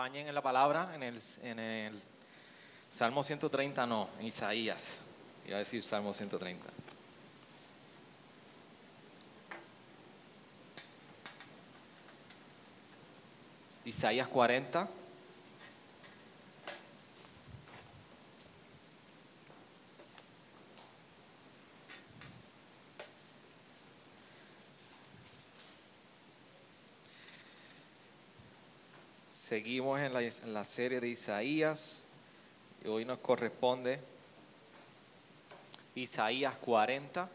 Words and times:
Acompañen 0.00 0.28
en 0.28 0.34
la 0.34 0.40
palabra, 0.40 0.94
en 0.94 1.02
el, 1.02 1.20
en 1.42 1.58
el 1.58 2.02
Salmo 2.90 3.22
130, 3.22 3.86
no, 3.86 4.08
en 4.18 4.26
Isaías. 4.28 4.96
Iba 5.46 5.56
a 5.56 5.58
decir 5.58 5.82
Salmo 5.82 6.14
130. 6.14 6.64
Isaías 13.84 14.26
40. 14.26 14.88
Seguimos 29.50 29.98
en 29.98 30.12
la, 30.12 30.22
en 30.22 30.54
la 30.54 30.62
serie 30.62 31.00
de 31.00 31.08
Isaías 31.08 32.04
y 32.84 32.86
hoy 32.86 33.04
nos 33.04 33.18
corresponde 33.18 33.98
Isaías 35.96 36.54
40. 36.54 37.28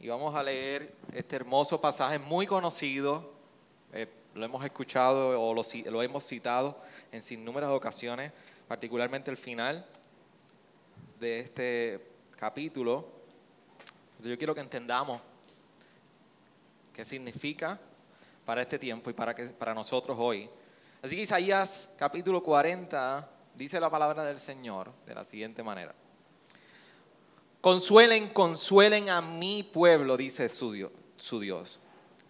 Y 0.00 0.08
vamos 0.08 0.34
a 0.34 0.42
leer 0.42 0.92
este 1.12 1.36
hermoso 1.36 1.80
pasaje 1.80 2.18
muy 2.18 2.44
conocido, 2.44 3.30
eh, 3.92 4.08
lo 4.34 4.44
hemos 4.44 4.64
escuchado 4.64 5.40
o 5.40 5.54
lo, 5.54 6.02
hemos 6.02 6.26
citado 6.26 6.76
en 7.12 7.22
sinnúmeras 7.22 7.70
ocasiones, 7.70 8.32
particularmente 8.66 9.30
el 9.30 9.36
final 9.36 9.86
de 11.20 11.38
este 11.38 12.04
capítulo. 12.36 13.06
Yo 14.24 14.36
quiero 14.38 14.56
que 14.56 14.60
entendamos 14.60 15.20
qué 16.92 17.04
significa 17.04 17.78
para 18.48 18.62
este 18.62 18.78
tiempo 18.78 19.10
y 19.10 19.12
para, 19.12 19.34
que, 19.34 19.44
para 19.44 19.74
nosotros 19.74 20.16
hoy. 20.18 20.48
Así 21.02 21.16
que 21.16 21.20
Isaías 21.20 21.92
capítulo 21.98 22.42
40 22.42 23.28
dice 23.54 23.78
la 23.78 23.90
palabra 23.90 24.24
del 24.24 24.38
Señor 24.38 24.90
de 25.04 25.14
la 25.14 25.22
siguiente 25.22 25.62
manera. 25.62 25.94
Consuelen, 27.60 28.30
consuelen 28.30 29.10
a 29.10 29.20
mi 29.20 29.64
pueblo, 29.64 30.16
dice 30.16 30.48
su 30.48 30.72
Dios, 30.72 30.90
su 31.18 31.40
Dios. 31.40 31.78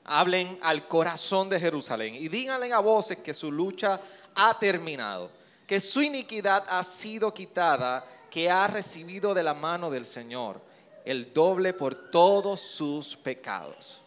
Hablen 0.03 0.59
al 0.61 0.89
corazón 0.89 1.49
de 1.51 1.61
Jerusalén 1.61 2.17
y 2.17 2.27
díganle 2.27 2.73
a 2.73 2.81
voces 2.81 3.19
que 3.19 3.33
su 3.33 3.53
lucha 3.53 4.01
ha 4.35 4.59
terminado, 4.59 5.31
que 5.69 5.81
su 5.81 6.03
iniquidad 6.03 6.65
ha 6.69 6.83
sido 6.83 7.33
quitada, 7.33 8.05
que 8.29 8.51
ha 8.51 8.67
recibido 8.67 9.35
de 9.35 9.45
la 9.45 9.55
mano 9.55 9.89
del 9.89 10.05
Señor 10.05 10.61
el 11.05 11.33
doble 11.33 11.75
por 11.75 12.11
todos 12.11 12.61
sus 12.61 13.15
pecados. 13.15 14.03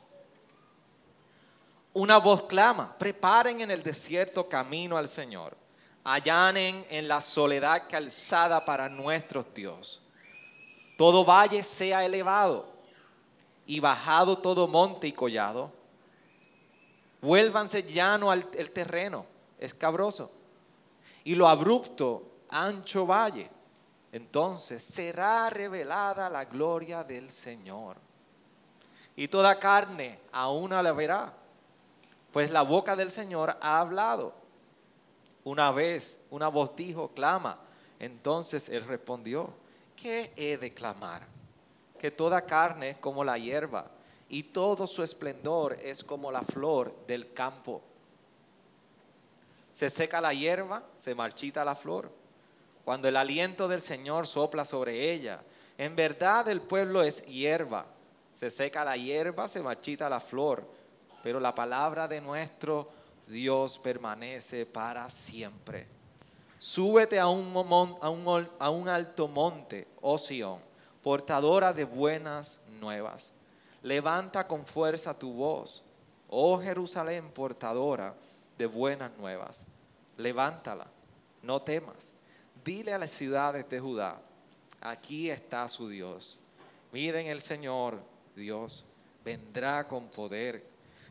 Una 1.93 2.17
voz 2.19 2.43
clama, 2.43 2.97
preparen 2.97 3.59
en 3.59 3.69
el 3.69 3.83
desierto 3.83 4.47
camino 4.47 4.95
al 4.97 5.09
Señor, 5.09 5.57
allanen 6.05 6.85
en 6.89 7.07
la 7.07 7.19
soledad 7.19 7.83
calzada 7.89 8.63
para 8.63 8.87
nuestro 8.87 9.43
Dios. 9.43 10.01
Todo 10.97 11.25
valle 11.25 11.63
sea 11.63 12.05
elevado 12.05 12.65
y 13.65 13.81
bajado 13.81 14.37
todo 14.37 14.69
monte 14.69 15.07
y 15.07 15.11
collado. 15.11 15.73
Vuélvanse 17.21 17.83
llano 17.83 18.31
al 18.31 18.47
el 18.53 18.71
terreno, 18.71 19.25
escabroso, 19.59 20.31
y 21.25 21.35
lo 21.35 21.49
abrupto, 21.49 22.23
ancho 22.49 23.05
valle. 23.05 23.49
Entonces 24.13 24.81
será 24.81 25.49
revelada 25.49 26.29
la 26.29 26.45
gloria 26.45 27.03
del 27.03 27.31
Señor. 27.31 27.97
Y 29.17 29.27
toda 29.27 29.59
carne 29.59 30.19
aún 30.31 30.69
la 30.69 30.91
verá 30.93 31.40
pues 32.31 32.51
la 32.51 32.61
boca 32.61 32.95
del 32.95 33.11
Señor 33.11 33.57
ha 33.61 33.79
hablado. 33.79 34.33
Una 35.43 35.71
vez 35.71 36.19
una 36.29 36.47
voz 36.47 36.75
dijo, 36.75 37.09
clama. 37.09 37.59
Entonces 37.99 38.69
él 38.69 38.85
respondió, 38.85 39.53
¿qué 39.95 40.31
he 40.35 40.57
de 40.57 40.73
clamar? 40.73 41.27
Que 41.99 42.09
toda 42.09 42.45
carne 42.45 42.91
es 42.91 42.97
como 42.97 43.23
la 43.23 43.37
hierba 43.37 43.85
y 44.29 44.43
todo 44.43 44.87
su 44.87 45.03
esplendor 45.03 45.77
es 45.81 46.03
como 46.03 46.31
la 46.31 46.41
flor 46.41 46.95
del 47.05 47.33
campo. 47.33 47.81
Se 49.73 49.89
seca 49.89 50.21
la 50.21 50.33
hierba, 50.33 50.83
se 50.97 51.13
marchita 51.13 51.65
la 51.65 51.75
flor. 51.75 52.11
Cuando 52.85 53.07
el 53.07 53.17
aliento 53.17 53.67
del 53.67 53.81
Señor 53.81 54.25
sopla 54.25 54.65
sobre 54.65 55.11
ella, 55.11 55.41
en 55.77 55.95
verdad 55.95 56.47
el 56.49 56.61
pueblo 56.61 57.03
es 57.03 57.25
hierba. 57.25 57.85
Se 58.33 58.49
seca 58.49 58.83
la 58.83 58.97
hierba, 58.97 59.47
se 59.47 59.61
marchita 59.61 60.09
la 60.09 60.19
flor 60.19 60.65
pero 61.23 61.39
la 61.39 61.53
palabra 61.53 62.07
de 62.07 62.21
nuestro 62.21 62.89
Dios 63.27 63.79
permanece 63.79 64.65
para 64.65 65.09
siempre. 65.09 65.87
Súbete 66.59 67.19
a 67.19 67.27
un, 67.27 67.53
a 68.59 68.69
un 68.69 68.89
alto 68.89 69.27
monte, 69.27 69.87
oh 70.01 70.17
Sión, 70.17 70.59
portadora 71.01 71.73
de 71.73 71.85
buenas 71.85 72.59
nuevas. 72.79 73.33
Levanta 73.81 74.47
con 74.47 74.65
fuerza 74.65 75.17
tu 75.17 75.33
voz, 75.33 75.83
oh 76.29 76.59
Jerusalén, 76.59 77.31
portadora 77.31 78.15
de 78.57 78.65
buenas 78.67 79.11
nuevas. 79.17 79.65
Levántala, 80.17 80.85
no 81.41 81.61
temas. 81.61 82.13
Dile 82.63 82.93
a 82.93 82.99
las 82.99 83.11
ciudades 83.11 83.67
de 83.69 83.79
Judá, 83.79 84.21
aquí 84.81 85.31
está 85.31 85.67
su 85.67 85.89
Dios. 85.89 86.37
Miren 86.91 87.25
el 87.25 87.41
Señor, 87.41 87.99
Dios, 88.35 88.85
vendrá 89.25 89.87
con 89.87 90.07
poder 90.09 90.63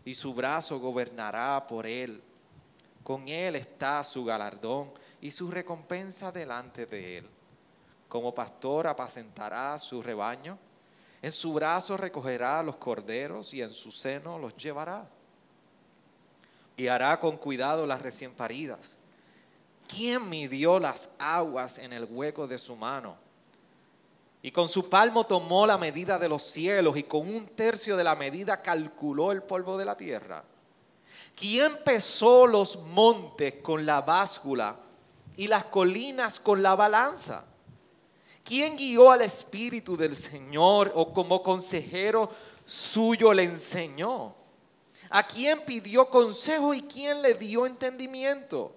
y 0.04 0.14
su 0.14 0.34
brazo 0.34 0.78
gobernará 0.78 1.66
por 1.66 1.86
él. 1.86 2.22
Con 3.02 3.28
él 3.28 3.56
está 3.56 4.02
su 4.04 4.24
galardón 4.24 4.92
y 5.20 5.30
su 5.30 5.50
recompensa 5.50 6.32
delante 6.32 6.86
de 6.86 7.18
él. 7.18 7.26
Como 8.08 8.34
pastor 8.34 8.86
apacentará 8.86 9.78
su 9.78 10.02
rebaño, 10.02 10.58
en 11.22 11.32
su 11.32 11.52
brazo 11.52 11.96
recogerá 11.96 12.62
los 12.62 12.76
corderos 12.76 13.52
y 13.52 13.62
en 13.62 13.70
su 13.70 13.92
seno 13.92 14.38
los 14.38 14.56
llevará. 14.56 15.06
Guiará 16.76 17.20
con 17.20 17.36
cuidado 17.36 17.86
las 17.86 18.00
recién 18.00 18.32
paridas. 18.32 18.96
¿Quién 19.86 20.28
midió 20.28 20.78
las 20.78 21.14
aguas 21.18 21.78
en 21.78 21.92
el 21.92 22.04
hueco 22.04 22.46
de 22.46 22.58
su 22.58 22.74
mano? 22.74 23.16
Y 24.42 24.52
con 24.52 24.68
su 24.68 24.88
palmo 24.88 25.24
tomó 25.24 25.66
la 25.66 25.76
medida 25.76 26.18
de 26.18 26.28
los 26.28 26.42
cielos 26.42 26.96
y 26.96 27.02
con 27.02 27.28
un 27.28 27.46
tercio 27.48 27.96
de 27.96 28.04
la 28.04 28.14
medida 28.14 28.62
calculó 28.62 29.32
el 29.32 29.42
polvo 29.42 29.76
de 29.76 29.84
la 29.84 29.96
tierra. 29.96 30.42
¿Quién 31.34 31.78
pesó 31.84 32.46
los 32.46 32.76
montes 32.86 33.56
con 33.62 33.84
la 33.84 34.00
báscula 34.00 34.76
y 35.36 35.46
las 35.46 35.64
colinas 35.66 36.40
con 36.40 36.62
la 36.62 36.74
balanza? 36.74 37.44
¿Quién 38.44 38.76
guió 38.76 39.10
al 39.10 39.22
Espíritu 39.22 39.96
del 39.96 40.16
Señor 40.16 40.92
o 40.94 41.12
como 41.12 41.42
consejero 41.42 42.30
suyo 42.66 43.32
le 43.32 43.44
enseñó? 43.44 44.34
¿A 45.10 45.26
quién 45.26 45.60
pidió 45.64 46.08
consejo 46.08 46.72
y 46.72 46.82
quién 46.82 47.20
le 47.20 47.34
dio 47.34 47.66
entendimiento? 47.66 48.72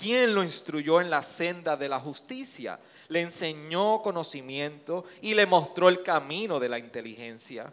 ¿Quién 0.00 0.34
lo 0.34 0.42
instruyó 0.42 1.00
en 1.00 1.10
la 1.10 1.22
senda 1.22 1.76
de 1.76 1.88
la 1.88 2.00
justicia? 2.00 2.78
Le 3.12 3.20
enseñó 3.20 4.00
conocimiento 4.00 5.04
y 5.20 5.34
le 5.34 5.44
mostró 5.44 5.90
el 5.90 6.02
camino 6.02 6.58
de 6.58 6.70
la 6.70 6.78
inteligencia. 6.78 7.70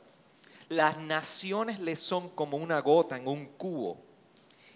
Las 0.67 0.97
naciones 0.97 1.79
le 1.79 1.95
son 1.95 2.27
como 2.31 2.57
una 2.57 2.81
gota 2.81 3.15
en 3.15 3.25
un 3.25 3.45
cubo 3.45 3.97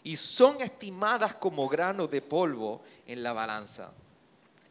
y 0.05 0.15
son 0.15 0.61
estimadas 0.61 1.35
como 1.35 1.67
granos 1.67 2.09
de 2.09 2.21
polvo 2.21 2.81
en 3.05 3.23
la 3.23 3.33
balanza. 3.33 3.91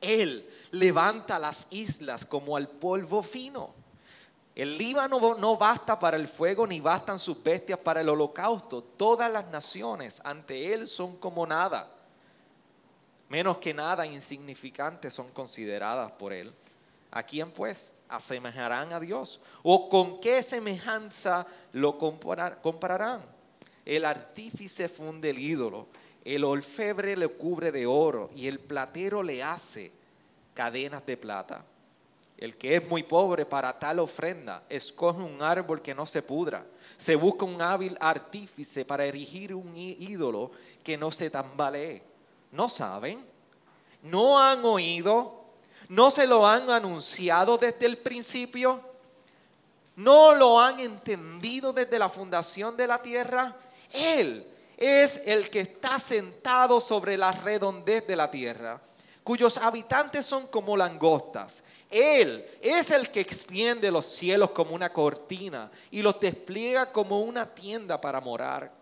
Él 0.01 0.49
levanta 0.71 1.39
las 1.39 1.69
islas 1.71 2.25
como 2.25 2.57
al 2.57 2.69
polvo 2.69 3.23
fino. 3.23 3.75
El 4.55 4.79
Líbano 4.79 5.37
no 5.37 5.59
basta 5.59 5.99
para 5.99 6.17
el 6.17 6.27
fuego 6.27 6.67
ni 6.67 6.81
bastan 6.81 7.19
sus 7.19 7.43
bestias 7.43 7.79
para 7.79 8.01
el 8.01 8.09
holocausto. 8.09 8.83
Todas 8.83 9.31
las 9.31 9.51
naciones 9.51 10.23
ante 10.25 10.73
Él 10.73 10.89
son 10.89 11.17
como 11.19 11.47
nada. 11.47 11.92
Menos 13.33 13.57
que 13.57 13.73
nada 13.73 14.07
insignificantes 14.07 15.15
son 15.15 15.31
consideradas 15.31 16.13
por 16.13 16.35
Él. 16.35 16.53
¿A 17.11 17.23
quién 17.23 17.51
pues 17.51 17.95
asemejarán 18.07 18.93
a 18.93 19.01
Dios? 19.01 19.41
¿O 19.63 19.89
con 19.89 20.21
qué 20.21 20.43
semejanza 20.43 21.47
lo 21.73 21.97
comparar- 21.97 22.61
compararán? 22.61 23.23
El 23.87 24.05
artífice 24.05 24.87
funde 24.87 25.31
el 25.31 25.39
ídolo, 25.39 25.87
el 26.27 26.45
orfebre 26.45 27.17
le 27.17 27.27
cubre 27.27 27.73
de 27.73 27.87
oro 27.87 28.29
y 28.37 28.49
el 28.49 28.59
platero 28.59 29.23
le 29.23 29.43
hace 29.43 29.93
cadenas 30.53 31.07
de 31.07 31.17
plata. 31.17 31.65
El 32.37 32.59
que 32.59 32.77
es 32.77 32.87
muy 32.87 33.03
pobre 33.03 33.47
para 33.47 33.79
tal 33.79 34.01
ofrenda, 34.01 34.63
escoge 34.69 35.23
un 35.23 35.41
árbol 35.41 35.81
que 35.81 35.95
no 35.95 36.05
se 36.05 36.21
pudra. 36.21 36.67
Se 36.99 37.17
busca 37.17 37.47
un 37.47 37.63
hábil 37.63 37.97
artífice 37.99 38.85
para 38.85 39.07
erigir 39.07 39.55
un 39.55 39.75
ídolo 39.75 40.51
que 40.85 40.99
no 40.99 41.11
se 41.11 41.31
tambalee. 41.31 42.12
¿No 42.53 42.69
saben? 42.69 43.25
¿No 44.03 44.39
han 44.39 44.65
oído? 44.65 45.43
¿No 45.89 46.11
se 46.11 46.27
lo 46.27 46.47
han 46.47 46.71
anunciado 46.71 47.59
desde 47.59 47.87
el 47.87 47.99
principio? 47.99 48.81
¿No 49.97 50.35
lo 50.35 50.61
han 50.61 50.81
entendido 50.81 51.73
desde 51.73 51.99
la 51.99 52.09
fundación 52.09 52.77
de 52.77 52.87
la 52.87 53.01
tierra? 53.01 53.57
Él 53.93 54.47
es 54.77 55.23
el 55.27 55.51
que 55.51 55.61
está 55.61 55.99
sentado 55.99 56.81
sobre 56.81 57.17
la 57.17 57.33
redondez 57.33 58.07
de 58.07 58.17
la 58.17 58.31
tierra, 58.31 58.81
cuyos 59.23 59.59
habitantes 59.59 60.27
son 60.27 60.47
como 60.47 60.77
langostas. 60.77 61.63
Él 61.91 62.47
es 62.61 62.91
el 62.91 63.11
que 63.11 63.21
extiende 63.21 63.91
los 63.91 64.07
cielos 64.07 64.51
como 64.51 64.75
una 64.75 64.93
cortina 64.93 65.71
y 65.91 66.03
los 66.03 66.19
despliega 66.19 66.91
como 66.91 67.21
una 67.21 67.47
tienda 67.47 68.01
para 68.01 68.21
morar. 68.21 68.82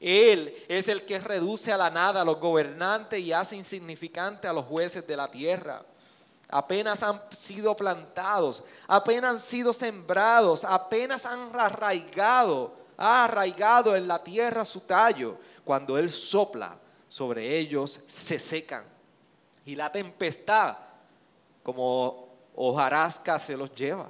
Él 0.00 0.54
es 0.68 0.88
el 0.88 1.04
que 1.04 1.18
reduce 1.18 1.72
a 1.72 1.76
la 1.76 1.90
nada 1.90 2.20
a 2.20 2.24
los 2.24 2.38
gobernantes 2.38 3.18
y 3.18 3.32
hace 3.32 3.56
insignificante 3.56 4.46
a 4.46 4.52
los 4.52 4.64
jueces 4.64 5.06
de 5.06 5.16
la 5.16 5.30
tierra. 5.30 5.82
Apenas 6.48 7.02
han 7.02 7.20
sido 7.32 7.76
plantados, 7.76 8.62
apenas 8.86 9.30
han 9.32 9.40
sido 9.40 9.74
sembrados, 9.74 10.64
apenas 10.64 11.26
han 11.26 11.50
arraigado, 11.58 12.74
ha 12.96 13.24
arraigado 13.24 13.96
en 13.96 14.06
la 14.06 14.22
tierra 14.22 14.64
su 14.64 14.80
tallo. 14.80 15.36
Cuando 15.64 15.98
Él 15.98 16.10
sopla 16.10 16.76
sobre 17.08 17.58
ellos, 17.58 18.00
se 18.06 18.38
secan. 18.38 18.84
Y 19.66 19.74
la 19.74 19.90
tempestad, 19.90 20.78
como 21.62 22.28
hojarasca 22.54 23.38
se 23.40 23.56
los 23.56 23.74
lleva. 23.74 24.08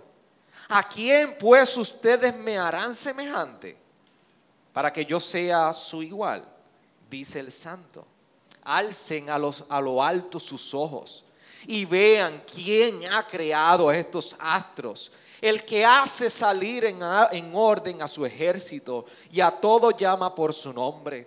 ¿A 0.68 0.86
quién 0.86 1.36
pues 1.38 1.76
ustedes 1.76 2.36
me 2.36 2.58
harán 2.58 2.94
semejante 2.94 3.87
para 4.72 4.92
que 4.92 5.04
yo 5.04 5.20
sea 5.20 5.72
su 5.72 6.02
igual? 6.02 6.46
Dice 7.10 7.40
el 7.40 7.52
santo. 7.52 8.06
Alcen 8.62 9.30
a, 9.30 9.38
los, 9.38 9.64
a 9.68 9.80
lo 9.80 10.02
alto 10.02 10.38
sus 10.38 10.74
ojos 10.74 11.24
y 11.66 11.84
vean 11.84 12.42
quién 12.52 13.00
ha 13.12 13.26
creado 13.26 13.90
estos 13.90 14.36
astros. 14.38 15.10
El 15.40 15.64
que 15.64 15.84
hace 15.84 16.28
salir 16.28 16.84
en, 16.84 16.98
en 17.32 17.50
orden 17.54 18.02
a 18.02 18.08
su 18.08 18.26
ejército 18.26 19.06
y 19.30 19.40
a 19.40 19.50
todo 19.50 19.90
llama 19.92 20.34
por 20.34 20.52
su 20.52 20.72
nombre. 20.72 21.26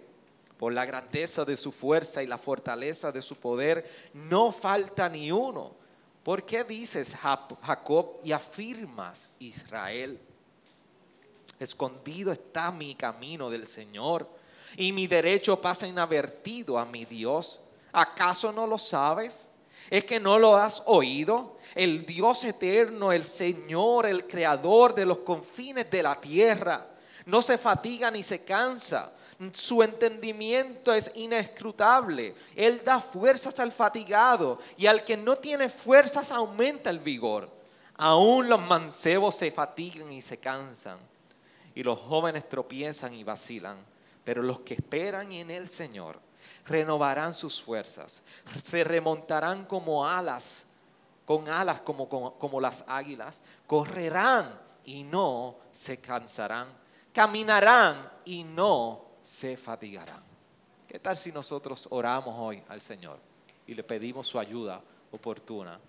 Por 0.57 0.73
la 0.73 0.85
grandeza 0.85 1.43
de 1.43 1.57
su 1.57 1.71
fuerza 1.71 2.21
y 2.21 2.27
la 2.27 2.37
fortaleza 2.37 3.11
de 3.11 3.23
su 3.23 3.35
poder, 3.35 4.09
no 4.13 4.51
falta 4.51 5.09
ni 5.09 5.31
uno 5.31 5.81
¿Por 6.23 6.45
qué 6.45 6.63
dices 6.63 7.15
Jacob 7.15 8.19
y 8.23 8.31
afirmas 8.31 9.29
Israel? 9.39 10.19
Escondido 11.61 12.31
está 12.31 12.71
mi 12.71 12.95
camino 12.95 13.49
del 13.49 13.67
Señor 13.67 14.27
y 14.77 14.91
mi 14.91 15.05
derecho 15.05 15.61
pasa 15.61 15.85
inadvertido 15.85 16.79
a 16.79 16.85
mi 16.85 17.05
Dios. 17.05 17.59
¿Acaso 17.91 18.51
no 18.51 18.65
lo 18.65 18.79
sabes? 18.79 19.49
¿Es 19.89 20.05
que 20.05 20.19
no 20.19 20.39
lo 20.39 20.55
has 20.55 20.81
oído? 20.85 21.57
El 21.75 22.05
Dios 22.05 22.43
eterno, 22.45 23.11
el 23.11 23.23
Señor, 23.23 24.07
el 24.07 24.25
creador 24.25 24.95
de 24.95 25.05
los 25.05 25.19
confines 25.19 25.91
de 25.91 26.01
la 26.01 26.19
tierra, 26.19 26.87
no 27.25 27.41
se 27.41 27.57
fatiga 27.57 28.09
ni 28.09 28.23
se 28.23 28.43
cansa 28.43 29.11
su 29.55 29.81
entendimiento 29.81 30.93
es 30.93 31.11
inescrutable. 31.15 32.35
Él 32.55 32.81
da 32.85 32.99
fuerzas 32.99 33.59
al 33.59 33.71
fatigado 33.71 34.59
y 34.77 34.85
al 34.85 35.03
que 35.03 35.17
no 35.17 35.35
tiene 35.37 35.67
fuerzas 35.67 36.31
aumenta 36.31 36.91
el 36.91 36.99
vigor. 36.99 37.49
Aún 37.95 38.47
los 38.47 38.61
mancebos 38.61 39.35
se 39.35 39.49
fatigan 39.49 40.11
y 40.11 40.21
se 40.21 40.37
cansan 40.37 41.10
y 41.75 41.83
los 41.83 41.99
jóvenes 41.99 42.47
tropiezan 42.47 43.13
y 43.13 43.23
vacilan. 43.23 43.77
Pero 44.23 44.43
los 44.43 44.59
que 44.59 44.75
esperan 44.75 45.31
en 45.31 45.49
el 45.49 45.67
Señor 45.67 46.19
renovarán 46.65 47.33
sus 47.33 47.61
fuerzas, 47.61 48.21
se 48.61 48.83
remontarán 48.83 49.65
como 49.65 50.07
alas, 50.07 50.67
con 51.25 51.49
alas 51.49 51.81
como, 51.81 52.07
como, 52.07 52.35
como 52.35 52.61
las 52.61 52.83
águilas, 52.87 53.41
correrán 53.65 54.59
y 54.85 55.03
no 55.03 55.55
se 55.71 55.99
cansarán, 55.99 56.67
caminarán 57.13 58.11
y 58.25 58.43
no 58.43 59.05
se 59.23 59.57
fatigarán. 59.57 60.21
¿Qué 60.87 60.99
tal 60.99 61.17
si 61.17 61.31
nosotros 61.31 61.87
oramos 61.89 62.35
hoy 62.37 62.61
al 62.67 62.81
Señor 62.81 63.17
y 63.65 63.73
le 63.73 63.83
pedimos 63.83 64.27
su 64.27 64.37
ayuda 64.37 64.81
oportuna 65.11 65.79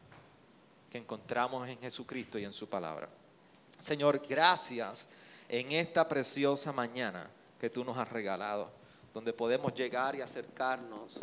que 0.90 0.99
encontramos 0.99 1.69
en 1.69 1.79
Jesucristo 1.79 2.38
y 2.38 2.44
en 2.44 2.52
su 2.52 2.69
palabra? 2.69 3.08
Señor, 3.79 4.23
gracias 4.29 5.08
en 5.52 5.70
esta 5.70 6.08
preciosa 6.08 6.72
mañana 6.72 7.31
que 7.60 7.70
tú 7.70 7.84
nos 7.84 7.96
has 7.96 8.10
regalado, 8.10 8.72
donde 9.14 9.32
podemos 9.32 9.72
llegar 9.72 10.16
y 10.16 10.20
acercarnos 10.20 11.20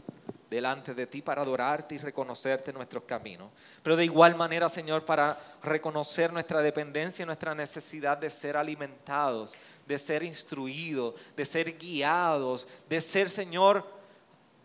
delante 0.49 0.93
de 0.93 1.05
ti 1.05 1.21
para 1.21 1.41
adorarte 1.41 1.95
y 1.95 1.97
reconocerte 1.97 2.69
en 2.69 2.77
nuestros 2.77 3.03
caminos. 3.03 3.51
Pero 3.83 3.97
de 3.97 4.05
igual 4.05 4.35
manera, 4.35 4.69
Señor, 4.69 5.03
para 5.03 5.37
reconocer 5.61 6.31
nuestra 6.31 6.61
dependencia 6.61 7.23
y 7.23 7.25
nuestra 7.25 7.53
necesidad 7.53 8.17
de 8.17 8.29
ser 8.29 8.55
alimentados 8.55 9.53
de 9.89 9.97
ser 9.97 10.21
instruidos, 10.21 11.15
de 11.35 11.43
ser 11.45 11.75
guiados, 11.75 12.67
de 12.87 13.01
ser, 13.01 13.27
Señor, 13.27 13.83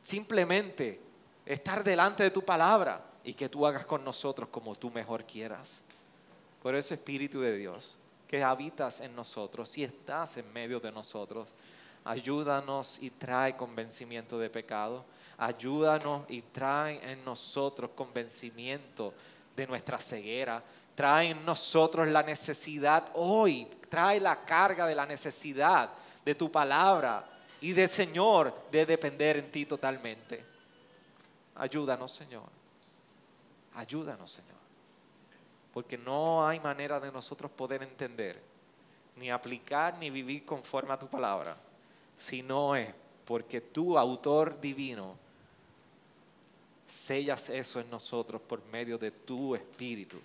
simplemente 0.03 1.01
estar 1.47 1.83
delante 1.83 2.23
de 2.23 2.31
tu 2.31 2.45
palabra 2.45 3.03
y 3.25 3.33
que 3.33 3.49
tú 3.49 3.67
hagas 3.67 3.87
con 3.87 4.05
nosotros 4.05 4.51
como 4.51 4.75
tú 4.75 4.91
mejor 4.91 5.25
quieras. 5.25 5.83
Por 6.63 6.75
eso, 6.75 6.93
Espíritu 6.93 7.41
de 7.41 7.57
Dios, 7.57 7.97
que 8.35 8.43
habitas 8.43 8.99
en 8.99 9.15
nosotros 9.15 9.79
y 9.79 9.85
estás 9.85 10.39
en 10.39 10.53
medio 10.53 10.81
de 10.81 10.91
nosotros, 10.91 11.47
ayúdanos 12.05 12.99
y 13.01 13.11
trae 13.11 13.57
convencimiento 13.57 14.41
de 14.41 14.51
pecado. 14.51 15.05
Ayúdanos 15.39 16.25
y 16.29 16.43
trae 16.43 16.99
en 17.13 17.25
nosotros 17.25 17.93
convencimiento 17.95 19.15
de 19.55 19.69
nuestra 19.69 19.99
ceguera. 19.99 20.61
Trae 20.97 21.29
en 21.29 21.47
nosotros 21.47 22.09
la 22.09 22.25
necesidad 22.25 23.07
hoy 23.15 23.69
trae 23.89 24.19
la 24.19 24.45
carga 24.45 24.89
de 24.89 24.97
la 24.97 25.07
necesidad 25.07 25.91
de 26.25 26.35
tu 26.35 26.51
palabra 26.51 27.25
y 27.61 27.73
de 27.73 27.87
Señor 27.87 28.53
de 28.73 28.85
depender 28.85 29.37
en 29.37 29.53
ti 29.53 29.65
totalmente. 29.65 30.45
Ayúdanos, 31.55 32.11
Señor. 32.11 32.49
Ayúdanos, 33.77 34.29
Señor. 34.29 34.54
Porque 35.75 35.99
no 35.99 36.47
hay 36.47 36.61
manera 36.61 37.01
de 37.01 37.11
nosotros 37.11 37.51
poder 37.51 37.83
entender, 37.83 38.41
ni 39.17 39.31
aplicar, 39.31 39.99
ni 39.99 40.09
vivir 40.09 40.47
conforme 40.47 40.95
a 40.95 40.99
tu 40.99 41.09
palabra, 41.09 41.57
si 42.17 42.43
no 42.43 42.77
es 42.77 42.95
porque 43.25 43.61
tu 43.61 43.99
autor 43.99 44.61
divino 44.61 45.17
sellas 46.87 47.49
eso 47.49 47.81
en 47.81 47.91
nosotros 47.91 48.41
por 48.41 48.65
medio 48.67 48.99
de 48.99 49.11
tu 49.11 49.55
espíritu 49.55 50.21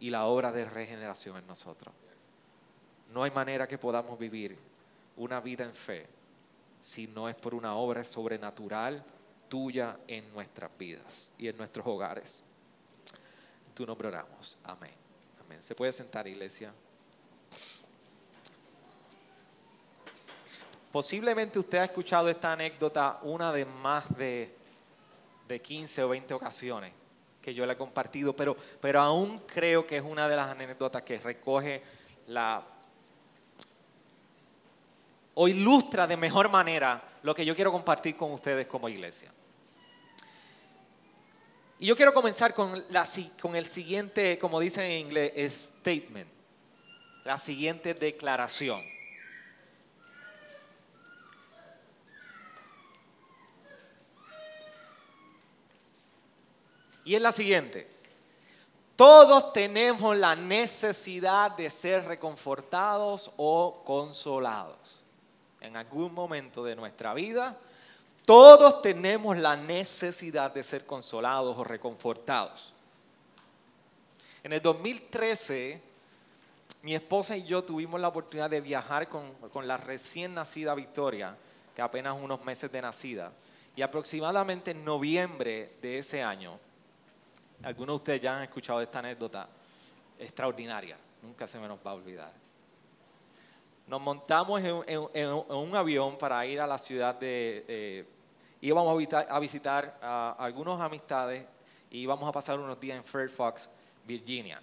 y 0.00 0.08
la 0.08 0.26
obra 0.26 0.50
de 0.52 0.64
regeneración 0.64 1.36
en 1.36 1.46
nosotros. 1.46 1.92
No 3.12 3.22
hay 3.22 3.30
manera 3.30 3.66
que 3.66 3.78
podamos 3.78 4.18
vivir 4.18 4.56
una 5.16 5.40
vida 5.40 5.64
en 5.64 5.74
fe 5.74 6.06
si 6.80 7.06
no 7.06 7.28
es 7.28 7.34
por 7.34 7.54
una 7.54 7.74
obra 7.74 8.04
sobrenatural 8.04 9.04
tuya 9.48 9.98
en 10.06 10.32
nuestras 10.32 10.70
vidas 10.78 11.32
y 11.38 11.48
en 11.48 11.56
nuestros 11.56 11.86
hogares. 11.86 12.42
Tu 13.76 13.84
nombre 13.84 14.08
oramos. 14.08 14.56
Amén. 14.64 14.94
Amén. 15.44 15.62
¿Se 15.62 15.74
puede 15.74 15.92
sentar, 15.92 16.26
iglesia? 16.26 16.72
Posiblemente 20.90 21.58
usted 21.58 21.76
ha 21.76 21.84
escuchado 21.84 22.30
esta 22.30 22.52
anécdota 22.52 23.18
una 23.20 23.52
de 23.52 23.66
más 23.66 24.16
de, 24.16 24.56
de 25.46 25.60
15 25.60 26.04
o 26.04 26.08
20 26.08 26.32
ocasiones 26.32 26.90
que 27.42 27.52
yo 27.52 27.66
le 27.66 27.74
he 27.74 27.76
compartido, 27.76 28.34
pero, 28.34 28.56
pero 28.80 28.98
aún 28.98 29.40
creo 29.40 29.86
que 29.86 29.98
es 29.98 30.02
una 30.02 30.26
de 30.26 30.36
las 30.36 30.50
anécdotas 30.50 31.02
que 31.02 31.18
recoge 31.18 31.82
la 32.28 32.64
o 35.34 35.48
ilustra 35.48 36.06
de 36.06 36.16
mejor 36.16 36.48
manera 36.48 37.02
lo 37.22 37.34
que 37.34 37.44
yo 37.44 37.54
quiero 37.54 37.72
compartir 37.72 38.16
con 38.16 38.32
ustedes 38.32 38.66
como 38.66 38.88
iglesia. 38.88 39.30
Y 41.78 41.86
yo 41.86 41.96
quiero 41.96 42.14
comenzar 42.14 42.54
con, 42.54 42.84
el 43.54 43.66
siguiente, 43.66 44.38
como 44.38 44.60
dicen 44.60 44.84
en 44.84 45.06
inglés, 45.06 45.52
statement, 45.52 46.28
la 47.24 47.38
siguiente 47.38 47.92
declaración. 47.92 48.82
Y 57.04 57.14
es 57.14 57.20
la 57.20 57.30
siguiente. 57.30 57.88
Todos 58.96 59.52
tenemos 59.52 60.16
la 60.16 60.34
necesidad 60.34 61.50
de 61.52 61.68
ser 61.68 62.06
reconfortados 62.06 63.30
o 63.36 63.82
consolados. 63.84 65.04
En 65.60 65.76
algún 65.76 66.14
momento 66.14 66.64
de 66.64 66.74
nuestra 66.74 67.12
vida, 67.12 67.56
todos 68.26 68.82
tenemos 68.82 69.38
la 69.38 69.56
necesidad 69.56 70.52
de 70.52 70.64
ser 70.64 70.84
consolados 70.84 71.56
o 71.56 71.64
reconfortados. 71.64 72.74
En 74.42 74.52
el 74.52 74.60
2013, 74.60 75.80
mi 76.82 76.94
esposa 76.94 77.36
y 77.36 77.44
yo 77.44 77.62
tuvimos 77.62 78.00
la 78.00 78.08
oportunidad 78.08 78.50
de 78.50 78.60
viajar 78.60 79.08
con, 79.08 79.32
con 79.52 79.66
la 79.66 79.76
recién 79.76 80.34
nacida 80.34 80.74
Victoria, 80.74 81.36
que 81.74 81.82
apenas 81.82 82.16
unos 82.20 82.44
meses 82.44 82.70
de 82.70 82.82
nacida. 82.82 83.32
Y 83.76 83.82
aproximadamente 83.82 84.72
en 84.72 84.84
noviembre 84.84 85.76
de 85.80 85.98
ese 85.98 86.22
año, 86.22 86.58
algunos 87.62 87.94
de 87.94 87.96
ustedes 87.96 88.20
ya 88.20 88.36
han 88.36 88.42
escuchado 88.42 88.80
esta 88.80 88.98
anécdota 88.98 89.48
extraordinaria, 90.18 90.96
nunca 91.22 91.46
se 91.46 91.60
me 91.60 91.68
nos 91.68 91.78
va 91.78 91.92
a 91.92 91.94
olvidar. 91.94 92.32
Nos 93.86 94.00
montamos 94.00 94.60
en, 94.64 95.28
un 95.28 95.76
avión 95.76 96.18
para 96.18 96.44
ir 96.44 96.60
a 96.60 96.66
la 96.66 96.76
ciudad 96.76 97.14
de... 97.14 98.04
íbamos 98.60 98.92
a 99.12 99.38
visitar, 99.38 99.98
a, 100.02 100.36
algunos 100.38 100.80
amistades 100.80 101.44
y 101.90 102.00
íbamos 102.00 102.28
a 102.28 102.32
pasar 102.32 102.58
unos 102.58 102.78
días 102.80 102.96
en 102.96 103.04
Fairfax, 103.04 103.68
Virginia. 104.06 104.60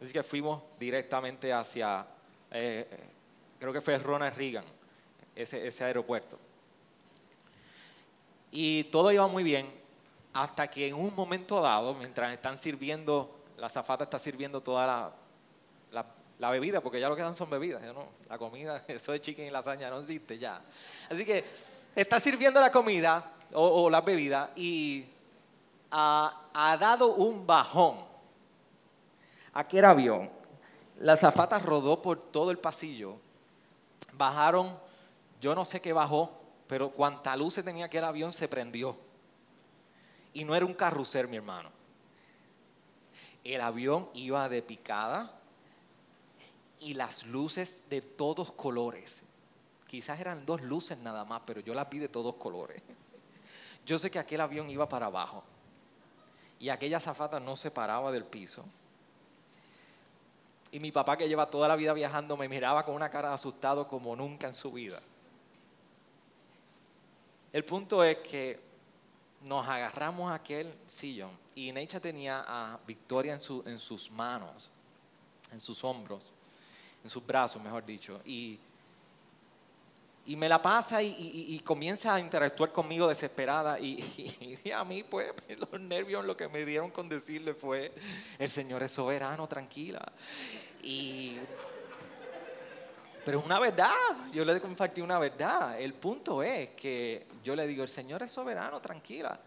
Así 0.00 0.12
que 0.12 0.22
fuimos 0.22 0.62
directamente 0.78 1.52
hacia, 1.52 2.04
eh, 2.50 2.86
creo 3.58 3.72
que 3.72 3.80
fue 3.80 3.98
Ronald 3.98 4.36
Reagan, 4.36 4.64
ese, 5.34 5.66
ese 5.66 5.84
aeropuerto. 5.84 6.38
Y 8.50 8.84
todo 8.84 9.10
iba 9.12 9.26
muy 9.28 9.42
bien, 9.42 9.66
hasta 10.32 10.68
que 10.68 10.88
en 10.88 10.94
un 10.94 11.14
momento 11.14 11.60
dado, 11.60 11.94
mientras 11.94 12.32
están 12.32 12.56
sirviendo, 12.56 13.30
la 13.58 13.68
zafata 13.68 14.04
está 14.04 14.18
sirviendo 14.18 14.60
toda 14.60 15.14
la, 15.90 16.50
bebida, 16.50 16.80
porque 16.80 16.98
ya 16.98 17.08
lo 17.08 17.14
que 17.14 17.22
dan 17.22 17.36
son 17.36 17.48
bebidas, 17.48 17.80
no, 17.94 18.08
la 18.28 18.36
comida, 18.36 18.82
eso 18.88 19.12
de 19.12 19.20
chicken 19.20 19.46
y 19.46 19.50
lasaña 19.50 19.88
no 19.88 20.00
existe 20.00 20.38
ya. 20.38 20.60
Así 21.08 21.24
que 21.24 21.44
está 21.94 22.20
sirviendo 22.20 22.60
la 22.60 22.70
comida 22.70 23.32
o, 23.52 23.90
la 23.90 24.00
bebida 24.00 24.50
y 24.56 25.04
ha, 25.90 26.76
dado 26.80 27.14
un 27.14 27.46
bajón. 27.46 27.96
Aquel 29.52 29.84
avión, 29.84 30.30
la 30.98 31.16
zafata 31.16 31.58
rodó 31.58 32.00
por 32.00 32.18
todo 32.18 32.50
el 32.50 32.58
pasillo, 32.58 33.16
bajaron, 34.14 34.78
yo 35.40 35.54
no 35.54 35.64
sé 35.64 35.80
qué 35.80 35.92
bajó, 35.92 36.32
pero 36.66 36.90
cuanta 36.90 37.36
luz 37.36 37.54
tenía 37.62 37.86
aquel 37.86 38.04
avión 38.04 38.32
se 38.32 38.48
prendió. 38.48 38.96
Y 40.32 40.44
no 40.44 40.54
era 40.54 40.64
un 40.64 40.72
carrusel, 40.72 41.28
mi 41.28 41.36
hermano. 41.36 41.70
El 43.44 43.60
avión 43.60 44.08
iba 44.14 44.48
de 44.48 44.62
picada 44.62 45.38
y 46.80 46.94
las 46.94 47.24
luces 47.24 47.82
de 47.90 48.00
todos 48.00 48.52
colores. 48.52 49.24
Quizás 49.92 50.18
eran 50.20 50.46
dos 50.46 50.62
luces 50.62 50.96
nada 50.96 51.22
más, 51.26 51.42
pero 51.44 51.60
yo 51.60 51.74
las 51.74 51.90
vi 51.90 51.98
de 51.98 52.08
todos 52.08 52.36
colores. 52.36 52.80
Yo 53.84 53.98
sé 53.98 54.10
que 54.10 54.18
aquel 54.18 54.40
avión 54.40 54.70
iba 54.70 54.88
para 54.88 55.04
abajo 55.04 55.44
y 56.58 56.70
aquella 56.70 56.98
zafata 56.98 57.38
no 57.38 57.58
se 57.58 57.70
paraba 57.70 58.10
del 58.10 58.24
piso. 58.24 58.64
Y 60.70 60.80
mi 60.80 60.90
papá 60.92 61.18
que 61.18 61.28
lleva 61.28 61.50
toda 61.50 61.68
la 61.68 61.76
vida 61.76 61.92
viajando 61.92 62.38
me 62.38 62.48
miraba 62.48 62.86
con 62.86 62.94
una 62.94 63.10
cara 63.10 63.34
asustado 63.34 63.86
como 63.86 64.16
nunca 64.16 64.46
en 64.46 64.54
su 64.54 64.72
vida. 64.72 64.98
El 67.52 67.62
punto 67.62 68.02
es 68.02 68.16
que 68.16 68.58
nos 69.42 69.68
agarramos 69.68 70.32
a 70.32 70.36
aquel 70.36 70.74
sillón 70.86 71.36
y 71.54 71.70
Necha 71.70 72.00
tenía 72.00 72.42
a 72.48 72.78
Victoria 72.86 73.34
en, 73.34 73.40
su, 73.40 73.62
en 73.66 73.78
sus 73.78 74.10
manos, 74.10 74.70
en 75.52 75.60
sus 75.60 75.84
hombros, 75.84 76.32
en 77.04 77.10
sus 77.10 77.26
brazos, 77.26 77.62
mejor 77.62 77.84
dicho, 77.84 78.22
y, 78.24 78.58
y 80.24 80.36
me 80.36 80.48
la 80.48 80.62
pasa 80.62 81.02
y, 81.02 81.60
comienza 81.64 82.14
a 82.14 82.20
interactuar 82.20 82.70
conmigo 82.72 83.08
desesperada 83.08 83.78
y, 83.80 84.60
y, 84.64 84.70
a 84.70 84.84
mí 84.84 85.02
pues 85.02 85.32
los 85.58 85.80
nervios 85.80 86.24
lo 86.24 86.36
que 86.36 86.48
me 86.48 86.64
dieron 86.64 86.90
con 86.90 87.08
decirle 87.08 87.54
fue, 87.54 87.92
el 88.38 88.50
Señor 88.50 88.82
es 88.82 88.92
soberano, 88.92 89.46
tranquila. 89.48 90.00
Y 90.82 91.38
pero 93.24 93.38
es 93.38 93.44
una 93.44 93.60
verdad, 93.60 93.94
yo 94.32 94.44
le 94.44 94.60
compartí 94.60 95.00
una 95.00 95.18
verdad. 95.18 95.78
El 95.78 95.94
punto 95.94 96.42
es 96.42 96.70
que 96.70 97.26
yo 97.44 97.54
le 97.54 97.66
digo, 97.66 97.84
el 97.84 97.88
Señor 97.88 98.22
es 98.22 98.32
soberano, 98.32 98.80
tranquila. 98.80 99.38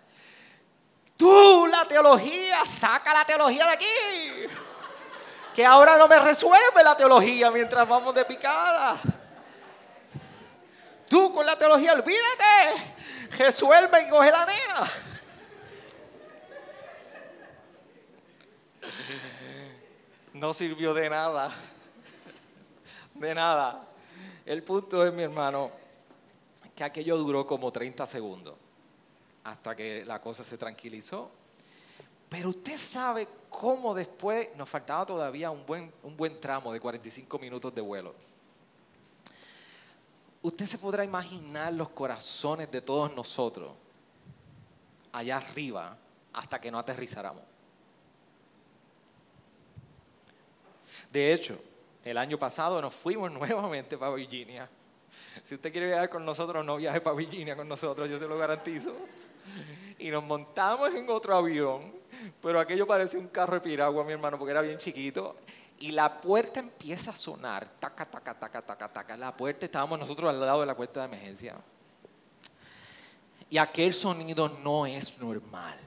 Tú, 1.17 1.67
la 1.67 1.85
teología, 1.85 2.63
saca 2.63 3.13
la 3.13 3.25
teología 3.25 3.65
de 3.65 3.73
aquí. 3.73 3.85
Que 5.53 5.65
ahora 5.65 5.97
no 5.97 6.07
me 6.07 6.19
resuelve 6.19 6.83
la 6.83 6.95
teología 6.95 7.51
mientras 7.51 7.87
vamos 7.87 8.15
de 8.15 8.23
picada. 8.23 8.97
Tú 11.15 11.31
con 11.31 11.45
la 11.45 11.57
teología, 11.57 11.93
olvídate. 11.93 13.37
Resuelve 13.37 14.05
y 14.05 14.09
coge. 14.09 14.31
No 20.33 20.53
sirvió 20.53 20.93
de 20.93 21.09
nada 21.09 21.49
de 23.13 23.33
nada. 23.33 23.87
El 24.45 24.61
punto 24.63 25.07
es, 25.07 25.13
mi 25.13 25.23
hermano, 25.23 25.71
que 26.75 26.83
aquello 26.83 27.15
duró 27.15 27.47
como 27.47 27.71
30 27.71 28.05
segundos 28.05 28.55
hasta 29.45 29.73
que 29.73 30.03
la 30.03 30.19
cosa 30.19 30.43
se 30.43 30.57
tranquilizó. 30.57 31.31
Pero 32.27 32.49
usted 32.49 32.75
sabe 32.75 33.29
cómo 33.49 33.93
después 33.93 34.53
nos 34.57 34.67
faltaba 34.67 35.05
todavía 35.05 35.49
un 35.49 35.65
buen, 35.65 35.93
un 36.03 36.17
buen 36.17 36.41
tramo 36.41 36.73
de 36.73 36.81
45 36.81 37.39
minutos 37.39 37.73
de 37.73 37.79
vuelo. 37.79 38.34
Usted 40.45 40.67
se 40.67 40.77
podrá 40.77 41.03
imaginar 41.03 41.73
los 41.73 41.89
corazones 41.89 42.69
de 42.69 42.79
todos 42.79 43.11
nosotros 43.15 43.71
allá 45.11 45.37
arriba 45.37 45.97
hasta 46.33 46.61
que 46.61 46.69
no 46.69 46.77
aterrizáramos. 46.77 47.41
De 51.11 51.33
hecho, 51.33 51.59
el 52.03 52.15
año 52.19 52.37
pasado 52.37 52.79
nos 52.79 52.93
fuimos 52.93 53.31
nuevamente 53.39 53.97
para 53.97 54.13
Virginia. 54.13 54.69
Si 55.41 55.55
usted 55.55 55.71
quiere 55.71 55.87
viajar 55.87 56.11
con 56.11 56.23
nosotros, 56.23 56.63
no 56.63 56.77
viaje 56.77 57.01
para 57.01 57.15
Virginia 57.15 57.55
con 57.55 57.67
nosotros, 57.67 58.07
yo 58.07 58.19
se 58.19 58.27
lo 58.27 58.37
garantizo. 58.37 58.95
Y 59.97 60.11
nos 60.11 60.23
montamos 60.23 60.93
en 60.93 61.09
otro 61.09 61.35
avión, 61.35 61.91
pero 62.39 62.59
aquello 62.59 62.85
parecía 62.85 63.19
un 63.19 63.29
carro 63.29 63.55
de 63.55 63.61
piragua, 63.61 64.03
mi 64.03 64.11
hermano, 64.11 64.37
porque 64.37 64.51
era 64.51 64.61
bien 64.61 64.77
chiquito. 64.77 65.37
Y 65.79 65.91
la 65.91 66.21
puerta 66.21 66.59
empieza 66.59 67.11
a 67.11 67.15
sonar, 67.15 67.67
taca, 67.79 68.05
taca, 68.05 68.33
taca, 68.33 68.61
taca, 68.61 68.91
taca. 68.91 69.17
La 69.17 69.35
puerta, 69.35 69.65
estábamos 69.65 69.99
nosotros 69.99 70.29
al 70.29 70.39
lado 70.39 70.61
de 70.61 70.65
la 70.67 70.75
puerta 70.75 71.01
de 71.01 71.05
emergencia. 71.07 71.55
Y 73.49 73.57
aquel 73.57 73.93
sonido 73.93 74.49
no 74.63 74.85
es 74.85 75.17
normal. 75.19 75.77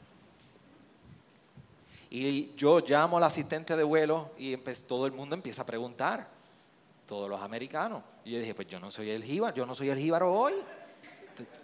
Y 2.11 2.55
yo 2.55 2.81
llamo 2.81 3.19
al 3.19 3.25
asistente 3.25 3.77
de 3.77 3.83
vuelo 3.83 4.31
y 4.39 4.57
todo 4.87 5.07
el 5.07 5.13
mundo 5.13 5.35
empieza 5.35 5.63
a 5.63 5.67
preguntar, 5.67 6.29
todos 7.07 7.29
los 7.29 7.41
americanos. 7.41 8.03
Y 8.25 8.33
yo 8.33 8.39
dije, 8.39 8.55
pues 8.55 8.69
yo 8.69 8.79
no 8.79 8.91
soy 8.91 9.11
el 9.11 9.25
jíbaro, 9.25 9.55
yo 9.57 9.67
no 9.67 9.75
soy 9.75 9.89
el 9.89 9.99
jíbaro 9.99 10.33
hoy. 10.33 10.55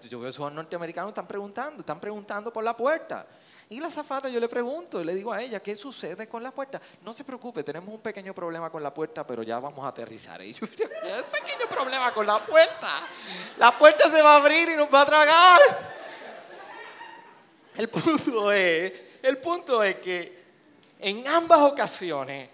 Yo 0.08 0.20
veo 0.20 0.30
esos 0.30 0.52
norteamericanos 0.52 1.10
están 1.10 1.26
preguntando, 1.26 1.80
están 1.80 2.00
preguntando 2.00 2.52
por 2.52 2.64
la 2.64 2.76
puerta. 2.76 3.26
Y 3.70 3.80
la 3.80 3.90
zafata 3.90 4.28
yo 4.28 4.38
le 4.38 4.48
pregunto 4.48 5.00
y 5.00 5.04
le 5.04 5.14
digo 5.14 5.32
a 5.32 5.42
ella, 5.42 5.60
¿qué 5.60 5.74
sucede 5.74 6.28
con 6.28 6.42
la 6.42 6.50
puerta? 6.50 6.80
No 7.02 7.12
se 7.12 7.24
preocupe, 7.24 7.62
tenemos 7.64 7.88
un 7.88 8.00
pequeño 8.00 8.34
problema 8.34 8.70
con 8.70 8.82
la 8.82 8.92
puerta, 8.92 9.26
pero 9.26 9.42
ya 9.42 9.58
vamos 9.58 9.84
a 9.84 9.88
aterrizar. 9.88 10.42
Y 10.42 10.52
yo, 10.52 10.66
un 10.66 11.30
pequeño 11.30 11.66
problema 11.68 12.12
con 12.12 12.26
la 12.26 12.44
puerta. 12.44 13.06
La 13.58 13.76
puerta 13.78 14.10
se 14.10 14.20
va 14.20 14.34
a 14.34 14.36
abrir 14.36 14.68
y 14.68 14.76
nos 14.76 14.92
va 14.92 15.00
a 15.00 15.06
tragar. 15.06 15.60
El 17.76 17.88
punto 17.88 18.52
es 18.52 18.92
el 19.24 19.38
punto 19.38 19.82
es 19.82 19.96
que 19.96 20.44
en 20.98 21.26
ambas 21.26 21.60
ocasiones 21.60 22.50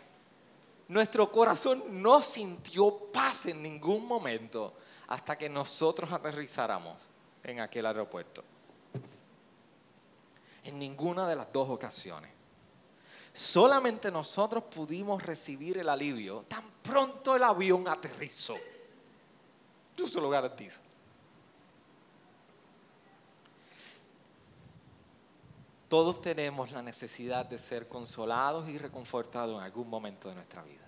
nuestro 0.87 1.31
corazón 1.33 1.83
no 2.00 2.23
sintió 2.23 2.97
paz 3.12 3.47
en 3.47 3.61
ningún 3.61 4.07
momento 4.07 4.75
hasta 5.09 5.37
que 5.37 5.49
nosotros 5.49 6.12
aterrizáramos 6.12 6.95
en 7.43 7.59
aquel 7.59 7.87
aeropuerto. 7.87 8.45
En 10.64 10.79
ninguna 10.79 11.26
de 11.29 11.37
las 11.37 11.52
dos 11.52 11.69
ocasiones. 11.69 12.31
Solamente 13.33 14.11
nosotros 14.11 14.64
pudimos 14.64 15.23
recibir 15.23 15.79
el 15.79 15.88
alivio 15.88 16.45
tan 16.49 16.64
pronto 16.83 17.37
el 17.37 17.43
avión 17.43 17.87
aterrizó. 17.88 18.57
Yo 19.97 20.09
se 20.09 20.21
lo 20.21 20.29
garantizo. 20.29 20.81
Todos 25.88 26.21
tenemos 26.21 26.71
la 26.71 26.83
necesidad 26.83 27.47
de 27.47 27.59
ser 27.59 27.88
consolados 27.88 28.69
y 28.69 28.79
reconfortados 28.79 29.59
en 29.59 29.64
algún 29.64 29.90
momento 29.90 30.29
de 30.29 30.37
nuestra 30.37 30.62
vida. 30.62 30.87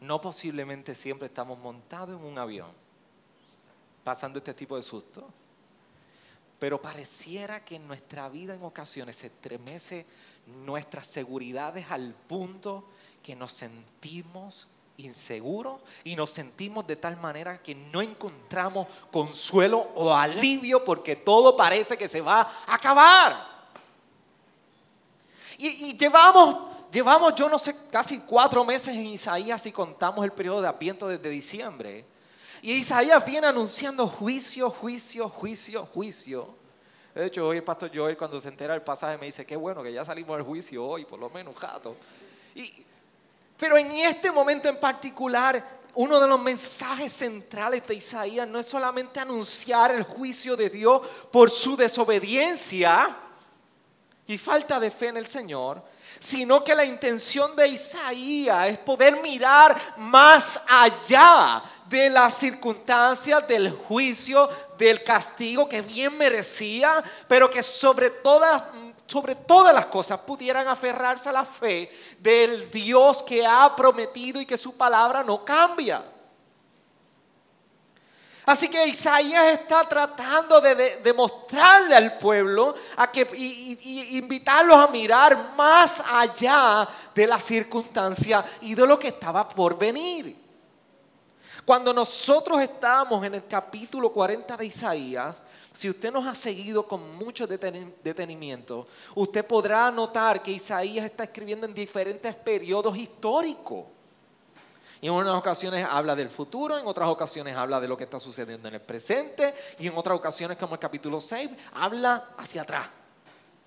No 0.00 0.20
posiblemente 0.20 0.94
siempre 0.94 1.28
estamos 1.28 1.58
montados 1.58 2.20
en 2.20 2.26
un 2.26 2.38
avión, 2.38 2.70
pasando 4.02 4.38
este 4.38 4.52
tipo 4.52 4.76
de 4.76 4.82
susto, 4.82 5.26
pero 6.64 6.80
pareciera 6.80 7.62
que 7.62 7.76
en 7.76 7.86
nuestra 7.86 8.26
vida 8.30 8.54
en 8.54 8.64
ocasiones 8.64 9.16
se 9.16 9.26
estremece 9.26 10.06
nuestras 10.64 11.06
seguridades 11.06 11.84
al 11.90 12.14
punto 12.14 12.84
que 13.22 13.36
nos 13.36 13.52
sentimos 13.52 14.66
inseguros 14.96 15.82
y 16.04 16.16
nos 16.16 16.30
sentimos 16.30 16.86
de 16.86 16.96
tal 16.96 17.18
manera 17.18 17.60
que 17.62 17.74
no 17.74 18.00
encontramos 18.00 18.86
consuelo 19.12 19.90
o 19.94 20.14
alivio 20.14 20.82
porque 20.86 21.16
todo 21.16 21.54
parece 21.54 21.98
que 21.98 22.08
se 22.08 22.22
va 22.22 22.40
a 22.40 22.74
acabar. 22.76 23.46
Y, 25.58 25.98
llevamos, 25.98 26.56
llevamos, 26.90 27.34
yo 27.34 27.50
no 27.50 27.58
sé, 27.58 27.76
casi 27.90 28.20
cuatro 28.20 28.64
meses 28.64 28.96
en 28.96 29.08
Isaías 29.08 29.66
y 29.66 29.70
contamos 29.70 30.24
el 30.24 30.32
periodo 30.32 30.62
de 30.62 30.68
Adviento 30.68 31.08
desde 31.08 31.28
diciembre. 31.28 32.06
Y 32.64 32.72
Isaías 32.76 33.22
viene 33.26 33.46
anunciando 33.46 34.06
juicio, 34.06 34.70
juicio, 34.70 35.28
juicio, 35.28 35.86
juicio. 35.92 36.48
De 37.14 37.26
hecho, 37.26 37.46
hoy 37.46 37.58
el 37.58 37.62
pastor 37.62 37.90
Joel 37.94 38.16
cuando 38.16 38.40
se 38.40 38.48
entera 38.48 38.72
del 38.72 38.80
pasaje 38.80 39.18
me 39.18 39.26
dice, 39.26 39.44
qué 39.44 39.54
bueno 39.54 39.82
que 39.82 39.92
ya 39.92 40.02
salimos 40.02 40.38
del 40.38 40.46
juicio 40.46 40.82
hoy, 40.82 41.04
por 41.04 41.18
lo 41.18 41.28
menos, 41.28 41.54
jato. 41.56 41.94
Pero 43.58 43.76
en 43.76 43.92
este 43.92 44.30
momento 44.30 44.70
en 44.70 44.80
particular, 44.80 45.62
uno 45.92 46.18
de 46.18 46.26
los 46.26 46.40
mensajes 46.40 47.12
centrales 47.12 47.86
de 47.86 47.96
Isaías 47.96 48.48
no 48.48 48.58
es 48.58 48.64
solamente 48.64 49.20
anunciar 49.20 49.94
el 49.94 50.04
juicio 50.04 50.56
de 50.56 50.70
Dios 50.70 51.06
por 51.30 51.50
su 51.50 51.76
desobediencia 51.76 53.14
y 54.26 54.38
falta 54.38 54.80
de 54.80 54.90
fe 54.90 55.08
en 55.08 55.18
el 55.18 55.26
Señor, 55.26 55.82
sino 56.18 56.64
que 56.64 56.74
la 56.74 56.86
intención 56.86 57.54
de 57.56 57.68
Isaías 57.68 58.70
es 58.70 58.78
poder 58.78 59.20
mirar 59.20 59.76
más 59.98 60.64
allá 60.66 61.62
de 62.02 62.10
las 62.10 62.34
circunstancias, 62.34 63.46
del 63.46 63.70
juicio, 63.70 64.48
del 64.76 65.02
castigo 65.04 65.68
que 65.68 65.80
bien 65.80 66.16
merecía, 66.18 67.02
pero 67.28 67.50
que 67.50 67.62
sobre 67.62 68.10
todas 68.10 68.62
sobre 69.06 69.34
todas 69.34 69.74
las 69.74 69.86
cosas 69.86 70.18
pudieran 70.20 70.66
aferrarse 70.66 71.28
a 71.28 71.32
la 71.32 71.44
fe 71.44 71.90
del 72.18 72.70
Dios 72.70 73.22
que 73.22 73.46
ha 73.46 73.76
prometido 73.76 74.40
y 74.40 74.46
que 74.46 74.56
su 74.56 74.76
palabra 74.76 75.22
no 75.22 75.44
cambia. 75.44 76.02
Así 78.46 78.68
que 78.68 78.86
Isaías 78.86 79.52
está 79.52 79.88
tratando 79.88 80.60
de 80.60 81.00
demostrarle 81.02 81.94
al 81.94 82.18
pueblo 82.18 82.74
a 82.96 83.10
que, 83.10 83.28
y, 83.36 84.18
invitarlos 84.18 84.76
a 84.76 84.88
mirar 84.88 85.54
más 85.54 86.02
allá 86.10 86.88
de 87.14 87.26
la 87.26 87.38
circunstancia 87.38 88.44
y 88.62 88.74
de 88.74 88.86
lo 88.86 88.98
que 88.98 89.08
estaba 89.08 89.48
por 89.48 89.78
venir. 89.78 90.43
Cuando 91.64 91.94
nosotros 91.94 92.60
estamos 92.60 93.24
en 93.24 93.36
el 93.36 93.46
capítulo 93.46 94.12
40 94.12 94.56
de 94.56 94.66
Isaías, 94.66 95.42
si 95.72 95.88
usted 95.88 96.12
nos 96.12 96.26
ha 96.26 96.34
seguido 96.34 96.86
con 96.86 97.16
mucho 97.16 97.46
detenimiento, 97.46 98.86
usted 99.14 99.44
podrá 99.46 99.90
notar 99.90 100.42
que 100.42 100.50
Isaías 100.50 101.06
está 101.06 101.24
escribiendo 101.24 101.66
en 101.66 101.72
diferentes 101.72 102.34
periodos 102.34 102.96
históricos. 102.96 103.86
En 105.00 105.10
unas 105.10 105.34
ocasiones 105.34 105.86
habla 105.90 106.14
del 106.14 106.30
futuro, 106.30 106.78
en 106.78 106.86
otras 106.86 107.08
ocasiones 107.08 107.56
habla 107.56 107.80
de 107.80 107.88
lo 107.88 107.96
que 107.96 108.04
está 108.04 108.20
sucediendo 108.20 108.68
en 108.68 108.74
el 108.74 108.80
presente 108.80 109.54
y 109.78 109.86
en 109.86 109.96
otras 109.96 110.16
ocasiones, 110.16 110.58
como 110.58 110.74
el 110.74 110.80
capítulo 110.80 111.20
6, 111.20 111.50
habla 111.74 112.30
hacia 112.36 112.62
atrás 112.62 112.86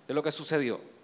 de 0.08 0.14
lo 0.14 0.22
que 0.22 0.32
sucedió. 0.32 0.97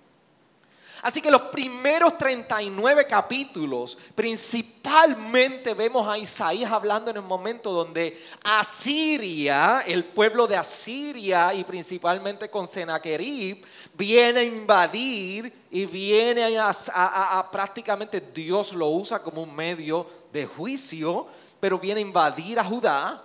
Así 1.04 1.22
que 1.22 1.30
los 1.30 1.42
primeros 1.44 2.18
39 2.18 3.06
capítulos, 3.06 3.98
principalmente 4.16 5.74
vemos 5.74 6.08
a 6.08 6.18
Isaías 6.18 6.72
hablando 6.72 7.12
en 7.12 7.18
el 7.18 7.24
momento 7.24 7.74
donde 7.74 8.18
Asiria, 8.42 9.84
el 9.86 10.06
pueblo 10.06 10.48
de 10.48 10.56
Asiria 10.56 11.54
y 11.54 11.66
principalmente 11.66 12.50
con 12.50 12.70
Sennacherib, 12.70 13.66
viene 13.96 14.40
a 14.40 14.44
invadir 14.46 15.54
y 15.70 15.86
viene 15.86 16.58
a, 16.58 16.70
a 16.70 17.52
prácticamente 17.52 18.22
Dios 18.34 18.72
lo 18.72 18.88
usa 18.88 19.20
como 19.20 19.44
un 19.44 19.54
medio 19.54 20.08
de 20.32 20.46
juicio, 20.46 21.28
pero 21.60 21.78
viene 21.78 22.00
a 22.00 22.04
invadir 22.04 22.58
a 22.60 22.64
Judá. 22.64 23.22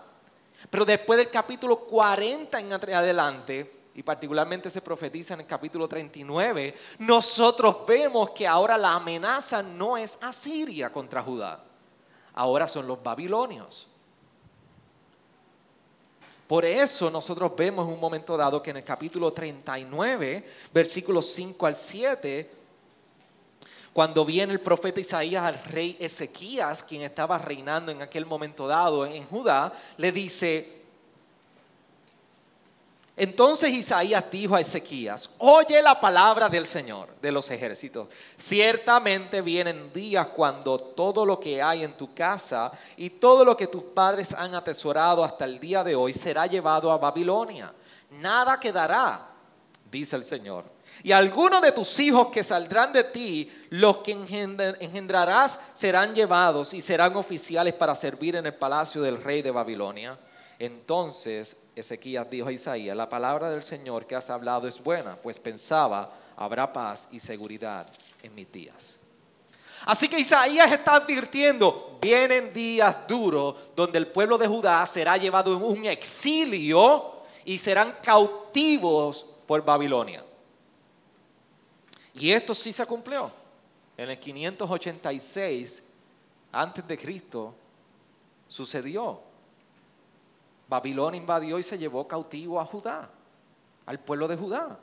Pero 0.69 0.85
después 0.85 1.17
del 1.17 1.31
capítulo 1.31 1.79
40 1.79 2.59
en 2.59 2.73
adelante, 2.73 3.78
y 3.99 4.03
particularmente 4.05 4.71
se 4.71 4.81
profetiza 4.81 5.35
en 5.35 5.41
el 5.41 5.47
capítulo 5.47 5.89
39, 5.89 6.73
nosotros 7.01 7.79
vemos 7.85 8.31
que 8.31 8.47
ahora 8.47 8.79
la 8.79 8.95
amenaza 8.95 9.61
no 9.61 9.97
es 9.97 10.19
Asiria 10.21 10.93
contra 10.93 11.21
Judá, 11.21 11.65
ahora 12.33 12.69
son 12.69 12.87
los 12.87 13.03
babilonios. 13.03 13.89
Por 16.47 16.65
eso 16.65 17.11
nosotros 17.11 17.51
vemos 17.57 17.89
en 17.89 17.95
un 17.95 17.99
momento 17.99 18.37
dado 18.37 18.63
que 18.63 18.71
en 18.71 18.77
el 18.77 18.85
capítulo 18.85 19.33
39, 19.33 20.49
versículos 20.73 21.33
5 21.33 21.67
al 21.67 21.75
7, 21.75 22.51
cuando 23.93 24.25
viene 24.25 24.53
el 24.53 24.61
profeta 24.61 25.01
Isaías 25.01 25.43
al 25.43 25.61
rey 25.65 25.97
Ezequías, 25.99 26.85
quien 26.85 27.03
estaba 27.03 27.37
reinando 27.37 27.91
en 27.91 28.01
aquel 28.01 28.27
momento 28.27 28.69
dado 28.69 29.05
en 29.05 29.25
Judá, 29.25 29.73
le 29.97 30.13
dice, 30.13 30.78
entonces 33.19 33.71
Isaías 33.71 34.25
dijo 34.31 34.55
a 34.55 34.61
Ezequías, 34.61 35.29
oye 35.39 35.83
la 35.83 36.01
palabra 36.01 36.49
del 36.49 36.67
Señor 36.67 37.09
de 37.21 37.33
los 37.33 37.51
ejércitos. 37.51 38.07
Ciertamente 38.37 39.41
vienen 39.41 39.93
días 39.93 40.29
cuando 40.29 40.79
todo 40.79 41.27
lo 41.27 41.41
que 41.41 41.61
hay 41.61 41.83
en 41.83 41.95
tu 41.95 42.15
casa 42.15 42.71
y 42.97 43.11
todo 43.11 43.45
lo 43.45 43.57
que 43.57 43.67
tus 43.67 43.83
padres 43.83 44.33
han 44.33 44.55
atesorado 44.55 45.25
hasta 45.25 45.45
el 45.47 45.59
día 45.59 45.83
de 45.83 45.97
hoy 45.97 46.13
será 46.13 46.47
llevado 46.47 46.93
a 46.93 46.97
Babilonia. 46.97 47.75
Nada 48.21 48.61
quedará, 48.61 49.29
dice 49.91 50.15
el 50.15 50.25
Señor. 50.25 50.65
Y 51.03 51.11
algunos 51.11 51.61
de 51.61 51.73
tus 51.73 51.99
hijos 51.99 52.29
que 52.29 52.45
saldrán 52.45 52.93
de 52.93 53.03
ti, 53.03 53.53
los 53.71 53.99
que 53.99 54.13
engendrarás, 54.13 55.59
serán 55.75 56.15
llevados 56.15 56.73
y 56.73 56.81
serán 56.81 57.17
oficiales 57.17 57.75
para 57.75 57.97
servir 57.97 58.37
en 58.37 58.47
el 58.47 58.55
palacio 58.55 59.03
del 59.03 59.23
rey 59.23 59.43
de 59.43 59.51
Babilonia. 59.51 60.17
Entonces 60.59 61.57
Ezequías 61.81 62.29
dijo 62.29 62.49
a 62.49 62.53
Isaías, 62.53 62.97
la 62.97 63.09
palabra 63.09 63.51
del 63.51 63.63
Señor 63.63 64.07
que 64.07 64.17
has 64.17 64.31
hablado 64.31 64.67
es 64.67 64.83
buena, 64.83 65.17
pues 65.17 65.39
pensaba, 65.39 66.13
habrá 66.37 66.73
paz 66.73 67.09
y 67.11 67.21
seguridad 67.21 67.87
en 68.23 68.35
mis 68.35 68.51
días. 68.51 68.99
Así 69.87 70.09
que 70.09 70.19
Isaías 70.19 70.73
está 70.73 70.97
advirtiendo, 70.97 71.99
vienen 72.01 72.53
días 72.53 73.07
duros 73.07 73.55
donde 73.77 73.99
el 73.99 74.09
pueblo 74.09 74.37
de 74.37 74.49
Judá 74.49 74.85
será 74.87 75.17
llevado 75.17 75.57
en 75.57 75.63
un 75.63 75.87
exilio 75.87 77.23
y 77.45 77.59
serán 77.59 77.97
cautivos 78.03 79.25
por 79.47 79.65
Babilonia. 79.65 80.25
Y 82.15 82.33
esto 82.33 82.55
sí 82.55 82.73
se 82.73 82.85
cumplió. 82.87 83.31
En 83.97 84.11
el 84.11 84.19
586 84.19 85.83
antes 86.53 86.87
de 86.87 86.99
Cristo 86.99 87.55
sucedió. 88.49 89.28
Babilonia 90.69 91.19
invadió 91.19 91.59
y 91.59 91.63
se 91.63 91.79
llevó 91.79 92.07
cautivo 92.07 92.61
a 92.61 92.65
Judá, 92.67 93.11
al 93.87 93.99
pueblo 93.99 94.29
de 94.29 94.37
Judá. 94.37 94.79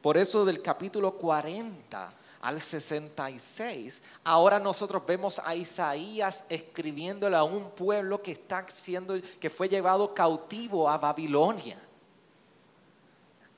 Por 0.00 0.16
eso 0.16 0.44
del 0.44 0.62
capítulo 0.62 1.12
40 1.12 2.12
al 2.40 2.60
66, 2.60 4.02
ahora 4.24 4.58
nosotros 4.58 5.04
vemos 5.06 5.40
a 5.44 5.54
Isaías 5.54 6.44
escribiéndole 6.48 7.36
a 7.36 7.44
un 7.44 7.70
pueblo 7.70 8.20
que 8.20 8.32
está 8.32 8.66
siendo 8.68 9.14
que 9.38 9.48
fue 9.48 9.68
llevado 9.68 10.12
cautivo 10.12 10.88
a 10.88 10.98
Babilonia. 10.98 11.78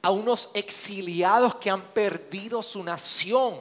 A 0.03 0.11
unos 0.11 0.51
exiliados 0.53 1.55
que 1.55 1.71
han 1.71 1.81
perdido 1.81 2.61
su 2.61 2.83
nación, 2.83 3.57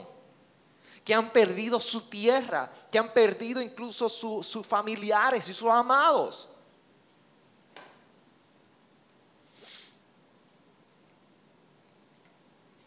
que 1.06 1.14
han 1.14 1.30
perdido 1.30 1.80
su 1.80 2.02
tierra, 2.02 2.70
que 2.92 3.00
han 3.00 3.14
perdido 3.14 3.62
incluso 3.62 4.10
sus 4.10 4.66
familiares 4.68 5.48
y 5.48 5.54
sus 5.54 5.70
amados. 5.70 6.50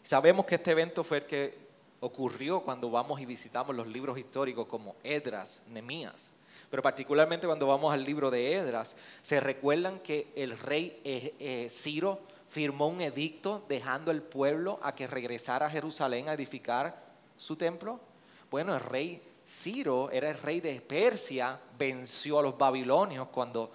Sabemos 0.07 0.45
que 0.45 0.55
este 0.55 0.71
evento 0.71 1.03
fue 1.03 1.17
el 1.17 1.25
que 1.25 1.53
ocurrió 1.99 2.61
cuando 2.61 2.89
vamos 2.89 3.19
y 3.19 3.25
visitamos 3.25 3.75
los 3.75 3.87
libros 3.87 4.17
históricos 4.17 4.65
como 4.65 4.95
Edras, 5.03 5.63
Nemías. 5.67 6.31
Pero 6.71 6.81
particularmente 6.81 7.45
cuando 7.45 7.67
vamos 7.67 7.93
al 7.93 8.05
libro 8.05 8.31
de 8.31 8.53
Edras, 8.53 8.95
se 9.21 9.41
recuerdan 9.41 9.99
que 9.99 10.31
el 10.33 10.57
rey 10.57 11.01
eh, 11.03 11.35
eh, 11.39 11.67
Ciro 11.69 12.21
firmó 12.47 12.87
un 12.87 13.01
edicto 13.01 13.65
dejando 13.67 14.09
al 14.09 14.21
pueblo 14.21 14.79
a 14.81 14.95
que 14.95 15.07
regresara 15.07 15.65
a 15.65 15.69
Jerusalén 15.69 16.29
a 16.29 16.35
edificar 16.35 17.03
su 17.35 17.57
templo. 17.57 17.99
Bueno, 18.49 18.73
el 18.75 18.79
rey 18.79 19.21
Ciro 19.45 20.09
era 20.11 20.29
el 20.29 20.37
rey 20.37 20.61
de 20.61 20.79
Persia, 20.79 21.59
venció 21.77 22.39
a 22.39 22.43
los 22.43 22.57
babilonios 22.57 23.27
cuando 23.27 23.73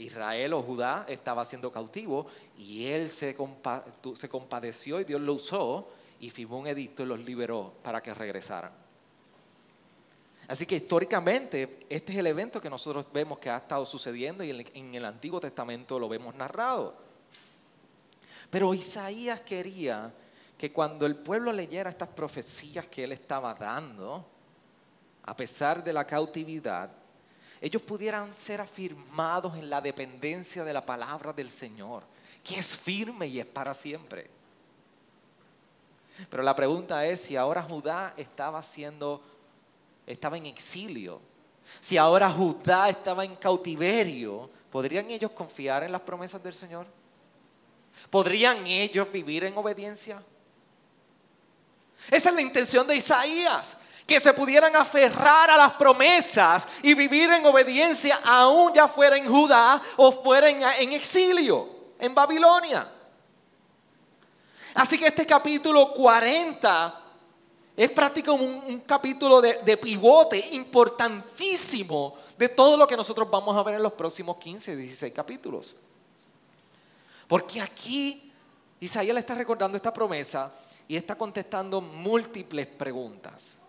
Israel 0.00 0.54
o 0.54 0.62
Judá 0.62 1.04
estaba 1.08 1.44
siendo 1.44 1.70
cautivo 1.70 2.26
y 2.56 2.86
él 2.86 3.08
se, 3.08 3.36
se 4.14 4.28
compadeció 4.28 5.00
y 5.00 5.04
Dios 5.04 5.20
lo 5.20 5.34
usó 5.34 5.88
y 6.20 6.30
firmó 6.30 6.58
un 6.58 6.66
edicto 6.66 7.02
y 7.02 7.06
los 7.06 7.20
liberó 7.20 7.72
para 7.82 8.02
que 8.02 8.12
regresaran. 8.14 8.72
Así 10.48 10.66
que 10.66 10.76
históricamente 10.76 11.86
este 11.88 12.12
es 12.12 12.18
el 12.18 12.26
evento 12.26 12.60
que 12.60 12.68
nosotros 12.68 13.06
vemos 13.12 13.38
que 13.38 13.48
ha 13.50 13.58
estado 13.58 13.86
sucediendo 13.86 14.42
y 14.42 14.50
en 14.50 14.94
el 14.94 15.04
Antiguo 15.04 15.40
Testamento 15.40 15.98
lo 15.98 16.08
vemos 16.08 16.34
narrado. 16.34 16.94
Pero 18.50 18.74
Isaías 18.74 19.42
quería 19.42 20.12
que 20.58 20.72
cuando 20.72 21.06
el 21.06 21.16
pueblo 21.16 21.52
leyera 21.52 21.88
estas 21.88 22.08
profecías 22.08 22.86
que 22.88 23.04
él 23.04 23.12
estaba 23.12 23.54
dando, 23.54 24.26
a 25.22 25.36
pesar 25.36 25.84
de 25.84 25.92
la 25.92 26.04
cautividad, 26.04 26.90
ellos 27.60 27.82
pudieran 27.82 28.34
ser 28.34 28.60
afirmados 28.60 29.56
en 29.56 29.68
la 29.68 29.80
dependencia 29.80 30.64
de 30.64 30.72
la 30.72 30.84
palabra 30.84 31.32
del 31.32 31.50
Señor, 31.50 32.02
que 32.42 32.58
es 32.58 32.76
firme 32.76 33.26
y 33.26 33.38
es 33.38 33.46
para 33.46 33.74
siempre. 33.74 34.30
Pero 36.28 36.42
la 36.42 36.54
pregunta 36.54 37.04
es 37.04 37.20
si 37.20 37.36
ahora 37.36 37.62
Judá 37.62 38.14
estaba 38.16 38.62
siendo, 38.62 39.22
estaba 40.06 40.38
en 40.38 40.46
exilio, 40.46 41.20
si 41.80 41.96
ahora 41.96 42.30
Judá 42.30 42.88
estaba 42.88 43.24
en 43.24 43.36
cautiverio, 43.36 44.50
¿podrían 44.70 45.10
ellos 45.10 45.30
confiar 45.32 45.84
en 45.84 45.92
las 45.92 46.00
promesas 46.00 46.42
del 46.42 46.54
Señor? 46.54 46.86
¿Podrían 48.08 48.66
ellos 48.66 49.10
vivir 49.12 49.44
en 49.44 49.56
obediencia? 49.56 50.22
Esa 52.10 52.30
es 52.30 52.34
la 52.34 52.40
intención 52.40 52.86
de 52.86 52.96
Isaías, 52.96 53.76
que 54.10 54.18
se 54.18 54.34
pudieran 54.34 54.74
aferrar 54.74 55.50
a 55.50 55.56
las 55.56 55.74
promesas 55.74 56.66
y 56.82 56.94
vivir 56.94 57.30
en 57.30 57.46
obediencia 57.46 58.18
aún 58.24 58.74
ya 58.74 58.88
fuera 58.88 59.16
en 59.16 59.24
Judá 59.24 59.80
o 59.98 60.10
fuera 60.10 60.50
en, 60.50 60.92
exilio, 60.92 61.92
en 61.96 62.12
Babilonia. 62.12 62.90
Así 64.74 64.98
que 64.98 65.06
este 65.06 65.24
capítulo 65.24 65.94
40 65.94 67.02
es 67.76 67.92
prácticamente 67.92 68.66
un, 68.66 68.80
capítulo 68.80 69.40
de, 69.40 69.60
de, 69.62 69.76
pivote 69.76 70.44
importantísimo 70.56 72.16
de 72.36 72.48
todo 72.48 72.76
lo 72.76 72.88
que 72.88 72.96
nosotros 72.96 73.30
vamos 73.30 73.56
a 73.56 73.62
ver 73.62 73.76
en 73.76 73.82
los 73.84 73.92
próximos 73.92 74.38
15, 74.38 74.74
16 74.74 75.12
capítulos. 75.14 75.76
Porque 77.28 77.60
aquí 77.60 78.32
Isaías 78.80 79.14
le 79.14 79.20
está 79.20 79.36
recordando 79.36 79.76
esta 79.76 79.94
promesa 79.94 80.52
y 80.88 80.96
está 80.96 81.14
contestando 81.14 81.80
múltiples 81.80 82.66
preguntas. 82.66 83.59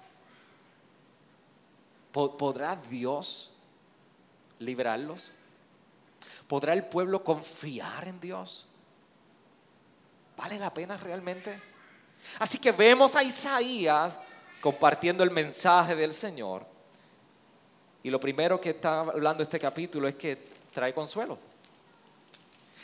¿Podrá 2.12 2.76
Dios 2.76 3.52
librarlos? 4.60 5.32
¿Podrá 6.47 6.74
el 6.74 6.86
pueblo 6.86 7.24
confiar 7.24 8.08
en 8.08 8.19
Dios? 8.19 8.67
¿Vale 10.36 10.60
la 10.60 10.74
pena 10.74 10.97
realmente? 10.97 11.62
Así 12.39 12.60
que 12.60 12.71
vemos 12.71 13.15
a 13.15 13.24
Isaías 13.24 14.19
compartiendo 14.60 15.24
el 15.24 15.32
mensaje 15.32 15.95
del 15.95 16.13
Señor. 16.13 16.65
Y 18.04 18.10
lo 18.10 18.19
primero 18.19 18.60
que 18.60 18.71
está 18.71 19.00
hablando 19.00 19.43
este 19.43 19.60
capítulo 19.60 20.08
es 20.08 20.15
que 20.15 20.36
trae 20.74 20.93
consuelo. 20.93 21.38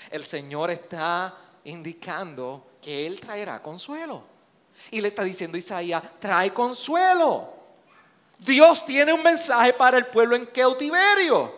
El 0.10 0.24
Señor 0.24 0.72
está 0.72 1.36
indicando 1.66 2.78
que 2.82 3.06
Él 3.06 3.20
traerá 3.20 3.62
consuelo. 3.62 4.24
Y 4.92 5.02
le 5.02 5.10
está 5.10 5.24
diciendo 5.24 5.58
Isaías, 5.58 6.04
trae 6.20 6.54
consuelo. 6.54 7.57
Dios 8.38 8.86
tiene 8.86 9.13
un 9.13 9.23
mensaje 9.23 9.73
para 9.73 9.97
el 9.97 10.06
pueblo 10.08 10.36
en 10.36 10.45
cautiverio. 10.45 11.54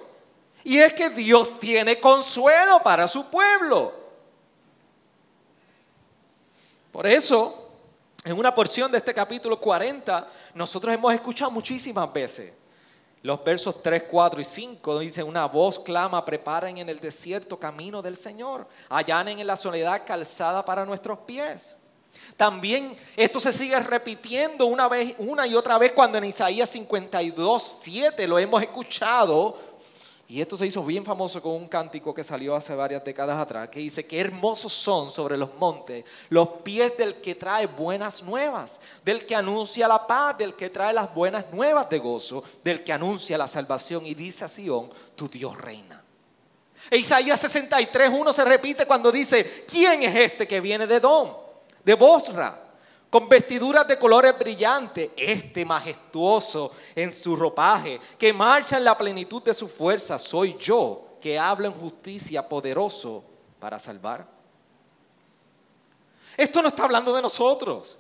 Y 0.64 0.78
es 0.78 0.94
que 0.94 1.10
Dios 1.10 1.60
tiene 1.60 2.00
consuelo 2.00 2.82
para 2.84 3.08
su 3.08 3.30
pueblo. 3.30 3.94
Por 6.92 7.08
eso, 7.08 7.70
en 8.24 8.38
una 8.38 8.54
porción 8.54 8.92
de 8.92 8.98
este 8.98 9.14
capítulo 9.14 9.60
40, 9.60 10.28
nosotros 10.56 10.94
hemos 10.94 11.14
escuchado 11.14 11.52
muchísimas 11.52 12.12
veces 12.12 12.54
los 13.22 13.44
versos 13.44 13.84
3, 13.84 14.04
4 14.10 14.40
y 14.40 14.46
5 14.46 15.00
dicen, 15.00 15.28
una 15.28 15.46
voz 15.46 15.80
clama, 15.80 16.24
preparen 16.24 16.78
en 16.78 16.88
el 16.88 17.00
desierto 17.00 17.60
camino 17.60 18.02
del 18.02 18.16
Señor, 18.16 18.66
allanen 18.88 19.40
en 19.40 19.48
la 19.48 19.58
soledad 19.58 20.04
calzada 20.06 20.64
para 20.64 20.86
nuestros 20.86 21.20
pies. 21.20 21.78
También 22.38 22.96
esto 23.18 23.40
se 23.40 23.52
sigue 23.52 23.78
repitiendo 23.80 24.66
una 24.66 24.88
vez, 24.88 25.14
una 25.18 25.46
y 25.46 25.56
otra 25.56 25.78
vez 25.78 25.92
cuando 25.92 26.18
en 26.18 26.26
Isaías 26.26 26.70
52, 26.70 27.78
7 27.82 28.28
lo 28.28 28.40
hemos 28.40 28.62
escuchado 28.62 29.58
y 30.30 30.42
esto 30.42 30.56
se 30.56 30.68
hizo 30.68 30.84
bien 30.84 31.04
famoso 31.04 31.42
con 31.42 31.54
un 31.54 31.68
cántico 31.68 32.14
que 32.14 32.24
salió 32.24 32.56
hace 32.56 32.76
varias 32.76 33.04
décadas 33.04 33.40
atrás, 33.40 33.68
que 33.68 33.80
dice, 33.80 34.06
qué 34.06 34.20
hermosos 34.20 34.72
son 34.72 35.10
sobre 35.10 35.36
los 35.36 35.56
montes 35.56 36.06
los 36.30 36.48
pies 36.64 36.96
del 36.96 37.16
que 37.16 37.34
trae 37.34 37.66
buenas 37.66 38.22
nuevas, 38.22 38.80
del 39.04 39.26
que 39.26 39.36
anuncia 39.36 39.88
la 39.88 40.06
paz, 40.06 40.38
del 40.38 40.54
que 40.54 40.70
trae 40.70 40.94
las 40.94 41.12
buenas 41.16 41.52
nuevas 41.52 41.90
de 41.90 41.98
gozo, 41.98 42.44
del 42.64 42.84
que 42.84 42.94
anuncia 42.94 43.40
la 43.40 43.48
salvación 43.48 44.06
y 44.06 44.14
dice 44.14 44.46
a 44.46 44.48
Sión, 44.48 44.92
tu 45.16 45.28
Dios 45.28 45.58
reina. 45.58 46.04
E 46.92 46.98
Isaías 46.98 47.40
63, 47.40 48.12
1 48.14 48.32
se 48.32 48.46
repite 48.46 48.86
cuando 48.86 49.12
dice, 49.12 49.66
¿quién 49.68 50.04
es 50.04 50.16
este 50.16 50.48
que 50.48 50.62
viene 50.62 50.86
de 50.86 51.00
Dom? 51.00 51.49
De 51.84 51.94
Bosra 51.94 52.70
con 53.10 53.28
vestiduras 53.28 53.88
de 53.88 53.98
colores 53.98 54.38
brillantes, 54.38 55.10
este 55.18 55.66
majestuoso 55.66 56.72
en 56.94 57.14
su 57.14 57.36
ropaje, 57.36 58.00
que 58.20 58.32
marcha 58.32 58.78
en 58.78 58.84
la 58.84 58.98
plenitud 58.98 59.42
de 59.42 59.54
su 59.54 59.68
fuerza, 59.68 60.20
soy 60.20 60.56
yo 60.58 61.18
que 61.20 61.40
hablo 61.40 61.66
en 61.66 61.74
justicia 61.74 62.48
poderoso 62.48 63.24
para 63.60 63.80
salvar. 63.80 64.26
Esto 66.38 66.62
no 66.62 66.70
está 66.70 66.84
hablando 66.84 67.14
de 67.14 67.22
nosotros, 67.22 67.98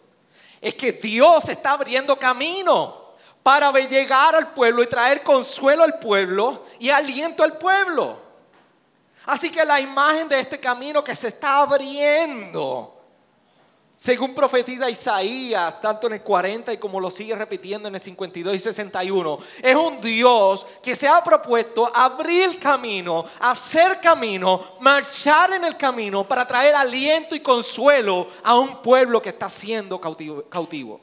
es 0.62 0.76
que 0.76 0.92
Dios 0.92 1.50
está 1.50 1.72
abriendo 1.72 2.16
camino 2.16 3.10
para 3.42 3.72
llegar 3.72 4.36
al 4.36 4.54
pueblo 4.54 4.84
y 4.84 4.88
traer 4.88 5.24
consuelo 5.24 5.84
al 5.84 5.98
pueblo 5.98 6.66
y 6.78 6.92
aliento 6.92 7.44
al 7.44 7.58
pueblo. 7.58 8.30
Así 9.26 9.52
que 9.52 9.66
la 9.66 9.80
imagen 9.80 10.30
de 10.30 10.40
este 10.40 10.60
camino 10.60 11.04
que 11.04 11.16
se 11.16 11.30
está 11.30 11.62
abriendo 11.62 12.99
según 14.00 14.34
profetiza 14.34 14.90
Isaías, 14.90 15.82
tanto 15.82 16.08
en 16.08 16.14
el 16.14 16.22
40 16.22 16.72
y 16.72 16.78
como 16.78 17.02
lo 17.02 17.12
sigue 17.12 17.36
repitiendo 17.36 17.90
en 17.90 17.96
el 17.96 18.00
52 18.00 18.56
y 18.56 18.60
61, 18.60 19.40
es 19.62 19.76
un 19.76 20.00
Dios 20.00 20.66
que 20.82 20.96
se 20.96 21.06
ha 21.06 21.22
propuesto 21.22 21.92
abrir 21.94 22.58
camino, 22.60 23.26
hacer 23.42 24.00
camino, 24.00 24.78
marchar 24.80 25.52
en 25.52 25.66
el 25.66 25.76
camino 25.76 26.26
para 26.26 26.48
traer 26.48 26.76
aliento 26.76 27.36
y 27.36 27.42
consuelo 27.42 28.30
a 28.42 28.58
un 28.58 28.82
pueblo 28.82 29.22
que 29.22 29.30
está 29.30 29.50
siendo 29.50 30.00
cautivo. 30.00 30.46
cautivo. 30.46 31.02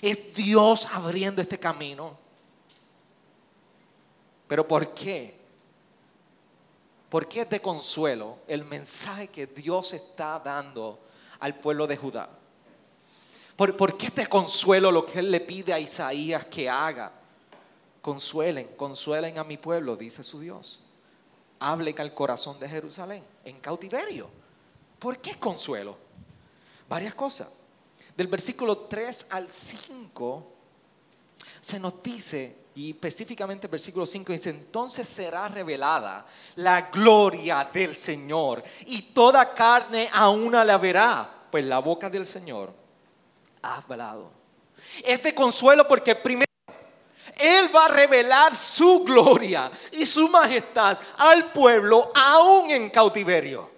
Es 0.00 0.32
Dios 0.32 0.86
abriendo 0.92 1.42
este 1.42 1.58
camino. 1.58 2.16
Pero 4.46 4.68
¿por 4.68 4.94
qué? 4.94 5.36
¿Por 7.08 7.26
qué 7.26 7.40
es 7.40 7.50
de 7.50 7.60
consuelo 7.60 8.38
el 8.46 8.64
mensaje 8.64 9.26
que 9.26 9.48
Dios 9.48 9.92
está 9.92 10.38
dando? 10.38 11.00
Al 11.42 11.56
pueblo 11.56 11.88
de 11.88 11.96
Judá. 11.96 12.28
¿Por, 13.56 13.98
qué 13.98 14.10
te 14.12 14.28
consuelo 14.28 14.92
lo 14.92 15.04
que 15.04 15.18
él 15.18 15.30
le 15.30 15.40
pide 15.40 15.72
a 15.72 15.80
Isaías 15.80 16.46
que 16.46 16.70
haga? 16.70 17.12
Consuelen, 18.00 18.68
consuelen 18.76 19.38
a 19.38 19.44
mi 19.44 19.56
pueblo, 19.56 19.96
dice 19.96 20.22
su 20.22 20.38
Dios. 20.38 20.80
Hablen 21.58 22.00
al 22.00 22.14
corazón 22.14 22.60
de 22.60 22.68
Jerusalén 22.68 23.24
en 23.44 23.58
cautiverio. 23.58 24.30
¿Por 25.00 25.18
qué 25.18 25.34
consuelo? 25.34 25.96
Varias 26.88 27.14
cosas. 27.14 27.48
Del 28.16 28.28
versículo 28.28 28.78
3 28.78 29.26
al 29.30 29.50
5 29.50 30.52
se 31.60 31.80
nos 31.80 32.00
dice, 32.04 32.56
y 32.74 32.90
específicamente 32.90 33.66
el 33.66 33.70
versículo 33.70 34.06
5 34.06 34.32
dice, 34.32 34.50
entonces 34.50 35.06
será 35.06 35.48
revelada 35.48 36.24
la 36.56 36.82
gloria 36.82 37.68
del 37.72 37.94
Señor 37.94 38.62
y 38.86 39.02
toda 39.02 39.52
carne 39.52 40.08
a 40.12 40.30
una 40.30 40.64
la 40.64 40.78
verá, 40.78 41.28
pues 41.50 41.64
la 41.66 41.80
boca 41.80 42.08
del 42.08 42.26
Señor 42.26 42.72
ha 43.60 43.76
hablado. 43.76 44.30
Este 45.04 45.34
consuelo 45.34 45.86
porque 45.86 46.14
primero 46.14 46.50
Él 47.36 47.74
va 47.74 47.86
a 47.86 47.88
revelar 47.88 48.56
su 48.56 49.04
gloria 49.04 49.70
y 49.92 50.06
su 50.06 50.28
majestad 50.28 50.98
al 51.18 51.52
pueblo 51.52 52.10
aún 52.14 52.70
en 52.70 52.88
cautiverio. 52.88 53.70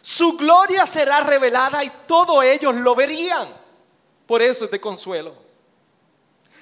Su 0.00 0.36
gloria 0.36 0.86
será 0.86 1.20
revelada 1.20 1.82
y 1.82 1.90
todos 2.06 2.44
ellos 2.44 2.74
lo 2.76 2.94
verían. 2.94 3.48
Por 4.26 4.42
eso 4.42 4.64
es 4.64 4.70
de 4.70 4.80
consuelo. 4.80 5.49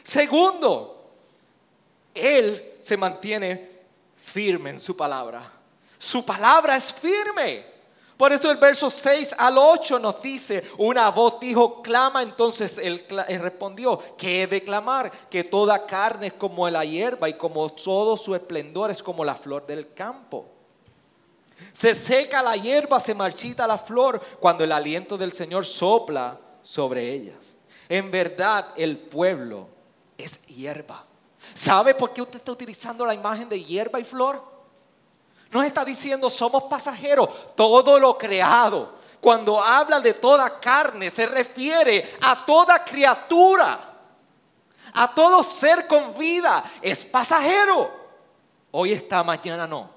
Segundo, 0.02 1.12
Él 2.14 2.76
se 2.80 2.96
mantiene 2.96 3.78
firme 4.16 4.70
en 4.70 4.80
su 4.80 4.96
palabra. 4.96 5.52
Su 5.98 6.24
palabra 6.24 6.76
es 6.76 6.92
firme. 6.92 7.78
Por 8.16 8.32
eso 8.32 8.50
el 8.50 8.56
verso 8.56 8.90
6 8.90 9.37
al 9.38 9.58
8 9.58 10.00
nos 10.00 10.20
dice, 10.20 10.64
una 10.78 11.08
voz 11.11 11.38
dijo, 11.38 11.80
clama, 11.80 12.20
entonces 12.20 12.76
él, 12.78 13.04
respondió, 13.08 14.00
¿qué 14.18 14.42
he 14.42 14.46
de 14.48 14.64
clamar? 14.64 15.11
Que 15.30 15.44
toda 15.44 15.87
carne 15.87 16.26
es 16.26 16.32
como 16.32 16.68
la 16.68 16.84
hierba 16.84 17.28
y 17.28 17.34
como 17.34 17.70
todo 17.70 18.16
su 18.16 18.34
esplendor 18.34 18.90
es 18.90 19.04
como 19.04 19.24
la 19.24 19.37
flor 19.37 19.64
del 19.68 19.94
campo. 19.94 20.46
Se 21.72 21.94
seca 21.94 22.42
la 22.42 22.56
hierba, 22.56 22.98
se 22.98 23.14
marchita 23.14 23.68
la 23.68 23.78
flor 23.78 24.20
cuando 24.40 24.64
el 24.64 24.72
aliento 24.72 25.16
del 25.16 25.30
Señor 25.30 25.64
sopla 25.64 26.40
sobre 26.62 27.12
ellas. 27.12 27.54
En 27.88 28.11
verdad 28.11 28.66
el 28.76 28.98
pueblo 28.98 29.68
es 30.18 30.46
hierba. 30.48 31.04
¿Sabe 31.54 31.94
por 31.94 32.12
qué 32.12 32.20
usted 32.20 32.40
está 32.40 32.52
utilizando 32.52 33.07
la 33.07 33.14
imagen 33.14 33.48
de 33.48 33.62
hierba 33.62 34.00
y 34.00 34.04
flor? 34.04 34.42
Nos 35.50 35.64
está 35.64 35.85
diciendo, 35.85 36.28
somos 36.28 36.64
pasajeros, 36.64 37.54
todo 37.54 37.98
lo 37.98 38.18
creado, 38.18 38.98
cuando 39.20 39.62
habla 39.62 40.00
de 40.00 40.14
toda 40.14 40.61
carne, 40.61 41.11
se 41.11 41.26
refiere 41.26 42.16
a 42.20 42.44
toda 42.44 42.85
criatura, 42.85 43.96
a 44.92 45.14
todo 45.14 45.42
ser 45.42 45.87
con 45.87 46.16
vida. 46.16 46.64
Es 46.81 47.02
pasajero. 47.04 47.90
Hoy 48.70 48.92
está, 48.92 49.24
mañana 49.24 49.66
no. 49.66 49.90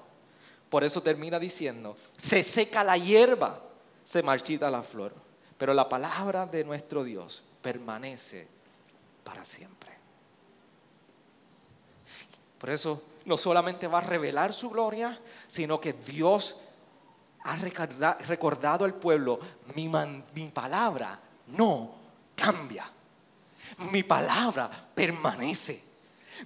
Por 0.68 0.82
eso 0.82 1.02
termina 1.02 1.38
diciendo, 1.38 1.96
se 2.16 2.42
seca 2.42 2.82
la 2.82 2.96
hierba, 2.96 3.60
se 4.02 4.22
marchita 4.22 4.70
la 4.70 4.82
flor. 4.82 5.12
Pero 5.58 5.74
la 5.74 5.88
palabra 5.88 6.46
de 6.46 6.64
nuestro 6.64 7.04
Dios 7.04 7.42
permanece 7.60 8.48
para 9.22 9.44
siempre. 9.44 9.81
Por 12.62 12.70
eso 12.70 13.02
no 13.24 13.36
solamente 13.36 13.88
va 13.88 13.98
a 13.98 14.02
revelar 14.02 14.54
su 14.54 14.70
gloria, 14.70 15.18
sino 15.48 15.80
que 15.80 15.94
Dios 15.94 16.60
ha 17.42 17.56
recordado 17.56 18.84
al 18.84 18.94
pueblo, 18.94 19.40
mi, 19.74 19.90
mi 20.32 20.48
palabra 20.50 21.18
no 21.48 21.90
cambia. 22.36 22.88
Mi 23.90 24.04
palabra 24.04 24.70
permanece. 24.94 25.82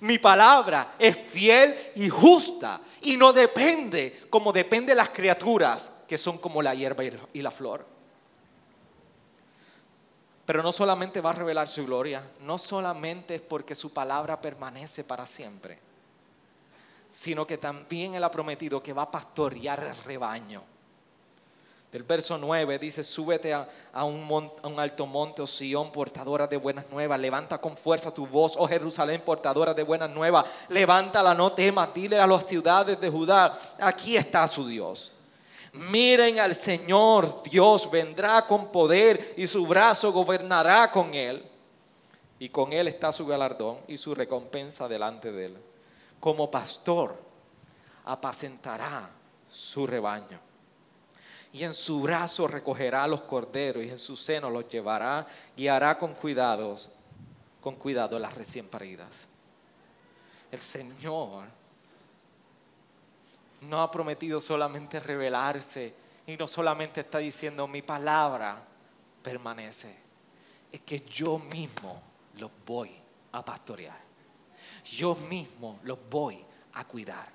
Mi 0.01 0.19
palabra 0.19 0.95
es 0.99 1.19
fiel 1.19 1.77
y 1.97 2.09
justa 2.09 2.81
y 3.03 3.19
no 3.19 3.35
depende 3.35 4.23
como 4.31 4.55
depende 4.55 4.95
las 4.95 5.11
criaturas 5.11 5.93
que 6.09 6.17
son 6.17 6.39
como 6.39 6.63
la 6.63 6.75
hierba 6.75 7.05
y 7.35 7.43
la 7.43 7.51
flor. 7.51 7.85
Pero 10.47 10.63
no 10.63 10.73
solamente 10.73 11.21
va 11.21 11.29
a 11.29 11.35
revelar 11.35 11.69
su 11.69 11.85
gloria, 11.85 12.23
no 12.41 12.57
solamente 12.57 13.35
es 13.35 13.43
porque 13.43 13.75
su 13.75 13.93
palabra 13.93 14.41
permanece 14.41 15.05
para 15.05 15.27
siempre, 15.27 15.85
sino 17.17 17.47
que 17.47 17.57
también 17.57 18.15
Él 18.15 18.23
ha 18.25 18.31
prometido 18.31 18.83
que 18.83 18.93
va 18.93 19.03
a 19.03 19.11
pastorear 19.11 19.83
el 19.83 19.97
rebaño. 20.05 20.63
Del 21.91 22.03
verso 22.03 22.37
9 22.37 22.79
dice, 22.79 23.03
súbete 23.03 23.55
a, 23.55 23.67
un, 24.05 24.79
alto 24.79 25.07
monte, 25.07 25.41
oh 25.41 25.47
Sión, 25.47 25.91
portadora 25.93 26.47
de 26.47 26.59
buenas 26.59 26.91
nuevas, 26.91 27.19
levanta 27.19 27.57
con 27.57 27.75
fuerza 27.75 28.13
tu 28.13 28.27
voz, 28.27 28.55
oh 28.59 28.69
Jerusalén, 28.69 29.23
portadora 29.23 29.73
de 29.73 29.83
buenas 29.83 30.11
nuevas, 30.11 30.47
levántala, 30.69 31.33
no 31.33 31.53
temas, 31.53 31.95
dile 31.95 32.21
a 32.21 32.27
las 32.27 32.47
ciudades 32.47 33.01
de 33.01 33.09
Judá, 33.09 33.59
aquí 33.81 34.19
está 34.19 34.47
su 34.47 34.69
Dios. 34.69 35.15
Miren 35.73 36.39
al 36.39 36.55
Señor, 36.55 37.45
Dios 37.45 37.91
vendrá 37.91 38.47
con 38.47 38.71
poder 38.71 39.33
y 39.39 39.47
su 39.47 39.67
brazo 39.67 40.13
gobernará 40.13 40.93
con 40.93 41.15
él. 41.15 41.43
Y 42.39 42.51
con 42.51 42.75
él 42.75 42.89
está 42.89 43.11
su 43.11 43.25
galardón 43.25 43.79
y 43.89 43.97
su 43.97 44.15
recompensa 44.15 44.87
delante 44.87 45.33
de 45.33 45.47
él 45.47 45.57
como 46.21 46.51
pastor, 46.51 47.17
apacentará 48.05 49.09
su 49.51 49.87
rebaño. 49.87 50.39
Y 51.53 51.65
en 51.65 51.75
su 51.75 52.03
brazo 52.03 52.47
recogerá 52.47 53.07
los 53.07 53.23
corderos 53.23 53.85
y 53.85 53.91
en 53.91 53.99
su 53.99 54.17
seno 54.17 54.51
los 54.51 54.69
llevará, 54.69 55.27
y 55.57 55.69
hará 55.69 55.99
con 55.99 56.15
cuidados, 56.15 56.91
con 57.61 57.77
cuidado 57.77 58.19
las 58.19 58.35
recién 58.35 58.69
paridas. 58.69 59.27
El 60.51 60.61
Señor 60.61 61.45
no 63.63 63.83
ha 63.83 63.91
prometido 63.91 64.41
solamente 64.41 65.01
revelarse 65.01 65.95
y 66.27 66.37
no 66.37 66.47
solamente 66.47 67.01
está 67.01 67.19
diciendo 67.19 67.67
mi 67.67 67.83
palabra 67.83 68.63
permanece, 69.23 69.97
es 70.71 70.81
que 70.83 71.01
yo 71.01 71.39
mismo 71.39 72.01
los 72.39 72.51
voy 72.67 72.95
a 73.33 73.45
pastorear 73.45 74.06
yo 74.93 75.15
mismo 75.15 75.79
los 75.83 75.99
voy 76.09 76.45
a 76.75 76.85
cuidar. 76.85 77.29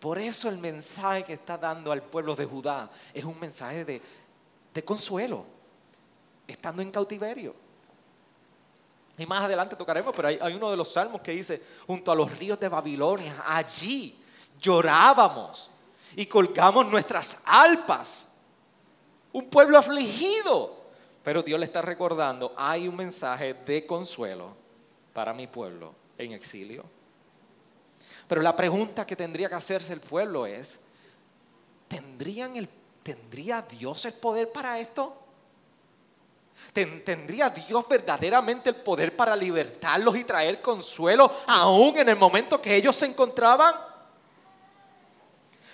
Por 0.00 0.18
eso 0.18 0.48
el 0.48 0.58
mensaje 0.58 1.24
que 1.24 1.34
está 1.34 1.58
dando 1.58 1.92
al 1.92 2.02
pueblo 2.02 2.34
de 2.34 2.46
Judá 2.46 2.90
es 3.12 3.24
un 3.24 3.38
mensaje 3.38 3.84
de, 3.84 4.84
consuelo, 4.84 5.44
estando 6.46 6.80
en 6.80 6.90
cautiverio. 6.90 7.54
Y 9.18 9.26
más 9.26 9.44
adelante 9.44 9.76
tocaremos, 9.76 10.14
pero 10.16 10.28
hay, 10.28 10.38
hay, 10.40 10.54
uno 10.54 10.70
de 10.70 10.76
los 10.78 10.90
salmos 10.90 11.20
que 11.20 11.32
dice, 11.32 11.62
junto 11.86 12.10
a 12.10 12.14
los 12.14 12.38
ríos 12.38 12.58
de 12.58 12.68
Babilonia, 12.68 13.44
allí 13.46 14.18
llorábamos 14.58 15.70
y 16.16 16.24
colgamos 16.24 16.86
nuestras 16.86 17.42
alpas. 17.44 18.38
Un 19.32 19.50
pueblo 19.50 19.76
afligido. 19.76 20.80
Pero 21.22 21.42
Dios 21.42 21.60
le 21.60 21.66
está 21.66 21.82
recordando, 21.82 22.54
hay 22.56 22.88
un 22.88 22.96
mensaje 22.96 23.52
de 23.52 23.84
consuelo 23.84 24.56
para 25.12 25.32
mi 25.32 25.46
pueblo 25.46 25.94
en 26.18 26.32
exilio. 26.32 26.84
Pero 28.28 28.42
la 28.42 28.54
pregunta 28.54 29.06
que 29.06 29.16
tendría 29.16 29.48
que 29.48 29.56
hacerse 29.56 29.92
el 29.92 30.00
pueblo 30.00 30.46
es, 30.46 30.78
¿tendrían 31.88 32.56
el, 32.56 32.68
¿tendría 33.02 33.62
Dios 33.62 34.04
el 34.04 34.14
poder 34.14 34.52
para 34.52 34.78
esto? 34.78 35.16
¿Tendría 36.72 37.50
Dios 37.50 37.88
verdaderamente 37.88 38.70
el 38.70 38.76
poder 38.76 39.16
para 39.16 39.34
libertarlos 39.34 40.14
y 40.16 40.24
traer 40.24 40.60
consuelo 40.60 41.32
aún 41.46 41.96
en 41.98 42.08
el 42.08 42.16
momento 42.16 42.60
que 42.60 42.76
ellos 42.76 42.94
se 42.94 43.06
encontraban? 43.06 43.74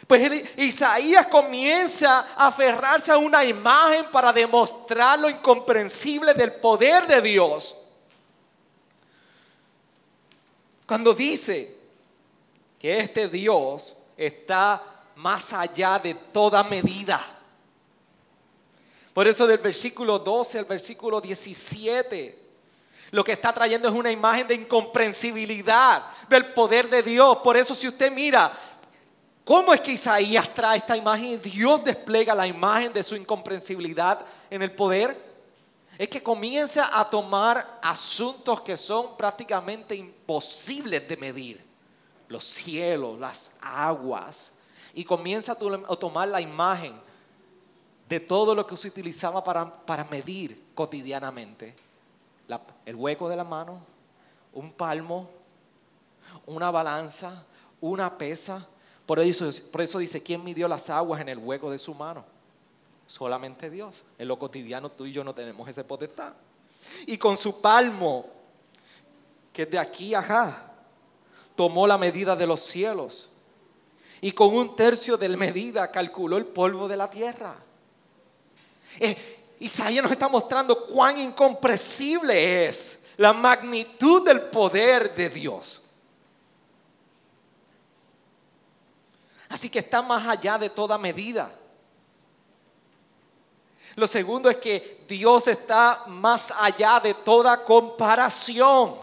Pues 0.06 0.56
Isaías 0.56 1.26
comienza 1.26 2.28
a 2.36 2.46
aferrarse 2.46 3.10
a 3.10 3.18
una 3.18 3.44
imagen 3.44 4.06
para 4.12 4.32
demostrar 4.32 5.18
lo 5.18 5.28
incomprensible 5.28 6.32
del 6.32 6.54
poder 6.54 7.06
de 7.06 7.20
Dios. 7.20 7.76
Cuando 10.86 11.12
dice 11.12 11.76
que 12.78 12.98
este 12.98 13.28
Dios 13.28 13.96
está 14.16 14.82
más 15.16 15.52
allá 15.52 15.98
de 15.98 16.14
toda 16.14 16.62
medida. 16.62 17.20
Por 19.12 19.26
eso 19.26 19.46
del 19.46 19.58
versículo 19.58 20.18
12 20.18 20.58
al 20.58 20.64
versículo 20.66 21.20
17, 21.20 22.38
lo 23.10 23.24
que 23.24 23.32
está 23.32 23.52
trayendo 23.52 23.88
es 23.88 23.94
una 23.94 24.12
imagen 24.12 24.46
de 24.46 24.54
incomprensibilidad 24.54 26.04
del 26.28 26.52
poder 26.52 26.88
de 26.90 27.02
Dios. 27.02 27.38
Por 27.38 27.56
eso 27.56 27.74
si 27.74 27.88
usted 27.88 28.12
mira, 28.12 28.52
¿cómo 29.44 29.72
es 29.72 29.80
que 29.80 29.92
Isaías 29.92 30.52
trae 30.52 30.78
esta 30.78 30.96
imagen 30.96 31.40
Dios 31.40 31.82
despliega 31.82 32.34
la 32.34 32.46
imagen 32.46 32.92
de 32.92 33.02
su 33.02 33.16
incomprensibilidad 33.16 34.20
en 34.50 34.62
el 34.62 34.72
poder? 34.72 35.25
Es 35.98 36.08
que 36.08 36.22
comienza 36.22 36.98
a 36.98 37.08
tomar 37.08 37.78
asuntos 37.82 38.60
que 38.60 38.76
son 38.76 39.16
prácticamente 39.16 39.94
imposibles 39.94 41.08
de 41.08 41.16
medir. 41.16 41.64
Los 42.28 42.44
cielos, 42.44 43.18
las 43.18 43.54
aguas. 43.60 44.50
Y 44.92 45.04
comienza 45.04 45.52
a 45.52 45.96
tomar 45.96 46.28
la 46.28 46.40
imagen 46.40 46.94
de 48.08 48.20
todo 48.20 48.54
lo 48.54 48.66
que 48.66 48.76
se 48.76 48.88
utilizaba 48.88 49.42
para, 49.42 50.04
medir 50.10 50.66
cotidianamente. 50.74 51.74
el 52.84 52.94
hueco 52.94 53.28
de 53.28 53.36
la 53.36 53.44
mano, 53.44 53.80
un 54.52 54.72
palmo, 54.72 55.28
una 56.46 56.70
balanza, 56.70 57.44
una 57.80 58.18
pesa. 58.18 58.66
Por 59.06 59.18
eso, 59.20 59.50
por 59.70 59.80
eso 59.80 59.98
dice, 59.98 60.22
¿quién 60.22 60.44
midió 60.44 60.68
las 60.68 60.90
aguas 60.90 61.20
en 61.20 61.28
el 61.28 61.38
hueco 61.38 61.70
de 61.70 61.78
su 61.78 61.94
mano? 61.94 62.35
Solamente 63.06 63.70
Dios. 63.70 64.04
En 64.18 64.28
lo 64.28 64.38
cotidiano 64.38 64.90
tú 64.90 65.06
y 65.06 65.12
yo 65.12 65.22
no 65.22 65.34
tenemos 65.34 65.68
ese 65.68 65.84
potestad. 65.84 66.32
Y 67.06 67.18
con 67.18 67.36
su 67.36 67.60
palmo, 67.60 68.26
que 69.52 69.62
es 69.62 69.70
de 69.70 69.78
aquí 69.78 70.14
a 70.14 70.20
acá, 70.20 70.72
tomó 71.54 71.86
la 71.86 71.98
medida 71.98 72.36
de 72.36 72.46
los 72.46 72.62
cielos. 72.62 73.30
Y 74.20 74.32
con 74.32 74.54
un 74.54 74.74
tercio 74.74 75.16
de 75.16 75.28
la 75.28 75.36
medida 75.36 75.90
calculó 75.90 76.36
el 76.36 76.46
polvo 76.46 76.88
de 76.88 76.96
la 76.96 77.08
tierra. 77.08 77.56
Eh, 78.98 79.54
Isaías 79.60 80.02
nos 80.02 80.12
está 80.12 80.28
mostrando 80.28 80.86
cuán 80.86 81.18
incomprensible 81.18 82.66
es 82.66 83.06
la 83.16 83.32
magnitud 83.32 84.24
del 84.24 84.42
poder 84.42 85.14
de 85.14 85.28
Dios. 85.28 85.82
Así 89.48 89.70
que 89.70 89.78
está 89.78 90.02
más 90.02 90.26
allá 90.26 90.58
de 90.58 90.70
toda 90.70 90.98
medida. 90.98 91.50
Lo 93.96 94.06
segundo 94.06 94.50
es 94.50 94.56
que 94.56 95.04
Dios 95.08 95.48
está 95.48 96.04
más 96.06 96.52
allá 96.58 97.00
de 97.00 97.14
toda 97.14 97.64
comparación. 97.64 98.94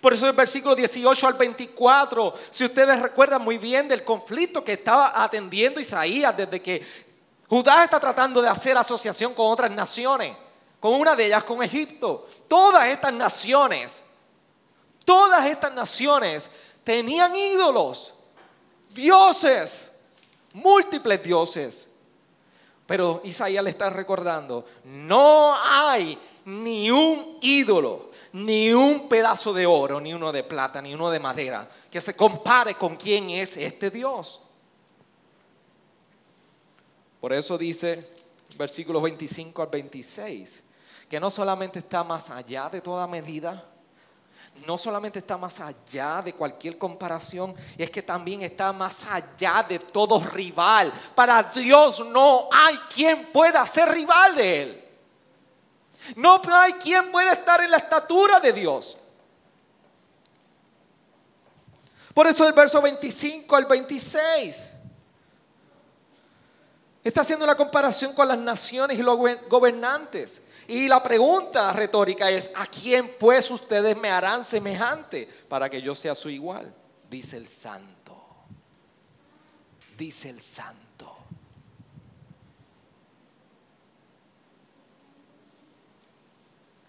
Por 0.00 0.12
eso 0.12 0.28
el 0.28 0.34
versículo 0.34 0.76
18 0.76 1.26
al 1.26 1.34
24, 1.34 2.34
si 2.50 2.64
ustedes 2.64 3.02
recuerdan 3.02 3.42
muy 3.42 3.58
bien 3.58 3.88
del 3.88 4.04
conflicto 4.04 4.62
que 4.62 4.74
estaba 4.74 5.20
atendiendo 5.22 5.80
Isaías 5.80 6.36
desde 6.36 6.62
que 6.62 6.86
Judá 7.48 7.82
está 7.82 7.98
tratando 7.98 8.40
de 8.40 8.48
hacer 8.48 8.76
asociación 8.78 9.34
con 9.34 9.50
otras 9.50 9.70
naciones, 9.72 10.36
con 10.78 10.94
una 10.94 11.16
de 11.16 11.26
ellas 11.26 11.42
con 11.42 11.60
Egipto. 11.62 12.28
Todas 12.46 12.86
estas 12.86 13.12
naciones, 13.12 14.04
todas 15.04 15.44
estas 15.46 15.72
naciones 15.72 16.50
tenían 16.84 17.34
ídolos, 17.34 18.14
dioses, 18.90 19.92
múltiples 20.52 21.22
dioses. 21.22 21.88
Pero 22.86 23.20
Isaías 23.24 23.64
le 23.64 23.70
está 23.70 23.90
recordando, 23.90 24.64
no 24.84 25.54
hay 25.54 26.18
ni 26.46 26.90
un 26.90 27.38
ídolo, 27.40 28.10
ni 28.32 28.72
un 28.72 29.08
pedazo 29.08 29.52
de 29.52 29.66
oro, 29.66 30.00
ni 30.00 30.14
uno 30.14 30.30
de 30.30 30.44
plata, 30.44 30.80
ni 30.80 30.94
uno 30.94 31.10
de 31.10 31.18
madera, 31.18 31.68
que 31.90 32.00
se 32.00 32.14
compare 32.14 32.74
con 32.74 32.94
quién 32.96 33.30
es 33.30 33.56
este 33.56 33.90
Dios. 33.90 34.40
Por 37.20 37.32
eso 37.32 37.58
dice 37.58 38.08
versículos 38.56 39.02
25 39.02 39.62
al 39.62 39.68
26, 39.68 40.62
que 41.08 41.18
no 41.18 41.30
solamente 41.30 41.80
está 41.80 42.04
más 42.04 42.30
allá 42.30 42.68
de 42.68 42.80
toda 42.80 43.06
medida, 43.06 43.64
no 44.66 44.78
solamente 44.78 45.18
está 45.18 45.36
más 45.36 45.60
allá 45.60 46.22
de 46.22 46.32
cualquier 46.32 46.78
comparación, 46.78 47.54
es 47.76 47.90
que 47.90 48.02
también 48.02 48.42
está 48.42 48.72
más 48.72 49.04
allá 49.06 49.64
de 49.68 49.78
todo 49.78 50.20
rival. 50.20 50.92
Para 51.14 51.42
Dios 51.42 52.04
no 52.06 52.48
hay 52.52 52.76
quien 52.94 53.26
pueda 53.26 53.64
ser 53.66 53.90
rival 53.90 54.34
de 54.34 54.62
Él. 54.62 54.84
No 56.14 56.40
hay 56.52 56.74
quien 56.74 57.10
pueda 57.10 57.32
estar 57.32 57.60
en 57.62 57.70
la 57.70 57.78
estatura 57.78 58.40
de 58.40 58.52
Dios. 58.52 58.96
Por 62.14 62.26
eso 62.26 62.46
el 62.46 62.52
verso 62.52 62.80
25 62.80 63.56
al 63.56 63.66
26 63.66 64.70
está 67.04 67.20
haciendo 67.20 67.44
una 67.44 67.56
comparación 67.56 68.14
con 68.14 68.26
las 68.26 68.38
naciones 68.38 68.98
y 68.98 69.02
los 69.02 69.18
gobernantes. 69.48 70.42
Y 70.68 70.88
la 70.88 71.02
pregunta 71.02 71.72
retórica 71.72 72.30
es, 72.30 72.50
¿a 72.54 72.66
quién 72.66 73.14
pues 73.18 73.50
ustedes 73.50 73.96
me 73.96 74.10
harán 74.10 74.44
semejante 74.44 75.28
para 75.48 75.70
que 75.70 75.80
yo 75.80 75.94
sea 75.94 76.14
su 76.14 76.28
igual? 76.28 76.74
Dice 77.08 77.36
el 77.36 77.48
santo. 77.48 78.16
Dice 79.96 80.30
el 80.30 80.40
santo. 80.40 81.16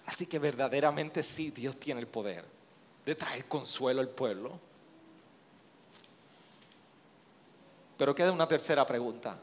Así 0.07 0.25
que 0.25 0.39
verdaderamente 0.39 1.23
sí, 1.23 1.51
Dios 1.51 1.79
tiene 1.79 1.99
el 1.99 2.07
poder 2.07 2.43
de 3.05 3.13
traer 3.13 3.45
consuelo 3.45 4.01
al 4.01 4.09
pueblo. 4.09 4.59
Pero 7.97 8.15
queda 8.15 8.31
una 8.31 8.47
tercera 8.47 8.85
pregunta. 8.85 9.39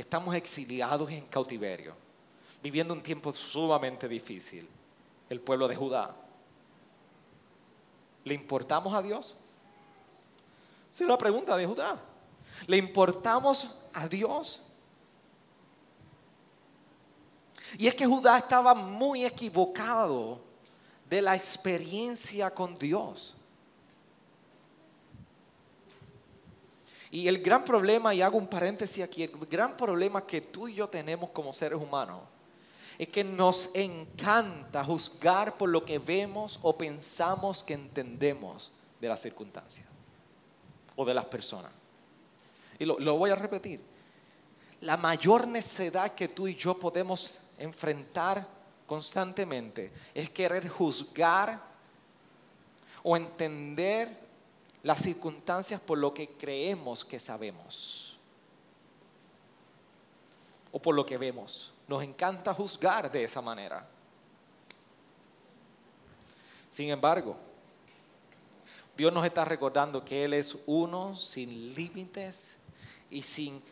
Estamos 0.00 0.34
exiliados 0.34 1.10
en 1.10 1.26
cautiverio, 1.26 1.94
viviendo 2.62 2.94
un 2.94 3.02
tiempo 3.02 3.34
sumamente 3.34 4.08
difícil, 4.08 4.66
el 5.28 5.40
pueblo 5.42 5.68
de 5.68 5.76
Judá. 5.76 6.16
¿Le 8.24 8.32
importamos 8.32 8.94
a 8.94 9.02
Dios? 9.02 9.36
Esa 10.90 11.04
es 11.04 11.08
la 11.08 11.18
pregunta 11.18 11.54
de 11.54 11.66
Judá. 11.66 12.00
¿Le 12.66 12.78
importamos 12.78 13.66
a 13.92 14.08
Dios? 14.08 14.62
Y 17.76 17.86
es 17.86 17.94
que 17.94 18.06
Judá 18.06 18.38
estaba 18.38 18.72
muy 18.72 19.26
equivocado 19.26 20.40
de 21.10 21.20
la 21.20 21.36
experiencia 21.36 22.54
con 22.54 22.74
Dios. 22.78 23.36
Y 27.10 27.26
el 27.26 27.42
gran 27.42 27.64
problema, 27.64 28.14
y 28.14 28.22
hago 28.22 28.38
un 28.38 28.46
paréntesis 28.46 29.02
aquí, 29.02 29.24
el 29.24 29.32
gran 29.50 29.76
problema 29.76 30.24
que 30.24 30.40
tú 30.40 30.68
y 30.68 30.74
yo 30.74 30.88
tenemos 30.88 31.30
como 31.30 31.52
seres 31.52 31.80
humanos 31.80 32.20
es 32.98 33.08
que 33.08 33.24
nos 33.24 33.70
encanta 33.74 34.84
juzgar 34.84 35.56
por 35.56 35.70
lo 35.70 35.84
que 35.84 35.98
vemos 35.98 36.58
o 36.62 36.76
pensamos 36.76 37.62
que 37.62 37.72
entendemos 37.74 38.70
de 39.00 39.08
las 39.08 39.22
circunstancias 39.22 39.86
o 40.94 41.04
de 41.04 41.14
las 41.14 41.24
personas. 41.24 41.72
Y 42.78 42.84
lo, 42.84 42.98
lo 42.98 43.16
voy 43.16 43.30
a 43.30 43.36
repetir. 43.36 43.80
La 44.82 44.96
mayor 44.96 45.48
necesidad 45.48 46.14
que 46.14 46.28
tú 46.28 46.46
y 46.46 46.54
yo 46.54 46.78
podemos 46.78 47.40
enfrentar 47.58 48.46
constantemente 48.86 49.92
es 50.14 50.28
querer 50.30 50.68
juzgar 50.68 51.60
o 53.02 53.16
entender 53.16 54.29
las 54.82 55.02
circunstancias 55.02 55.80
por 55.80 55.98
lo 55.98 56.14
que 56.14 56.28
creemos 56.28 57.04
que 57.04 57.20
sabemos 57.20 58.18
o 60.72 60.80
por 60.80 60.94
lo 60.94 61.04
que 61.04 61.18
vemos. 61.18 61.72
Nos 61.86 62.02
encanta 62.02 62.54
juzgar 62.54 63.10
de 63.10 63.24
esa 63.24 63.40
manera. 63.40 63.86
Sin 66.70 66.88
embargo, 66.88 67.36
Dios 68.96 69.12
nos 69.12 69.24
está 69.24 69.44
recordando 69.44 70.04
que 70.04 70.24
Él 70.24 70.34
es 70.34 70.56
uno 70.66 71.16
sin 71.16 71.74
límites 71.74 72.58
y, 73.10 73.22
sin, 73.22 73.62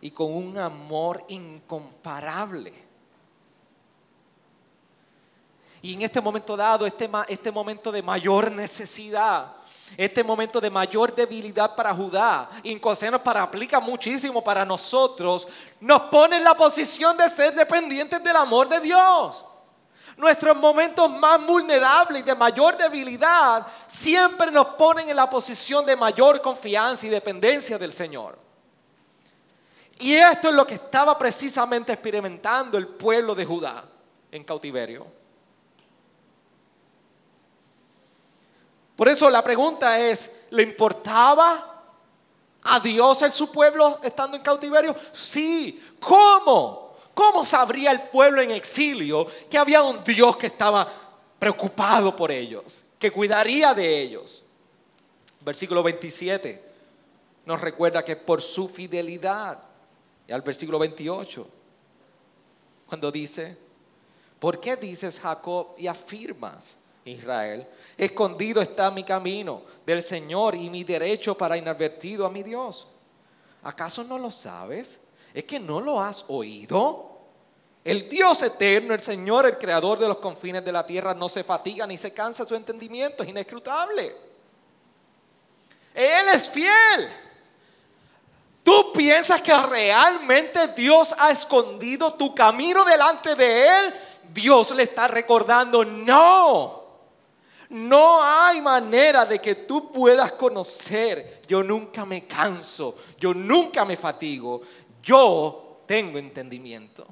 y 0.00 0.10
con 0.10 0.32
un 0.32 0.56
amor 0.58 1.24
incomparable. 1.28 2.72
Y 5.82 5.94
en 5.94 6.02
este 6.02 6.20
momento 6.20 6.56
dado, 6.56 6.86
este, 6.86 7.08
este 7.28 7.52
momento 7.52 7.92
de 7.92 8.02
mayor 8.02 8.50
necesidad, 8.50 9.54
este 9.96 10.24
momento 10.24 10.60
de 10.60 10.70
mayor 10.70 11.14
debilidad 11.14 11.74
para 11.74 11.94
Judá, 11.94 12.50
inconsciente 12.64 13.18
para 13.18 13.42
aplica 13.42 13.80
muchísimo 13.80 14.42
para 14.42 14.64
nosotros, 14.64 15.46
nos 15.80 16.02
pone 16.02 16.36
en 16.36 16.44
la 16.44 16.54
posición 16.54 17.16
de 17.16 17.28
ser 17.30 17.54
dependientes 17.54 18.22
del 18.22 18.36
amor 18.36 18.68
de 18.68 18.80
Dios. 18.80 19.44
Nuestros 20.16 20.56
momentos 20.56 21.10
más 21.10 21.44
vulnerables 21.44 22.22
y 22.22 22.24
de 22.24 22.34
mayor 22.34 22.76
debilidad 22.76 23.66
siempre 23.86 24.50
nos 24.50 24.68
ponen 24.68 25.08
en 25.08 25.16
la 25.16 25.28
posición 25.28 25.84
de 25.84 25.94
mayor 25.94 26.40
confianza 26.40 27.06
y 27.06 27.10
dependencia 27.10 27.78
del 27.78 27.92
Señor. 27.92 28.38
Y 29.98 30.14
esto 30.14 30.48
es 30.48 30.54
lo 30.54 30.66
que 30.66 30.74
estaba 30.74 31.16
precisamente 31.16 31.92
experimentando 31.92 32.76
el 32.78 32.88
pueblo 32.88 33.34
de 33.34 33.44
Judá 33.44 33.84
en 34.30 34.44
cautiverio. 34.44 35.06
Por 38.96 39.08
eso 39.08 39.28
la 39.30 39.44
pregunta 39.44 40.00
es, 40.00 40.46
¿le 40.50 40.62
importaba 40.62 41.84
a 42.62 42.80
Dios 42.80 43.22
en 43.22 43.30
su 43.30 43.52
pueblo 43.52 44.00
estando 44.02 44.36
en 44.36 44.42
cautiverio? 44.42 44.96
Sí. 45.12 45.80
¿Cómo? 46.00 46.96
¿Cómo 47.14 47.44
sabría 47.44 47.92
el 47.92 48.02
pueblo 48.02 48.42
en 48.42 48.50
exilio 48.50 49.26
que 49.48 49.58
había 49.58 49.82
un 49.82 50.02
Dios 50.02 50.36
que 50.36 50.48
estaba 50.48 50.86
preocupado 51.38 52.16
por 52.16 52.32
ellos, 52.32 52.82
que 52.98 53.10
cuidaría 53.10 53.74
de 53.74 54.02
ellos? 54.02 54.42
Versículo 55.42 55.82
27 55.82 56.66
nos 57.46 57.60
recuerda 57.60 58.04
que 58.04 58.16
por 58.16 58.42
su 58.42 58.68
fidelidad, 58.68 59.58
y 60.26 60.32
al 60.32 60.42
versículo 60.42 60.80
28, 60.80 61.48
cuando 62.88 63.10
dice, 63.12 63.56
¿por 64.40 64.60
qué 64.60 64.76
dices 64.76 65.20
Jacob 65.20 65.68
y 65.78 65.86
afirmas? 65.86 66.76
Israel, 67.10 67.66
escondido 67.96 68.60
está 68.60 68.90
mi 68.90 69.04
camino 69.04 69.62
del 69.84 70.02
Señor 70.02 70.54
y 70.54 70.68
mi 70.68 70.84
derecho 70.84 71.36
para 71.36 71.56
inadvertido 71.56 72.26
a 72.26 72.30
mi 72.30 72.42
Dios. 72.42 72.86
¿Acaso 73.62 74.04
no 74.04 74.18
lo 74.18 74.30
sabes? 74.30 75.00
¿Es 75.32 75.44
que 75.44 75.60
no 75.60 75.80
lo 75.80 76.00
has 76.00 76.24
oído? 76.28 77.12
El 77.84 78.08
Dios 78.08 78.42
eterno, 78.42 78.94
el 78.94 79.00
Señor, 79.00 79.46
el 79.46 79.58
creador 79.58 79.98
de 79.98 80.08
los 80.08 80.18
confines 80.18 80.64
de 80.64 80.72
la 80.72 80.84
tierra, 80.84 81.14
no 81.14 81.28
se 81.28 81.44
fatiga 81.44 81.86
ni 81.86 81.96
se 81.96 82.12
cansa, 82.12 82.44
su 82.44 82.54
entendimiento 82.54 83.22
es 83.22 83.28
inescrutable. 83.28 84.16
Él 85.94 86.28
es 86.34 86.48
fiel. 86.48 87.08
¿Tú 88.64 88.92
piensas 88.92 89.40
que 89.40 89.56
realmente 89.56 90.68
Dios 90.68 91.14
ha 91.16 91.30
escondido 91.30 92.14
tu 92.14 92.34
camino 92.34 92.84
delante 92.84 93.36
de 93.36 93.68
Él? 93.68 93.94
Dios 94.34 94.72
le 94.72 94.82
está 94.82 95.06
recordando, 95.06 95.84
no. 95.84 96.85
No 97.70 98.22
hay 98.22 98.60
manera 98.60 99.26
de 99.26 99.40
que 99.40 99.54
tú 99.54 99.90
puedas 99.90 100.32
conocer. 100.32 101.42
Yo 101.48 101.62
nunca 101.62 102.04
me 102.04 102.26
canso, 102.26 102.96
yo 103.18 103.34
nunca 103.34 103.84
me 103.84 103.96
fatigo, 103.96 104.62
yo 105.02 105.82
tengo 105.86 106.18
entendimiento. 106.18 107.06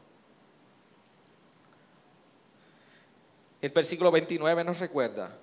El 3.60 3.70
versículo 3.70 4.10
29 4.10 4.62
nos 4.62 4.78
recuerda 4.78 5.36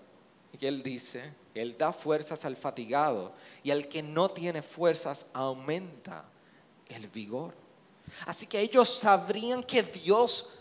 que 0.60 0.67
Él 0.67 0.84
dice, 0.84 1.34
Él 1.56 1.76
da 1.78 1.91
fuerzas 1.91 2.45
al 2.45 2.56
fatigado 2.56 3.34
y 3.63 3.71
al 3.71 3.88
que 3.88 4.04
no 4.04 4.30
tiene 4.30 4.62
fuerzas 4.62 5.28
aumenta 5.34 6.26
el 6.89 7.07
vigor. 7.07 7.53
Así 8.26 8.45
que 8.45 8.59
ellos 8.59 8.89
sabrían 8.89 9.64
que 9.64 9.82
Dios 9.82 10.59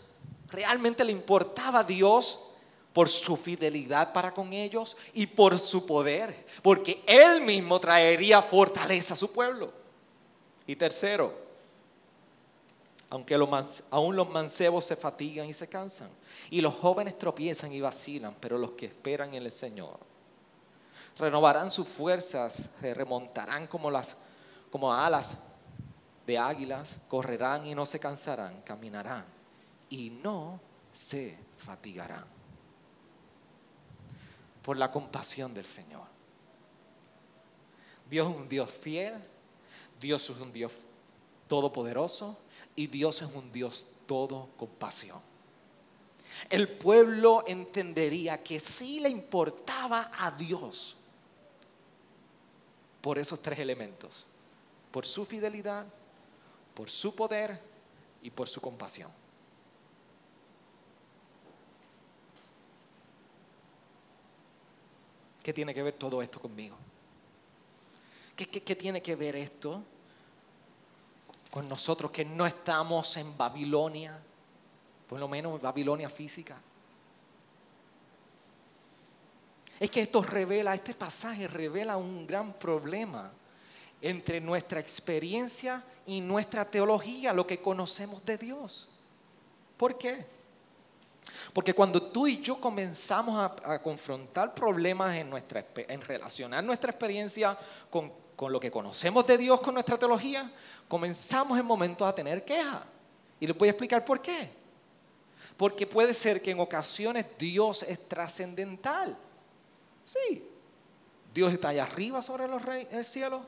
realmente 0.49 1.03
le 1.03 1.11
importaba 1.11 1.79
a 1.79 1.83
Dios 1.83 2.39
por 2.93 3.07
su 3.07 3.37
fidelidad 3.37 4.11
para 4.13 4.33
con 4.33 4.53
ellos 4.53 4.97
y 5.13 5.27
por 5.27 5.57
su 5.59 5.85
poder, 5.85 6.45
porque 6.61 7.01
Él 7.05 7.41
mismo 7.41 7.79
traería 7.79 8.41
fortaleza 8.41 9.13
a 9.13 9.17
su 9.17 9.31
pueblo. 9.31 9.71
Y 10.67 10.75
tercero, 10.75 11.33
aunque 13.09 13.35
aún 13.91 14.15
los 14.15 14.29
mancebos 14.29 14.85
se 14.85 14.95
fatigan 14.95 15.47
y 15.47 15.53
se 15.53 15.67
cansan, 15.67 16.09
y 16.49 16.61
los 16.61 16.73
jóvenes 16.75 17.17
tropiezan 17.17 17.71
y 17.71 17.81
vacilan, 17.81 18.35
pero 18.39 18.57
los 18.57 18.71
que 18.71 18.87
esperan 18.87 19.33
en 19.33 19.43
el 19.43 19.51
Señor 19.51 19.97
renovarán 21.17 21.69
sus 21.69 21.87
fuerzas, 21.87 22.69
se 22.79 22.93
remontarán 22.93 23.67
como 23.67 23.91
las 23.91 24.15
como 24.71 24.93
alas 24.93 25.37
de 26.25 26.37
águilas, 26.37 27.01
correrán 27.09 27.65
y 27.65 27.75
no 27.75 27.85
se 27.85 27.99
cansarán, 27.99 28.61
caminarán 28.61 29.25
y 29.89 30.09
no 30.09 30.61
se 30.93 31.37
fatigarán 31.57 32.30
por 34.61 34.77
la 34.77 34.91
compasión 34.91 35.53
del 35.53 35.65
Señor. 35.65 36.03
Dios 38.09 38.29
es 38.29 38.37
un 38.37 38.49
Dios 38.49 38.69
fiel, 38.69 39.13
Dios 39.99 40.29
es 40.29 40.39
un 40.39 40.51
Dios 40.51 40.73
todopoderoso 41.47 42.37
y 42.75 42.87
Dios 42.87 43.21
es 43.21 43.33
un 43.33 43.51
Dios 43.51 43.85
todo 44.05 44.49
compasión. 44.57 45.19
El 46.49 46.67
pueblo 46.67 47.43
entendería 47.47 48.41
que 48.43 48.59
sí 48.59 48.99
le 48.99 49.09
importaba 49.09 50.11
a 50.17 50.31
Dios 50.31 50.95
por 53.01 53.17
esos 53.17 53.41
tres 53.41 53.59
elementos, 53.59 54.25
por 54.91 55.05
su 55.05 55.25
fidelidad, 55.25 55.85
por 56.73 56.89
su 56.89 57.15
poder 57.15 57.59
y 58.21 58.29
por 58.29 58.47
su 58.47 58.61
compasión. 58.61 59.11
¿Qué 65.43 65.53
tiene 65.53 65.73
que 65.73 65.81
ver 65.81 65.93
todo 65.93 66.21
esto 66.21 66.39
conmigo? 66.39 66.75
¿Qué, 68.35 68.75
tiene 68.75 69.01
que 69.01 69.15
ver 69.15 69.35
esto 69.35 69.83
con 71.51 71.67
nosotros 71.67 72.11
que 72.11 72.25
no 72.25 72.45
estamos 72.45 73.17
en 73.17 73.37
Babilonia? 73.37 74.19
Por 75.07 75.19
lo 75.19 75.27
menos 75.27 75.55
en 75.55 75.61
Babilonia 75.61 76.09
física. 76.09 76.57
Es 79.79 79.89
que 79.89 80.01
esto 80.01 80.21
revela, 80.21 80.73
este 80.73 80.93
pasaje 80.93 81.47
revela 81.47 81.97
un 81.97 82.25
gran 82.25 82.53
problema 82.53 83.31
entre 84.01 84.39
nuestra 84.39 84.79
experiencia 84.79 85.83
y 86.05 86.21
nuestra 86.21 86.65
teología, 86.65 87.33
lo 87.33 87.45
que 87.45 87.61
conocemos 87.61 88.23
de 88.25 88.37
Dios. 88.37 88.89
¿Por 89.77 89.97
qué? 89.97 90.25
Porque 91.53 91.73
cuando 91.73 92.01
tú 92.01 92.27
y 92.27 92.41
yo 92.41 92.59
comenzamos 92.59 93.51
a, 93.63 93.79
confrontar 93.81 94.53
problemas 94.53 95.15
en, 95.17 95.29
nuestra, 95.29 95.65
en 95.75 96.01
relacionar 96.01 96.63
nuestra 96.63 96.91
experiencia 96.91 97.57
con, 97.89 98.11
con, 98.35 98.51
lo 98.51 98.59
que 98.59 98.71
conocemos 98.71 99.25
de 99.27 99.37
Dios, 99.37 99.59
con 99.61 99.73
nuestra 99.73 99.97
teología, 99.97 100.51
comenzamos 100.87 101.59
en 101.59 101.65
momentos 101.65 102.07
a 102.07 102.15
tener 102.15 102.43
quejas. 102.43 102.81
Y 103.39 103.47
les 103.47 103.57
voy 103.57 103.67
a 103.67 103.71
explicar 103.71 104.03
por 104.05 104.21
qué. 104.21 104.49
Porque 105.57 105.85
puede 105.85 106.13
ser 106.13 106.41
que 106.41 106.51
en 106.51 106.59
ocasiones 106.59 107.25
Dios 107.37 107.83
es 107.83 108.07
trascendental. 108.07 109.15
Sí, 110.05 110.47
Dios 111.33 111.53
está 111.53 111.69
allá 111.69 111.83
arriba 111.83 112.21
sobre 112.21 112.47
los 112.47 112.61
el 112.65 113.05
cielo. 113.05 113.41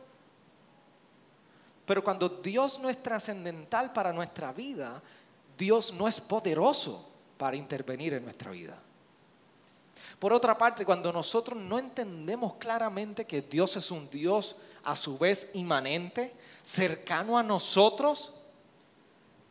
Pero 1.86 2.04
cuando 2.04 2.30
Dios 2.30 2.80
no 2.80 2.90
es 2.90 3.02
trascendental 3.02 3.92
para 3.92 4.14
nuestra 4.14 4.54
vida, 4.54 5.02
Dios 5.58 5.94
no 5.94 6.08
es 6.08 6.22
poderoso 6.22 7.13
para 7.44 7.58
intervenir 7.58 8.14
en 8.14 8.24
nuestra 8.24 8.52
vida. 8.52 8.80
Por 10.18 10.32
otra 10.32 10.58
parte, 10.58 10.86
cuando 10.86 11.12
nosotros 11.12 11.62
no 11.62 11.78
entendemos 11.78 12.54
claramente 12.54 13.26
que 13.26 13.42
Dios 13.42 13.76
es 13.76 13.92
un 13.92 14.10
Dios 14.10 14.56
a 14.86 14.96
su 14.96 15.18
vez 15.18 15.52
inmanente, 15.54 16.34
cercano 16.62 17.38
a 17.38 17.44
nosotros, 17.44 18.32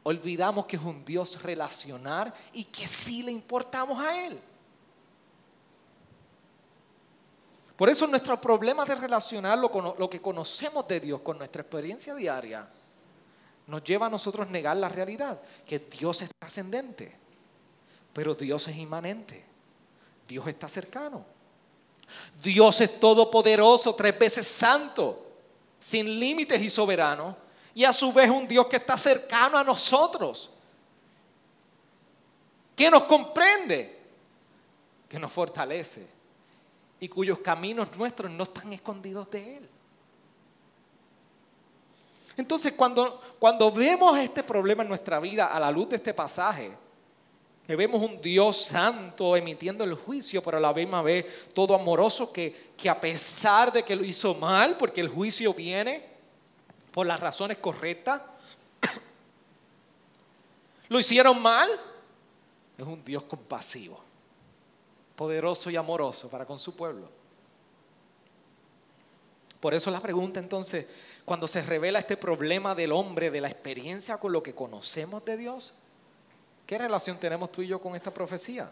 olvidamos 0.04 0.64
que 0.64 0.76
es 0.76 0.82
un 0.82 1.04
Dios 1.04 1.42
relacional 1.42 2.32
y 2.54 2.64
que 2.64 2.86
sí 2.86 3.24
le 3.24 3.30
importamos 3.30 4.00
a 4.00 4.24
Él. 4.24 4.40
Por 7.76 7.90
eso 7.90 8.06
nuestro 8.06 8.40
problema 8.40 8.86
de 8.86 8.94
relacionar 8.94 9.58
lo, 9.58 9.96
lo 9.98 10.08
que 10.08 10.22
conocemos 10.22 10.88
de 10.88 10.98
Dios 10.98 11.20
con 11.20 11.36
nuestra 11.36 11.60
experiencia 11.60 12.14
diaria 12.14 12.66
nos 13.66 13.84
lleva 13.84 14.06
a 14.06 14.10
nosotros 14.10 14.48
negar 14.48 14.78
la 14.78 14.88
realidad, 14.88 15.38
que 15.66 15.78
Dios 15.78 16.22
es 16.22 16.30
trascendente. 16.38 17.20
Pero 18.12 18.34
Dios 18.34 18.68
es 18.68 18.76
inmanente. 18.76 19.44
Dios 20.28 20.46
está 20.46 20.68
cercano. 20.68 21.24
Dios 22.42 22.80
es 22.80 23.00
todopoderoso, 23.00 23.94
tres 23.94 24.18
veces 24.18 24.46
santo, 24.46 25.26
sin 25.80 26.18
límites 26.18 26.60
y 26.60 26.70
soberano. 26.70 27.36
Y 27.74 27.84
a 27.84 27.92
su 27.92 28.12
vez 28.12 28.28
un 28.28 28.46
Dios 28.46 28.66
que 28.66 28.76
está 28.76 28.98
cercano 28.98 29.56
a 29.56 29.64
nosotros. 29.64 30.50
Que 32.76 32.90
nos 32.90 33.04
comprende. 33.04 33.98
Que 35.08 35.18
nos 35.18 35.32
fortalece. 35.32 36.06
Y 37.00 37.08
cuyos 37.08 37.38
caminos 37.38 37.96
nuestros 37.96 38.30
no 38.30 38.44
están 38.44 38.72
escondidos 38.72 39.30
de 39.30 39.56
Él. 39.56 39.68
Entonces 42.36 42.72
cuando, 42.72 43.20
cuando 43.38 43.70
vemos 43.70 44.18
este 44.18 44.42
problema 44.42 44.82
en 44.82 44.88
nuestra 44.88 45.18
vida 45.20 45.46
a 45.46 45.60
la 45.60 45.70
luz 45.70 45.90
de 45.90 45.96
este 45.96 46.14
pasaje, 46.14 46.72
que 47.66 47.76
vemos 47.76 48.02
un 48.02 48.20
Dios 48.20 48.64
santo 48.64 49.36
emitiendo 49.36 49.84
el 49.84 49.94
juicio, 49.94 50.42
pero 50.42 50.56
a 50.56 50.60
la 50.60 50.72
misma 50.72 51.02
vez 51.02 51.52
todo 51.54 51.74
amoroso, 51.74 52.32
que, 52.32 52.72
que 52.76 52.90
a 52.90 53.00
pesar 53.00 53.72
de 53.72 53.84
que 53.84 53.94
lo 53.94 54.04
hizo 54.04 54.34
mal, 54.34 54.76
porque 54.76 55.00
el 55.00 55.08
juicio 55.08 55.54
viene 55.54 56.04
por 56.90 57.06
las 57.06 57.20
razones 57.20 57.58
correctas, 57.58 58.20
lo 60.88 60.98
hicieron 60.98 61.40
mal, 61.40 61.70
es 62.76 62.84
un 62.84 63.04
Dios 63.04 63.22
compasivo, 63.22 64.02
poderoso 65.14 65.70
y 65.70 65.76
amoroso 65.76 66.28
para 66.28 66.44
con 66.44 66.58
su 66.58 66.74
pueblo. 66.74 67.08
Por 69.60 69.72
eso 69.72 69.92
la 69.92 70.00
pregunta 70.00 70.40
entonces, 70.40 70.86
cuando 71.24 71.46
se 71.46 71.62
revela 71.62 72.00
este 72.00 72.16
problema 72.16 72.74
del 72.74 72.90
hombre, 72.90 73.30
de 73.30 73.40
la 73.40 73.48
experiencia 73.48 74.18
con 74.18 74.32
lo 74.32 74.42
que 74.42 74.56
conocemos 74.56 75.24
de 75.24 75.36
Dios, 75.36 75.74
¿Qué 76.66 76.78
relación 76.78 77.18
tenemos 77.18 77.50
tú 77.52 77.62
y 77.62 77.68
yo 77.68 77.80
con 77.80 77.94
esta 77.94 78.12
profecía? 78.12 78.70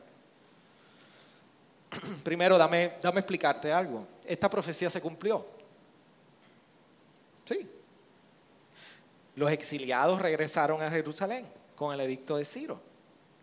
Primero, 2.25 2.57
dame, 2.57 2.95
dame 3.03 3.21
explicarte 3.21 3.73
algo. 3.73 4.07
Esta 4.25 4.49
profecía 4.49 4.89
se 4.91 5.01
cumplió. 5.01 5.45
Sí. 7.45 7.69
Los 9.37 9.51
exiliados 9.51 10.21
regresaron 10.21 10.83
a 10.83 10.91
Jerusalén 10.91 11.47
con 11.75 11.93
el 11.93 12.01
edicto 12.01 12.37
de 12.37 12.45
Ciro. 12.45 12.81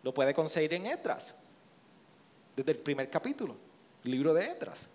Lo 0.02 0.14
puede 0.14 0.32
conseguir 0.32 0.74
en 0.74 0.86
Etras, 0.86 1.36
desde 2.56 2.72
el 2.72 2.78
primer 2.78 3.10
capítulo, 3.10 3.56
el 4.04 4.10
libro 4.10 4.32
de 4.32 4.46
Etras. 4.46 4.88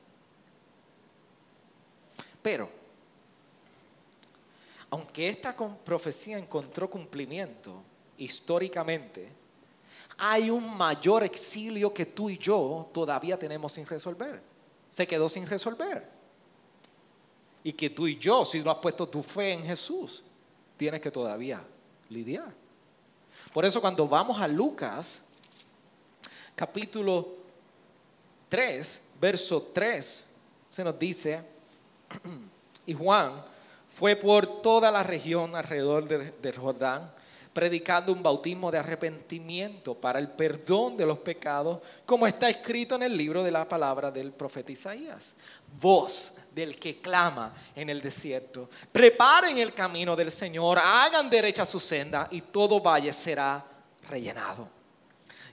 Pero, 2.41 2.69
aunque 4.89 5.29
esta 5.29 5.55
profecía 5.55 6.37
encontró 6.37 6.89
cumplimiento 6.89 7.83
históricamente, 8.17 9.42
hay 10.17 10.49
un 10.49 10.77
mayor 10.77 11.23
exilio 11.23 11.93
que 11.93 12.05
tú 12.05 12.29
y 12.29 12.37
yo 12.37 12.89
todavía 12.93 13.37
tenemos 13.37 13.73
sin 13.73 13.85
resolver. 13.85 14.41
Se 14.91 15.07
quedó 15.07 15.27
sin 15.27 15.47
resolver. 15.47 16.09
Y 17.63 17.73
que 17.73 17.89
tú 17.89 18.07
y 18.07 18.17
yo, 18.17 18.45
si 18.45 18.61
no 18.61 18.71
has 18.71 18.77
puesto 18.77 19.07
tu 19.07 19.23
fe 19.23 19.53
en 19.53 19.63
Jesús, 19.63 20.23
tienes 20.77 21.01
que 21.01 21.11
todavía 21.11 21.63
lidiar. 22.09 22.53
Por 23.53 23.65
eso 23.65 23.81
cuando 23.81 24.07
vamos 24.07 24.39
a 24.39 24.47
Lucas, 24.47 25.21
capítulo 26.55 27.29
3, 28.49 29.01
verso 29.19 29.69
3, 29.73 30.29
se 30.69 30.83
nos 30.83 30.99
dice, 30.99 31.43
y 32.85 32.93
Juan 32.93 33.43
fue 33.89 34.15
por 34.15 34.61
toda 34.61 34.91
la 34.91 35.03
región 35.03 35.55
alrededor 35.55 36.07
del 36.07 36.57
Jordán 36.57 37.11
predicando 37.53 38.11
un 38.11 38.23
bautismo 38.23 38.71
de 38.71 38.79
arrepentimiento 38.79 39.93
para 39.93 40.17
el 40.17 40.27
perdón 40.27 40.97
de 40.97 41.05
los 41.05 41.19
pecados, 41.19 41.79
como 42.05 42.25
está 42.25 42.49
escrito 42.49 42.95
en 42.95 43.03
el 43.03 43.15
libro 43.15 43.43
de 43.43 43.51
la 43.51 43.69
palabra 43.69 44.09
del 44.09 44.31
profeta 44.31 44.71
Isaías. 44.71 45.35
Voz 45.79 46.37
del 46.51 46.77
que 46.79 46.97
clama 46.97 47.53
en 47.75 47.89
el 47.89 48.01
desierto. 48.01 48.69
Preparen 48.91 49.57
el 49.59 49.73
camino 49.73 50.15
del 50.15 50.31
Señor, 50.31 50.79
hagan 50.79 51.29
derecha 51.29 51.65
su 51.65 51.79
senda 51.79 52.27
y 52.31 52.41
todo 52.41 52.81
valle 52.81 53.13
será 53.13 53.63
rellenado. 54.09 54.67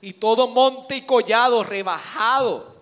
Y 0.00 0.14
todo 0.14 0.48
monte 0.48 0.96
y 0.96 1.02
collado 1.02 1.62
rebajado. 1.62 2.80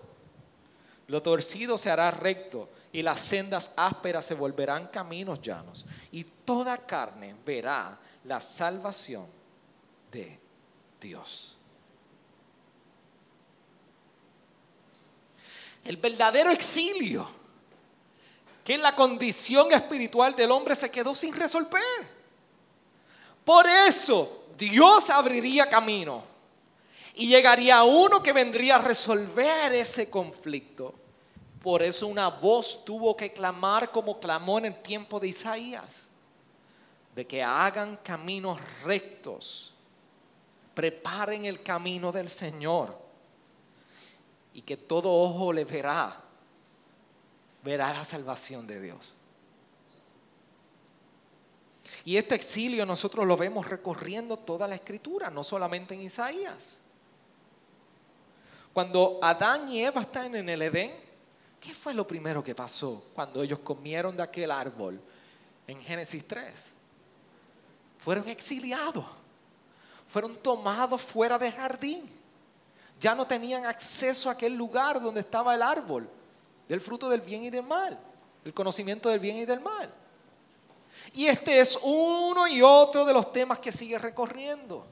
Lo 1.07 1.21
torcido 1.21 1.77
se 1.77 1.91
hará 1.91 2.11
recto 2.11 2.69
y 2.93 3.01
las 3.01 3.19
sendas 3.19 3.73
ásperas 3.75 4.25
se 4.25 4.33
volverán 4.33 4.87
caminos 4.87 5.41
llanos. 5.41 5.85
Y 6.11 6.23
toda 6.23 6.77
carne 6.77 7.35
verá 7.45 7.99
la 8.25 8.41
salvación 8.41 9.25
de 10.11 10.39
Dios. 10.99 11.55
El 15.85 15.97
verdadero 15.97 16.51
exilio, 16.51 17.27
que 18.63 18.75
es 18.75 18.81
la 18.81 18.95
condición 18.95 19.71
espiritual 19.71 20.35
del 20.35 20.51
hombre, 20.51 20.75
se 20.75 20.91
quedó 20.91 21.15
sin 21.15 21.33
resolver. 21.33 22.19
Por 23.45 23.67
eso 23.67 24.45
Dios 24.57 25.09
abriría 25.09 25.69
camino 25.69 26.21
y 27.15 27.27
llegaría 27.27 27.81
uno 27.83 28.21
que 28.21 28.33
vendría 28.33 28.75
a 28.75 28.81
resolver 28.81 29.73
ese 29.73 30.09
conflicto. 30.09 30.93
Por 31.63 31.81
eso 31.81 32.07
una 32.07 32.29
voz 32.29 32.85
tuvo 32.85 33.15
que 33.17 33.33
clamar 33.33 33.89
como 33.91 34.19
clamó 34.19 34.59
en 34.59 34.65
el 34.65 34.81
tiempo 34.81 35.19
de 35.19 35.29
Isaías 35.29 36.08
de 37.19 37.27
que 37.27 37.43
hagan 37.43 37.97
caminos 37.97 38.57
rectos, 38.85 39.73
preparen 40.73 41.43
el 41.43 41.61
camino 41.61 42.13
del 42.13 42.29
Señor 42.29 42.97
y 44.53 44.61
que 44.61 44.77
todo 44.77 45.11
ojo 45.11 45.51
le 45.51 45.65
verá, 45.65 46.15
verá 47.61 47.91
la 47.91 48.05
salvación 48.05 48.65
de 48.65 48.79
Dios. 48.79 49.15
Y 52.05 52.15
este 52.15 52.35
exilio 52.35 52.85
nosotros 52.85 53.27
lo 53.27 53.35
vemos 53.35 53.67
recorriendo 53.67 54.37
toda 54.37 54.65
la 54.65 54.75
escritura, 54.75 55.29
no 55.29 55.43
solamente 55.43 55.95
en 55.95 56.03
Isaías. 56.03 56.79
Cuando 58.71 59.19
Adán 59.21 59.67
y 59.67 59.83
Eva 59.83 60.03
están 60.03 60.35
en 60.35 60.47
el 60.47 60.61
Edén, 60.61 60.93
¿qué 61.59 61.73
fue 61.73 61.93
lo 61.93 62.07
primero 62.07 62.41
que 62.41 62.55
pasó 62.55 63.09
cuando 63.13 63.43
ellos 63.43 63.59
comieron 63.59 64.15
de 64.15 64.23
aquel 64.23 64.51
árbol 64.51 65.01
en 65.67 65.81
Génesis 65.81 66.25
3? 66.25 66.78
Fueron 67.99 68.27
exiliados, 68.27 69.05
fueron 70.07 70.35
tomados 70.37 71.01
fuera 71.01 71.37
del 71.37 71.51
jardín. 71.51 72.09
Ya 72.99 73.15
no 73.15 73.25
tenían 73.27 73.65
acceso 73.65 74.29
a 74.29 74.33
aquel 74.33 74.55
lugar 74.55 75.01
donde 75.01 75.21
estaba 75.21 75.55
el 75.55 75.61
árbol 75.61 76.09
del 76.67 76.81
fruto 76.81 77.09
del 77.09 77.21
bien 77.21 77.43
y 77.43 77.49
del 77.49 77.63
mal, 77.63 77.97
el 78.43 78.53
conocimiento 78.53 79.09
del 79.09 79.19
bien 79.19 79.37
y 79.37 79.45
del 79.45 79.59
mal. 79.59 79.93
Y 81.13 81.27
este 81.27 81.59
es 81.59 81.77
uno 81.81 82.47
y 82.47 82.61
otro 82.61 83.05
de 83.05 83.13
los 83.13 83.31
temas 83.31 83.59
que 83.59 83.71
sigue 83.71 83.97
recorriendo. 83.97 84.85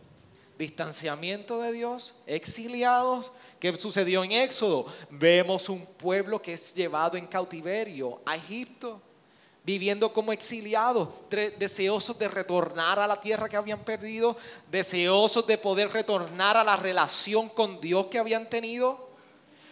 Distanciamiento 0.58 1.62
de 1.62 1.72
Dios, 1.72 2.16
exiliados. 2.26 3.32
¿Qué 3.60 3.76
sucedió 3.76 4.24
en 4.24 4.32
Éxodo? 4.32 4.88
Vemos 5.10 5.70
un 5.70 5.86
pueblo 5.86 6.42
que 6.42 6.54
es 6.54 6.74
llevado 6.74 7.18
en 7.18 7.28
cautiverio 7.28 8.22
a 8.26 8.36
Egipto, 8.36 9.00
viviendo 9.68 10.14
como 10.14 10.32
exiliados, 10.32 11.10
deseosos 11.60 12.18
de 12.18 12.30
retornar 12.30 13.00
a 13.00 13.06
la 13.06 13.20
tierra 13.20 13.50
que 13.50 13.58
habían 13.58 13.82
perdido, 13.82 14.38
deseosos 14.72 15.46
de 15.46 15.58
poder 15.58 15.92
retornar 15.92 16.56
a 16.56 16.64
la 16.64 16.78
relación 16.78 17.50
con 17.50 17.82
Dios 17.82 18.06
que 18.08 18.18
habían 18.18 18.50
tenido. 18.50 19.10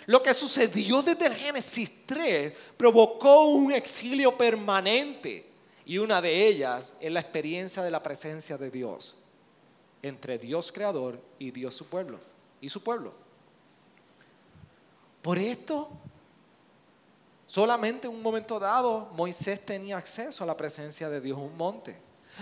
Lo 0.08 0.22
que 0.22 0.34
sucedió 0.34 1.02
desde 1.02 1.28
el 1.28 1.34
Génesis 1.34 2.06
3 2.06 2.52
provocó 2.76 3.46
un 3.46 3.72
exilio 3.72 4.38
permanente 4.38 5.50
y 5.86 5.98
una 5.98 6.22
de 6.22 6.46
ellas 6.46 6.98
es 7.00 7.14
la 7.14 7.22
experiencia 7.22 7.82
de 7.82 7.92
la 7.92 8.04
presencia 8.04 8.58
de 8.58 8.70
Dios 8.70 9.16
entre 10.02 10.38
Dios 10.38 10.74
creador 10.74 11.22
y 11.40 11.52
Dios 11.52 11.74
su 11.74 11.86
pueblo 11.86 12.20
y 12.60 12.68
su 12.68 12.84
pueblo. 12.84 13.14
Por 15.22 15.40
esto, 15.40 15.90
solamente 17.56 18.06
en 18.06 18.14
un 18.14 18.22
momento 18.22 18.60
dado 18.60 19.08
Moisés 19.14 19.66
tenía 19.66 19.96
acceso 19.96 20.44
a 20.44 20.48
la 20.48 20.58
presencia 20.58 21.10
de 21.10 21.22
Dios 21.22 21.38
en 21.38 21.46
un 21.46 21.56
monte. 21.56 21.96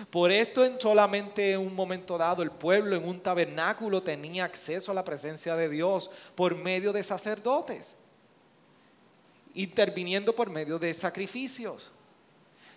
Por 0.09 0.31
esto 0.31 0.65
en 0.65 0.81
solamente 0.81 1.51
en 1.51 1.59
un 1.59 1.75
momento 1.75 2.17
dado 2.17 2.41
el 2.41 2.49
pueblo 2.49 2.95
en 2.95 3.07
un 3.07 3.19
tabernáculo 3.19 4.01
tenía 4.01 4.43
acceso 4.43 4.91
a 4.91 4.95
la 4.95 5.03
presencia 5.03 5.55
de 5.55 5.69
Dios 5.69 6.09
por 6.33 6.55
medio 6.55 6.91
de 6.91 7.03
sacerdotes, 7.03 7.93
interviniendo 9.53 10.33
por 10.33 10.49
medio 10.49 10.79
de 10.79 10.91
sacrificios 10.95 11.91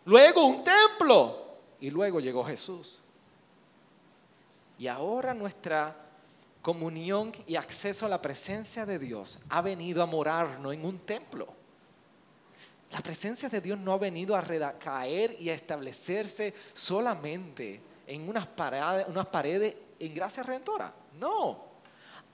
luego 0.05 0.45
un 0.45 0.62
templo 0.62 1.57
y 1.80 1.89
luego 1.89 2.20
llegó 2.20 2.45
Jesús. 2.45 3.01
Y 4.78 4.89
ahora 4.89 5.32
nuestra 5.32 5.97
comunión 6.61 7.32
y 7.47 7.57
acceso 7.57 8.05
a 8.05 8.11
la 8.11 8.20
presencia 8.20 8.84
de 8.84 8.99
Dios 8.99 9.39
ha 9.49 9.62
venido 9.62 10.03
a 10.03 10.07
morarnos 10.07 10.74
en 10.74 10.84
un 10.84 10.99
templo. 10.99 11.64
La 12.93 13.01
presencia 13.01 13.49
de 13.49 13.61
Dios 13.61 13.78
no 13.78 13.93
ha 13.93 13.99
venido 13.99 14.37
a 14.37 14.43
caer 14.78 15.37
y 15.39 15.51
a 15.51 15.55
establecerse 15.55 16.55
solamente 16.72 17.80
en 18.07 18.28
unas 18.28 18.47
paredes, 18.47 19.07
unas 19.09 19.26
paredes 19.26 19.74
en 19.99 20.14
gracia 20.14 20.43
redentora. 20.43 20.93
No. 21.18 21.66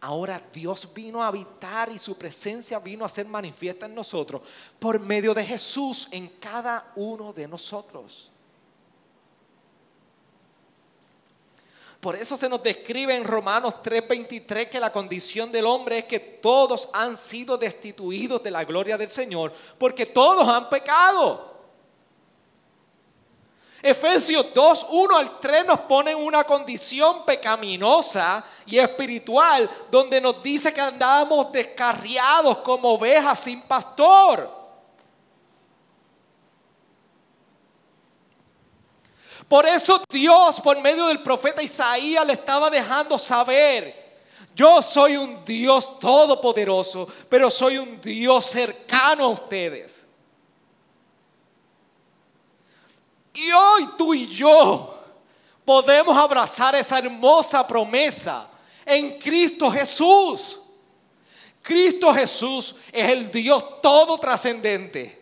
Ahora 0.00 0.42
Dios 0.52 0.92
vino 0.92 1.22
a 1.22 1.28
habitar 1.28 1.88
y 1.90 1.98
su 1.98 2.18
presencia 2.18 2.80
vino 2.80 3.04
a 3.04 3.08
ser 3.08 3.26
manifiesta 3.26 3.86
en 3.86 3.94
nosotros 3.94 4.42
por 4.80 4.98
medio 4.98 5.32
de 5.32 5.44
Jesús 5.44 6.08
en 6.10 6.28
cada 6.40 6.92
uno 6.96 7.32
de 7.32 7.46
nosotros. 7.46 8.31
Por 12.02 12.16
eso 12.16 12.36
se 12.36 12.48
nos 12.48 12.60
describe 12.60 13.14
en 13.14 13.22
Romanos 13.22 13.74
3:23 13.80 14.68
que 14.68 14.80
la 14.80 14.90
condición 14.90 15.52
del 15.52 15.66
hombre 15.66 15.98
es 15.98 16.04
que 16.06 16.18
todos 16.18 16.88
han 16.92 17.16
sido 17.16 17.56
destituidos 17.56 18.42
de 18.42 18.50
la 18.50 18.64
gloria 18.64 18.98
del 18.98 19.08
Señor, 19.08 19.52
porque 19.78 20.06
todos 20.06 20.48
han 20.48 20.68
pecado. 20.68 21.52
Efesios 23.80 24.46
2, 24.52 24.86
1 24.90 25.16
al 25.16 25.38
3 25.38 25.64
nos 25.64 25.78
pone 25.82 26.10
en 26.10 26.16
una 26.16 26.42
condición 26.42 27.24
pecaminosa 27.24 28.44
y 28.66 28.80
espiritual 28.80 29.70
donde 29.88 30.20
nos 30.20 30.42
dice 30.42 30.74
que 30.74 30.80
andábamos 30.80 31.52
descarriados 31.52 32.58
como 32.58 32.94
ovejas 32.94 33.38
sin 33.38 33.60
pastor. 33.60 34.61
Por 39.48 39.66
eso 39.66 40.02
Dios, 40.08 40.60
por 40.60 40.80
medio 40.80 41.06
del 41.06 41.22
profeta 41.22 41.62
Isaías, 41.62 42.26
le 42.26 42.34
estaba 42.34 42.70
dejando 42.70 43.18
saber, 43.18 44.02
yo 44.54 44.82
soy 44.82 45.16
un 45.16 45.44
Dios 45.44 45.98
todopoderoso, 45.98 47.08
pero 47.28 47.50
soy 47.50 47.78
un 47.78 48.00
Dios 48.00 48.46
cercano 48.46 49.24
a 49.24 49.28
ustedes. 49.28 50.06
Y 53.34 53.50
hoy 53.50 53.88
tú 53.96 54.12
y 54.12 54.26
yo 54.26 54.94
podemos 55.64 56.16
abrazar 56.16 56.74
esa 56.74 56.98
hermosa 56.98 57.66
promesa 57.66 58.46
en 58.84 59.18
Cristo 59.18 59.70
Jesús. 59.70 60.60
Cristo 61.62 62.12
Jesús 62.12 62.76
es 62.90 63.08
el 63.08 63.30
Dios 63.30 63.80
todo 63.80 64.18
trascendente, 64.18 65.21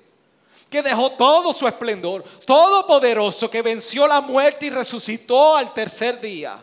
que 0.71 0.83
dejó 0.83 1.11
todo 1.11 1.53
su 1.53 1.67
esplendor, 1.67 2.23
todopoderoso, 2.47 3.51
que 3.51 3.61
venció 3.61 4.07
la 4.07 4.21
muerte 4.21 4.67
y 4.67 4.71
resucitó 4.71 5.57
al 5.57 5.75
tercer 5.75 6.21
día 6.21 6.59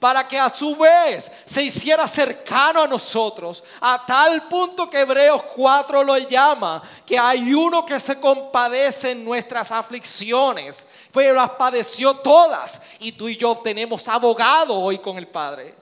para 0.00 0.26
que 0.26 0.38
a 0.38 0.52
su 0.52 0.74
vez 0.76 1.30
se 1.44 1.62
hiciera 1.62 2.06
cercano 2.06 2.82
a 2.82 2.86
nosotros, 2.86 3.62
a 3.80 4.04
tal 4.04 4.48
punto 4.48 4.88
que 4.88 5.00
Hebreos 5.00 5.42
4 5.54 6.02
lo 6.02 6.16
llama, 6.16 6.82
que 7.04 7.18
hay 7.18 7.52
uno 7.52 7.84
que 7.84 8.00
se 8.00 8.18
compadece 8.18 9.10
en 9.10 9.24
nuestras 9.24 9.70
aflicciones, 9.70 10.86
pero 11.12 11.34
las 11.34 11.50
padeció 11.50 12.14
todas, 12.16 12.82
y 12.98 13.12
tú 13.12 13.28
y 13.28 13.36
yo 13.36 13.54
tenemos 13.56 14.08
abogado 14.08 14.78
hoy 14.78 14.98
con 14.98 15.18
el 15.18 15.26
Padre. 15.26 15.79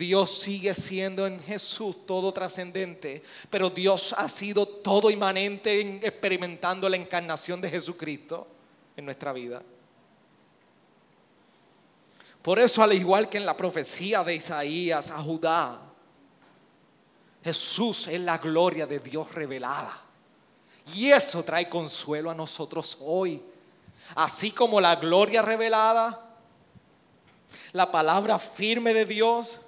Dios 0.00 0.30
sigue 0.40 0.72
siendo 0.72 1.26
en 1.26 1.38
Jesús 1.42 2.06
todo 2.06 2.32
trascendente, 2.32 3.22
pero 3.50 3.68
Dios 3.68 4.14
ha 4.16 4.30
sido 4.30 4.66
todo 4.66 5.10
inmanente 5.10 6.00
experimentando 6.02 6.88
la 6.88 6.96
encarnación 6.96 7.60
de 7.60 7.68
Jesucristo 7.68 8.46
en 8.96 9.04
nuestra 9.04 9.34
vida. 9.34 9.62
Por 12.40 12.58
eso, 12.58 12.82
al 12.82 12.94
igual 12.94 13.28
que 13.28 13.36
en 13.36 13.44
la 13.44 13.54
profecía 13.54 14.24
de 14.24 14.36
Isaías 14.36 15.10
a 15.10 15.18
Judá, 15.18 15.78
Jesús 17.44 18.08
es 18.08 18.22
la 18.22 18.38
gloria 18.38 18.86
de 18.86 19.00
Dios 19.00 19.30
revelada. 19.34 20.02
Y 20.94 21.10
eso 21.10 21.42
trae 21.42 21.68
consuelo 21.68 22.30
a 22.30 22.34
nosotros 22.34 22.96
hoy. 23.02 23.42
Así 24.14 24.50
como 24.50 24.80
la 24.80 24.96
gloria 24.96 25.42
revelada, 25.42 26.26
la 27.72 27.90
palabra 27.90 28.38
firme 28.38 28.94
de 28.94 29.04
Dios 29.04 29.60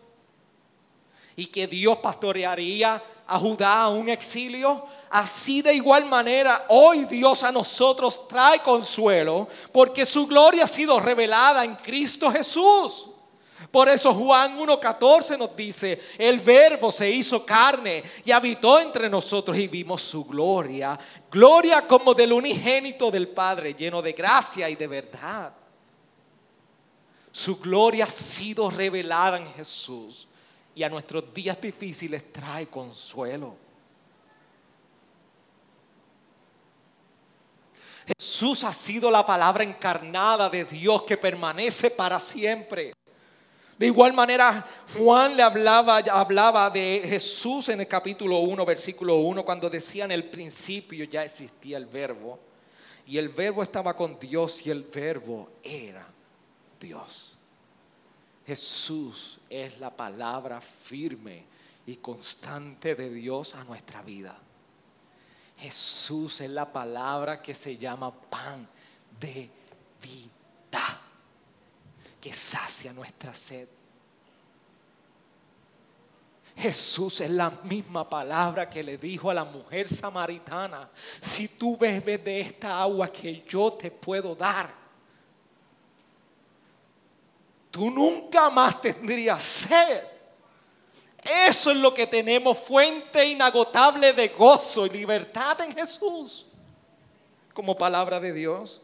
y 1.36 1.46
que 1.46 1.66
Dios 1.66 1.98
pastorearía 1.98 3.02
a 3.26 3.38
Judá 3.38 3.82
a 3.82 3.88
un 3.88 4.08
exilio, 4.08 4.86
Así 5.12 5.60
de 5.60 5.74
igual 5.74 6.06
manera, 6.06 6.64
hoy 6.68 7.04
Dios 7.04 7.42
a 7.42 7.52
nosotros 7.52 8.26
trae 8.26 8.62
consuelo 8.62 9.46
porque 9.70 10.06
su 10.06 10.26
gloria 10.26 10.64
ha 10.64 10.66
sido 10.66 10.98
revelada 10.98 11.66
en 11.66 11.74
Cristo 11.76 12.30
Jesús. 12.30 13.08
Por 13.70 13.90
eso 13.90 14.14
Juan 14.14 14.58
1.14 14.58 15.36
nos 15.36 15.54
dice, 15.54 16.00
el 16.16 16.40
verbo 16.40 16.90
se 16.90 17.10
hizo 17.10 17.44
carne 17.44 18.02
y 18.24 18.30
habitó 18.30 18.80
entre 18.80 19.10
nosotros 19.10 19.58
y 19.58 19.68
vimos 19.68 20.00
su 20.00 20.24
gloria. 20.24 20.98
Gloria 21.30 21.86
como 21.86 22.14
del 22.14 22.32
unigénito 22.32 23.10
del 23.10 23.28
Padre, 23.28 23.74
lleno 23.74 24.00
de 24.00 24.14
gracia 24.14 24.70
y 24.70 24.76
de 24.76 24.86
verdad. 24.86 25.52
Su 27.30 27.58
gloria 27.58 28.04
ha 28.04 28.10
sido 28.10 28.70
revelada 28.70 29.36
en 29.36 29.46
Jesús 29.52 30.26
y 30.74 30.82
a 30.82 30.88
nuestros 30.88 31.32
días 31.34 31.60
difíciles 31.60 32.32
trae 32.32 32.66
consuelo. 32.66 33.56
Jesús 38.18 38.64
ha 38.64 38.72
sido 38.72 39.10
la 39.10 39.24
palabra 39.24 39.62
encarnada 39.62 40.50
de 40.50 40.64
Dios 40.64 41.02
que 41.02 41.16
permanece 41.16 41.90
para 41.90 42.18
siempre. 42.18 42.92
De 43.78 43.86
igual 43.86 44.12
manera, 44.12 44.64
Juan 44.96 45.36
le 45.36 45.42
hablaba, 45.42 46.70
de 46.70 47.02
Jesús 47.04 47.68
en 47.68 47.80
el 47.80 47.88
capítulo 47.88 48.38
1, 48.38 48.64
versículo 48.64 49.16
1, 49.16 49.44
cuando 49.44 49.68
decía 49.68 50.04
en 50.04 50.12
el 50.12 50.24
principio 50.24 51.04
ya 51.04 51.24
existía 51.24 51.78
el 51.78 51.86
verbo. 51.86 52.38
Y 53.06 53.18
el 53.18 53.28
verbo 53.28 53.62
estaba 53.62 53.96
con 53.96 54.18
Dios 54.20 54.64
y 54.66 54.70
el 54.70 54.84
verbo 54.84 55.50
era 55.62 56.06
Dios. 56.78 57.21
Jesús 58.46 59.38
es 59.48 59.78
la 59.78 59.90
palabra 59.90 60.60
firme 60.60 61.44
y 61.86 61.96
constante 61.96 62.94
de 62.94 63.10
Dios 63.10 63.54
a 63.54 63.64
nuestra 63.64 64.02
vida. 64.02 64.36
Jesús 65.58 66.40
es 66.40 66.50
la 66.50 66.72
palabra 66.72 67.40
que 67.40 67.54
se 67.54 67.76
llama 67.76 68.12
pan 68.12 68.66
de 69.20 69.48
vida. 70.02 70.30
que 72.20 72.32
sacia 72.32 72.92
nuestra 72.92 73.34
sed. 73.34 73.68
Jesús 76.56 77.20
es 77.20 77.30
la 77.30 77.50
misma 77.64 78.08
palabra 78.08 78.70
que 78.70 78.80
le 78.80 78.96
dijo 78.96 79.28
a 79.28 79.34
la 79.34 79.42
mujer 79.42 79.88
samaritana, 79.88 80.88
si 81.20 81.48
tú 81.48 81.76
bebes 81.76 82.22
de 82.22 82.40
esta 82.40 82.80
agua 82.80 83.10
que 83.10 83.44
yo 83.48 83.72
te 83.72 83.90
puedo 83.90 84.36
dar, 84.36 84.81
tú 87.72 87.90
nunca 87.90 88.50
más 88.50 88.80
tendrías 88.80 89.42
sed. 89.42 90.04
Eso 91.48 91.70
es 91.70 91.76
lo 91.76 91.94
que 91.94 92.06
tenemos, 92.06 92.58
fuente 92.58 93.24
inagotable 93.26 94.12
de 94.12 94.28
gozo 94.28 94.86
y 94.86 94.90
libertad 94.90 95.60
en 95.62 95.74
Jesús, 95.74 96.46
como 97.54 97.76
palabra 97.76 98.20
de 98.20 98.32
Dios. 98.32 98.80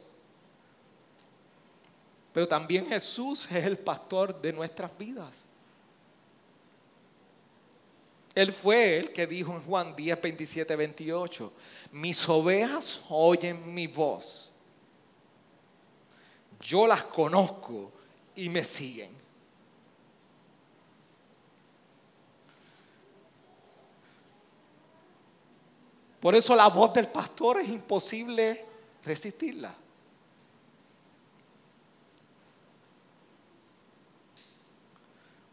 Pero 2.33 2.49
también 2.49 2.87
Jesús 2.87 3.47
es 3.51 3.65
el 3.65 3.77
pastor 3.77 4.41
de 4.41 4.53
nuestras 4.53 4.97
vidas. 4.97 5.45
Él 8.35 8.53
fue 8.53 8.99
el 8.99 9.13
que 9.13 9.27
dijo 9.27 9.53
en 9.53 9.63
Juan 9.63 9.97
10, 9.97 10.23
27, 10.23 10.77
28, 10.77 11.53
mis 11.91 12.29
ovejas 12.29 13.01
oyen 13.09 13.75
mi 13.75 13.89
voz. 13.89 14.53
Yo 16.61 16.87
las 16.87 17.03
conozco 17.03 17.98
y 18.39 18.49
me 18.49 18.63
siguen. 18.63 19.11
Por 26.21 26.37
eso 26.37 26.55
la 26.55 26.69
voz 26.69 26.95
del 26.95 27.09
pastor 27.09 27.59
es 27.59 27.69
imposible 27.69 28.65
resistirla. 29.05 29.75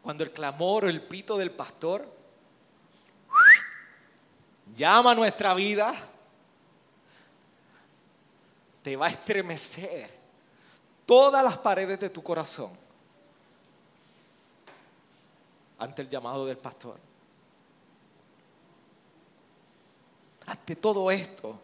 Cuando 0.00 0.22
el 0.22 0.30
clamor 0.30 0.84
o 0.84 0.88
el 0.88 1.02
pito 1.02 1.36
del 1.36 1.50
pastor 1.50 2.08
llama 4.76 5.10
a 5.10 5.14
nuestra 5.16 5.54
vida, 5.54 5.92
te 8.82 8.94
va 8.94 9.06
a 9.06 9.10
estremecer 9.10 10.15
todas 11.06 11.42
las 11.42 11.56
paredes 11.58 12.00
de 12.00 12.10
tu 12.10 12.22
corazón 12.22 12.70
ante 15.78 16.02
el 16.02 16.10
llamado 16.10 16.44
del 16.44 16.58
pastor. 16.58 16.98
Ante 20.46 20.76
todo 20.76 21.10
esto, 21.10 21.58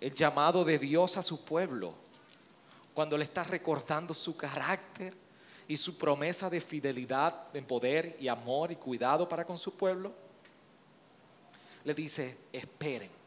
el 0.00 0.14
llamado 0.14 0.64
de 0.64 0.78
Dios 0.78 1.16
a 1.16 1.22
su 1.22 1.44
pueblo, 1.44 1.94
cuando 2.92 3.16
le 3.16 3.24
está 3.24 3.42
recordando 3.44 4.14
su 4.14 4.36
carácter 4.36 5.14
y 5.66 5.76
su 5.76 5.96
promesa 5.96 6.48
de 6.50 6.60
fidelidad, 6.60 7.50
de 7.52 7.62
poder 7.62 8.16
y 8.20 8.28
amor 8.28 8.70
y 8.70 8.76
cuidado 8.76 9.28
para 9.28 9.44
con 9.44 9.58
su 9.58 9.74
pueblo, 9.74 10.12
le 11.84 11.94
dice, 11.94 12.38
esperen. 12.52 13.23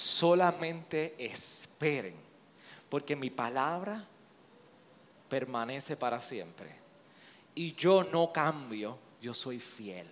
Solamente 0.00 1.14
esperen, 1.18 2.14
porque 2.88 3.14
mi 3.14 3.28
palabra 3.28 4.02
permanece 5.28 5.94
para 5.94 6.20
siempre. 6.20 6.74
Y 7.54 7.74
yo 7.74 8.04
no 8.04 8.32
cambio, 8.32 8.96
yo 9.20 9.34
soy 9.34 9.60
fiel. 9.60 10.06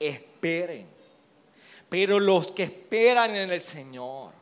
Esperen. 0.00 0.88
Pero 1.88 2.18
los 2.18 2.48
que 2.48 2.64
esperan 2.64 3.36
en 3.36 3.52
el 3.52 3.60
Señor 3.60 4.32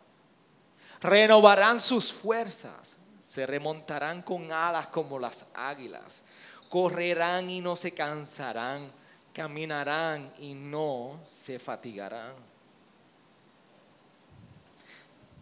renovarán 1.03 1.81
sus 1.81 2.11
fuerzas, 2.11 2.97
se 3.21 3.45
remontarán 3.45 4.23
con 4.23 4.51
alas 4.51 4.87
como 4.87 5.19
las 5.19 5.47
águilas, 5.53 6.23
correrán 6.71 7.51
y 7.51 7.61
no 7.61 7.77
se 7.77 7.93
cansarán 7.93 8.91
caminarán 9.39 10.33
y 10.41 10.53
no 10.53 11.21
se 11.25 11.61
fatigarán. 11.61 12.35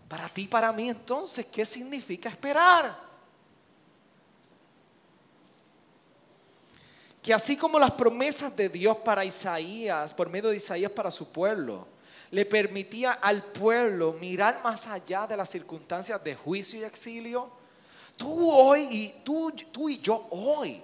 Para 0.08 0.28
ti, 0.28 0.46
para 0.46 0.72
mí 0.72 0.88
entonces, 0.88 1.46
¿qué 1.46 1.64
significa 1.64 2.28
esperar? 2.28 3.06
Que 7.20 7.34
así 7.34 7.56
como 7.56 7.78
las 7.78 7.90
promesas 7.90 8.56
de 8.56 8.68
Dios 8.68 8.96
para 8.98 9.24
Isaías, 9.24 10.14
por 10.14 10.28
medio 10.28 10.50
de 10.50 10.58
Isaías 10.58 10.92
para 10.92 11.10
su 11.10 11.32
pueblo, 11.32 11.88
le 12.30 12.44
permitía 12.44 13.12
al 13.12 13.42
pueblo 13.42 14.12
mirar 14.20 14.60
más 14.62 14.86
allá 14.86 15.26
de 15.26 15.36
las 15.36 15.50
circunstancias 15.50 16.22
de 16.22 16.36
juicio 16.36 16.80
y 16.80 16.84
exilio, 16.84 17.50
tú 18.16 18.50
hoy 18.50 18.88
y 18.90 19.22
tú, 19.24 19.52
tú 19.72 19.88
y 19.88 20.00
yo 20.00 20.28
hoy, 20.30 20.80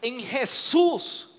en 0.00 0.20
Jesús, 0.20 1.31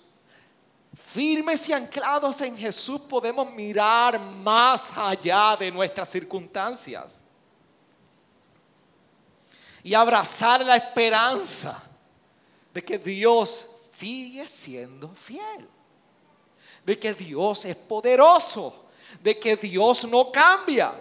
Firmes 0.95 1.67
y 1.69 1.73
anclados 1.73 2.39
en 2.41 2.55
Jesús 2.55 3.01
podemos 3.01 3.51
mirar 3.51 4.19
más 4.19 4.95
allá 4.95 5.57
de 5.57 5.71
nuestras 5.71 6.09
circunstancias 6.09 7.23
y 9.81 9.93
abrazar 9.93 10.63
la 10.63 10.77
esperanza 10.77 11.81
de 12.73 12.83
que 12.83 12.99
Dios 12.99 13.89
sigue 13.91 14.47
siendo 14.47 15.09
fiel, 15.09 15.67
de 16.85 16.99
que 16.99 17.13
Dios 17.13 17.65
es 17.65 17.75
poderoso, 17.75 18.85
de 19.21 19.39
que 19.39 19.55
Dios 19.55 20.05
no 20.05 20.31
cambia. 20.31 20.93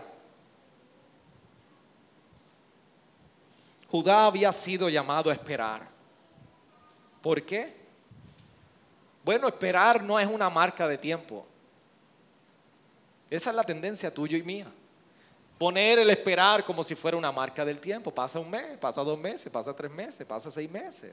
Judá 3.91 4.25
había 4.25 4.53
sido 4.53 4.89
llamado 4.89 5.29
a 5.29 5.35
esperar. 5.35 5.87
¿Por 7.21 7.43
qué? 7.45 7.82
Bueno, 9.25 9.49
esperar 9.49 10.03
no 10.03 10.19
es 10.19 10.27
una 10.27 10.51
marca 10.51 10.89
de 10.89 10.99
tiempo. 10.99 11.47
Esa 13.31 13.51
es 13.51 13.57
la 13.57 13.65
tendencia 13.65 14.13
tuya 14.13 14.37
y 14.37 14.43
mía. 14.43 14.67
Poner 15.59 16.01
el 16.01 16.11
esperar 16.11 16.65
como 16.65 16.83
si 16.83 16.95
fuera 16.95 17.17
una 17.17 17.31
marca 17.31 17.65
del 17.65 17.79
tiempo. 17.79 18.11
Pasa 18.11 18.41
un 18.41 18.51
mes, 18.51 18.77
pasa 18.79 19.03
dos 19.03 19.19
meses, 19.19 19.51
pasa 19.51 19.75
tres 19.75 19.91
meses, 19.91 20.27
pasa 20.27 20.51
seis 20.51 20.71
meses. 20.71 21.13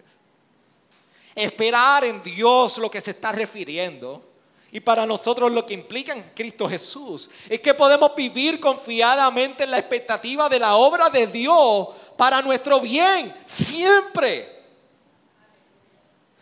Esperar 1.36 2.04
en 2.04 2.22
Dios 2.24 2.78
lo 2.80 2.90
que 2.90 3.00
se 3.00 3.12
está 3.12 3.32
refiriendo 3.32 4.24
y 4.72 4.80
para 4.80 5.06
nosotros 5.06 5.52
lo 5.52 5.66
que 5.66 5.74
implica 5.74 6.14
en 6.14 6.22
Cristo 6.36 6.70
Jesús 6.70 7.30
es 7.50 7.60
que 7.60 7.74
podemos 7.74 8.16
vivir 8.16 8.60
confiadamente 8.60 9.64
en 9.64 9.72
la 9.72 9.80
expectativa 9.80 10.48
de 10.48 10.60
la 10.60 10.76
obra 10.76 11.10
de 11.10 11.26
Dios 11.26 11.88
para 12.16 12.42
nuestro 12.42 12.80
bien, 12.80 13.34
siempre. 13.46 14.58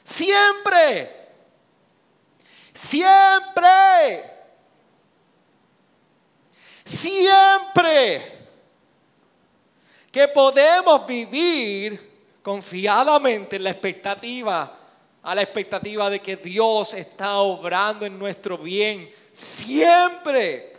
Siempre. 0.03 1.16
Siempre. 2.77 4.23
Siempre. 6.85 8.21
Que 10.11 10.27
podemos 10.27 11.05
vivir 11.07 12.39
confiadamente 12.43 13.55
en 13.55 13.63
la 13.63 13.71
expectativa, 13.71 14.77
a 15.23 15.35
la 15.35 15.41
expectativa 15.41 16.07
de 16.09 16.19
que 16.19 16.35
Dios 16.35 16.93
está 16.93 17.39
obrando 17.39 18.05
en 18.05 18.17
nuestro 18.17 18.59
bien. 18.59 19.09
Siempre. 19.33 20.76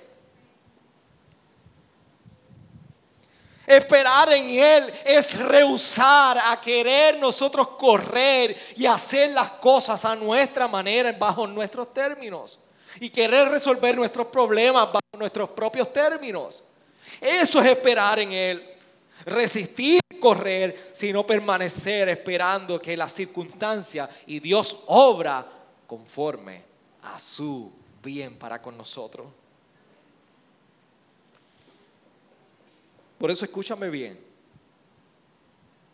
Esperar 3.69 4.33
en 4.33 4.49
Él 4.49 4.95
es 5.05 5.39
rehusar 5.39 6.39
a 6.39 6.59
querer 6.59 7.19
nosotros 7.19 7.69
correr 7.77 8.57
y 8.75 8.87
hacer 8.87 9.33
las 9.33 9.51
cosas 9.51 10.07
a 10.07 10.17
nuestra 10.17 10.67
manera, 10.67 11.13
bajo 11.13 11.47
nuestros 11.47 11.93
términos. 11.93 12.59
Y 12.99 13.11
querer 13.11 13.51
resolver 13.51 13.95
nuestros 13.95 14.29
problemas 14.29 14.87
bajo 14.87 15.19
nuestros 15.19 15.51
propios 15.51 15.93
términos. 15.93 16.65
Eso 17.21 17.61
es 17.61 17.67
esperar 17.67 18.19
en 18.21 18.33
Él. 18.33 18.67
Resistir, 19.27 20.01
correr, 20.19 20.89
sino 20.95 21.27
permanecer 21.27 22.09
esperando 22.09 22.81
que 22.81 22.97
la 22.97 23.07
circunstancia 23.07 24.09
y 24.27 24.41
Dios 24.41 24.79
obra 24.87 25.47
conforme 25.87 26.63
a 27.03 27.21
su 27.21 27.71
bien 28.03 28.39
para 28.39 28.63
con 28.63 28.79
nosotros. 28.79 29.27
Por 33.19 33.31
eso 33.31 33.45
escúchame 33.45 33.91
bien. 33.91 34.19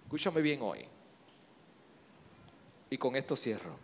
Escúchame 0.04 0.42
bien 0.42 0.60
hoy. 0.62 0.84
Y 2.90 2.98
con 2.98 3.16
esto 3.16 3.34
cierro. 3.34 3.76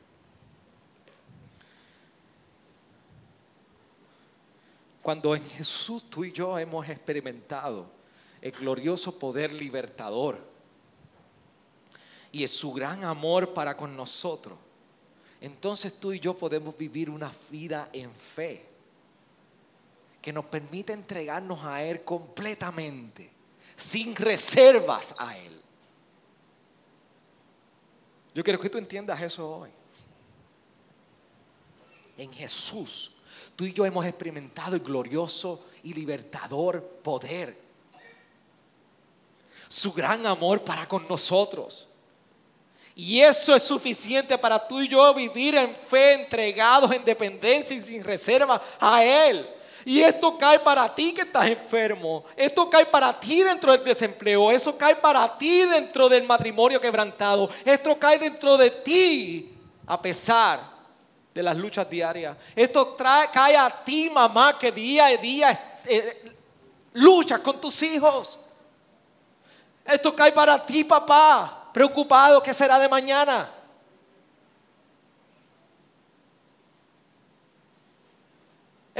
Cuando 5.03 5.34
en 5.34 5.45
Jesús 5.45 6.05
tú 6.11 6.24
y 6.24 6.32
yo 6.32 6.59
hemos 6.59 6.86
experimentado 6.88 7.86
el 8.43 8.53
glorioso 8.53 9.18
poder 9.18 9.53
libertador 9.53 10.38
y 12.30 12.45
es 12.45 12.53
su 12.53 12.72
gran 12.72 13.03
amor 13.05 13.55
para 13.55 13.76
con 13.76 13.97
nosotros, 13.97 14.59
entonces 15.41 15.99
tú 15.99 16.12
y 16.12 16.20
yo 16.20 16.36
podemos 16.36 16.76
vivir 16.76 17.09
una 17.09 17.32
vida 17.51 17.88
en 17.95 18.12
fe 18.12 18.70
que 20.21 20.33
nos 20.33 20.47
permite 20.47 20.93
entregarnos 20.93 21.64
a 21.64 21.83
Él 21.83 22.05
completamente, 22.05 23.31
sin 23.77 24.14
reservas 24.14 25.14
a 25.18 25.37
Él. 25.37 25.61
Yo 28.35 28.45
quiero 28.45 28.61
que 28.61 28.71
tú 28.71 28.79
entiendas 28.79 29.21
eso 29.23 29.49
hoy. 29.49 29.71
En 32.16 32.31
Jesús, 32.33 33.16
tú 33.57 33.64
y 33.64 33.73
yo 33.73 33.85
hemos 33.85 34.05
experimentado 34.05 34.77
el 34.77 34.83
glorioso 34.83 35.66
y 35.83 35.95
libertador 35.95 36.83
poder. 37.03 37.57
Su 39.68 39.93
gran 39.93 40.27
amor 40.27 40.62
para 40.62 40.87
con 40.87 41.07
nosotros. 41.09 41.89
Y 42.95 43.21
eso 43.21 43.55
es 43.55 43.62
suficiente 43.62 44.37
para 44.37 44.66
tú 44.66 44.81
y 44.81 44.89
yo 44.89 45.14
vivir 45.14 45.55
en 45.55 45.75
fe, 45.75 46.14
entregados 46.14 46.93
en 46.93 47.05
dependencia 47.05 47.75
y 47.75 47.81
sin 47.81 48.05
reserva 48.05 48.61
a 48.79 49.03
Él. 49.03 49.49
Y 49.85 50.01
esto 50.03 50.37
cae 50.37 50.59
para 50.59 50.95
ti 50.95 51.12
que 51.12 51.22
estás 51.22 51.47
enfermo. 51.47 52.24
Esto 52.37 52.68
cae 52.68 52.87
para 52.87 53.12
ti 53.18 53.43
dentro 53.43 53.72
del 53.72 53.85
desempleo. 53.85 54.51
Eso 54.51 54.76
cae 54.76 54.97
para 54.97 55.37
ti 55.39 55.64
dentro 55.64 56.09
del 56.09 56.24
matrimonio 56.24 56.81
quebrantado. 56.81 57.49
Esto 57.64 57.99
cae 57.99 58.18
dentro 58.18 58.57
de 58.57 58.70
ti 58.70 59.55
a 59.87 60.01
pesar 60.01 60.61
de 61.35 61.43
las 61.43 61.57
luchas 61.57 61.89
diarias. 61.89 62.37
Esto 62.55 62.97
cae 62.97 63.57
a 63.57 63.70
ti, 63.70 64.11
mamá, 64.11 64.59
que 64.59 64.72
día 64.72 65.07
a 65.07 65.16
día 65.16 65.78
eh, 65.87 66.35
luchas 66.95 67.41
con 67.41 67.61
tus 67.61 67.83
hijos. 67.83 68.39
Esto 69.85 70.14
cae 70.14 70.33
para 70.33 70.64
ti, 70.64 70.85
papá, 70.85 71.68
preocupado, 71.72 72.43
¿qué 72.43 72.55
será 72.55 72.78
de 72.78 72.89
mañana? 72.89 73.51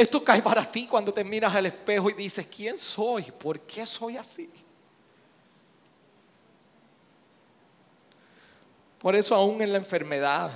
Esto 0.01 0.25
cae 0.25 0.41
para 0.41 0.65
ti 0.65 0.87
cuando 0.87 1.13
te 1.13 1.23
miras 1.23 1.55
al 1.55 1.67
espejo 1.67 2.09
y 2.09 2.15
dices, 2.15 2.47
¿quién 2.47 2.79
soy? 2.79 3.25
¿Por 3.25 3.61
qué 3.61 3.85
soy 3.85 4.17
así? 4.17 4.51
Por 8.99 9.15
eso 9.15 9.35
aún 9.35 9.61
en 9.61 9.73
la 9.73 9.77
enfermedad, 9.77 10.51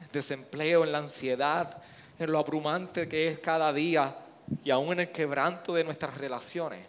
el 0.00 0.08
desempleo, 0.08 0.82
en 0.82 0.92
la 0.92 0.96
ansiedad, 0.96 1.82
en 2.18 2.32
lo 2.32 2.38
abrumante 2.38 3.06
que 3.06 3.28
es 3.28 3.38
cada 3.38 3.70
día 3.70 4.16
y 4.64 4.70
aún 4.70 4.94
en 4.94 5.00
el 5.00 5.12
quebranto 5.12 5.74
de 5.74 5.84
nuestras 5.84 6.16
relaciones, 6.16 6.86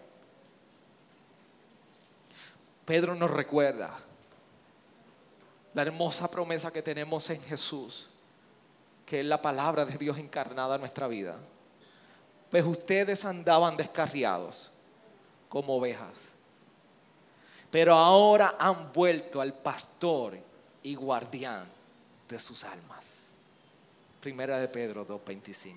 Pedro 2.85 3.15
nos 3.15 3.31
recuerda 3.31 3.99
la 5.73 5.81
hermosa 5.81 6.31
promesa 6.31 6.71
que 6.71 6.81
tenemos 6.81 7.29
en 7.29 7.43
Jesús 7.43 8.07
que 9.09 9.21
es 9.21 9.25
la 9.25 9.41
palabra 9.41 9.85
de 9.85 9.97
Dios 9.97 10.19
encarnada 10.19 10.75
en 10.75 10.81
nuestra 10.81 11.07
vida. 11.07 11.35
Pues 12.51 12.63
ustedes 12.63 13.25
andaban 13.25 13.75
descarriados 13.75 14.69
como 15.49 15.77
ovejas, 15.77 16.13
pero 17.71 17.95
ahora 17.95 18.55
han 18.59 18.93
vuelto 18.93 19.41
al 19.41 19.55
pastor 19.55 20.37
y 20.83 20.93
guardián 20.93 21.67
de 22.29 22.39
sus 22.39 22.63
almas. 22.63 23.25
Primera 24.21 24.59
de 24.59 24.67
Pedro 24.67 25.07
2.25. 25.07 25.73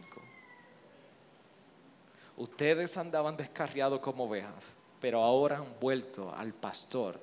Ustedes 2.37 2.99
andaban 2.99 3.39
descarriados 3.39 4.01
como 4.01 4.25
ovejas, 4.25 4.73
pero 5.01 5.23
ahora 5.23 5.57
han 5.57 5.81
vuelto 5.81 6.35
al 6.35 6.53
pastor 6.53 7.19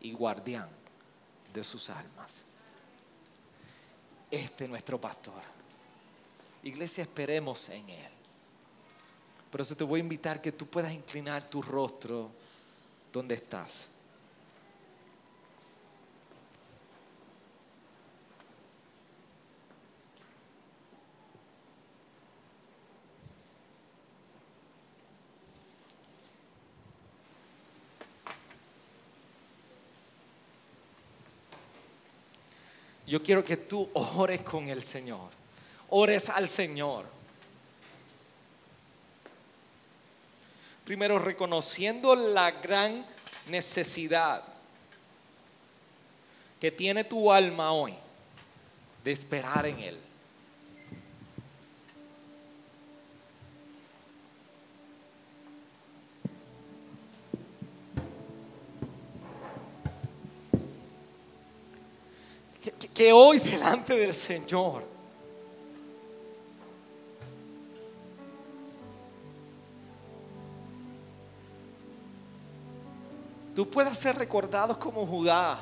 y 0.00 0.14
guardián 0.14 0.70
de 1.52 1.62
sus 1.62 1.90
almas 1.90 2.46
este 4.32 4.66
nuestro 4.66 5.00
pastor. 5.00 5.42
Iglesia, 6.64 7.02
esperemos 7.02 7.68
en 7.68 7.88
Él. 7.90 8.10
Por 9.50 9.60
eso 9.60 9.76
te 9.76 9.84
voy 9.84 10.00
a 10.00 10.02
invitar 10.02 10.40
que 10.40 10.50
tú 10.50 10.66
puedas 10.66 10.92
inclinar 10.92 11.48
tu 11.48 11.60
rostro 11.60 12.30
donde 13.12 13.34
estás. 13.34 13.88
Yo 33.12 33.22
quiero 33.22 33.44
que 33.44 33.58
tú 33.58 33.90
ores 33.92 34.42
con 34.42 34.70
el 34.70 34.82
Señor. 34.82 35.28
Ores 35.90 36.30
al 36.30 36.48
Señor. 36.48 37.04
Primero 40.86 41.18
reconociendo 41.18 42.14
la 42.14 42.52
gran 42.52 43.04
necesidad 43.50 44.42
que 46.58 46.70
tiene 46.70 47.04
tu 47.04 47.30
alma 47.30 47.72
hoy 47.72 47.92
de 49.04 49.12
esperar 49.12 49.66
en 49.66 49.78
Él. 49.80 49.98
Hoy 63.10 63.38
delante 63.38 63.96
del 63.96 64.12
Señor 64.12 64.92
tú 73.54 73.68
puedas 73.68 73.98
ser 73.98 74.16
recordado 74.16 74.78
como 74.78 75.06
Judá, 75.06 75.58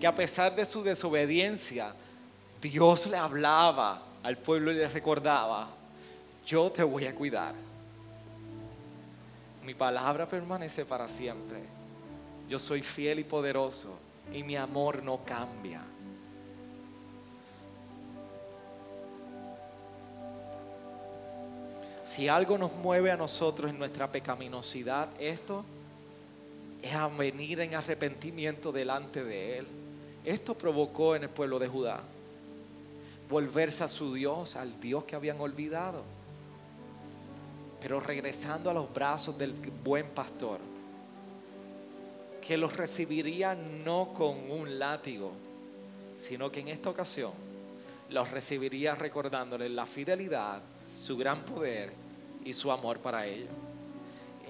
que 0.00 0.06
a 0.06 0.14
pesar 0.14 0.54
de 0.54 0.64
su 0.64 0.82
desobediencia, 0.82 1.92
Dios 2.60 3.06
le 3.06 3.16
hablaba 3.16 4.02
al 4.22 4.38
pueblo 4.38 4.72
y 4.72 4.76
le 4.76 4.88
recordaba, 4.88 5.68
yo 6.44 6.70
te 6.70 6.82
voy 6.82 7.06
a 7.06 7.14
cuidar. 7.14 7.54
Mi 9.64 9.74
palabra 9.74 10.26
permanece 10.26 10.84
para 10.84 11.08
siempre. 11.08 11.62
Yo 12.48 12.58
soy 12.58 12.82
fiel 12.82 13.18
y 13.18 13.24
poderoso 13.24 13.98
y 14.32 14.42
mi 14.42 14.56
amor 14.56 15.02
no 15.02 15.20
cambia. 15.24 15.82
Si 22.06 22.28
algo 22.28 22.56
nos 22.56 22.72
mueve 22.72 23.10
a 23.10 23.16
nosotros 23.16 23.68
en 23.68 23.80
nuestra 23.80 24.10
pecaminosidad, 24.10 25.08
esto 25.20 25.64
es 26.80 26.94
a 26.94 27.08
venir 27.08 27.58
en 27.58 27.74
arrepentimiento 27.74 28.70
delante 28.70 29.24
de 29.24 29.58
Él. 29.58 29.66
Esto 30.24 30.56
provocó 30.56 31.16
en 31.16 31.24
el 31.24 31.30
pueblo 31.30 31.58
de 31.58 31.66
Judá 31.66 32.00
volverse 33.28 33.82
a 33.82 33.88
su 33.88 34.14
Dios, 34.14 34.54
al 34.54 34.80
Dios 34.80 35.02
que 35.02 35.16
habían 35.16 35.40
olvidado. 35.40 36.04
Pero 37.80 37.98
regresando 37.98 38.70
a 38.70 38.74
los 38.74 38.92
brazos 38.94 39.36
del 39.36 39.52
buen 39.82 40.06
pastor, 40.10 40.60
que 42.40 42.56
los 42.56 42.76
recibiría 42.76 43.56
no 43.56 44.14
con 44.14 44.48
un 44.48 44.78
látigo, 44.78 45.32
sino 46.16 46.52
que 46.52 46.60
en 46.60 46.68
esta 46.68 46.88
ocasión 46.88 47.32
los 48.10 48.30
recibiría 48.30 48.94
recordándoles 48.94 49.72
la 49.72 49.86
fidelidad 49.86 50.62
su 51.06 51.16
gran 51.16 51.40
poder 51.42 51.92
y 52.44 52.52
su 52.52 52.70
amor 52.72 52.98
para 52.98 53.24
ellos. 53.24 53.48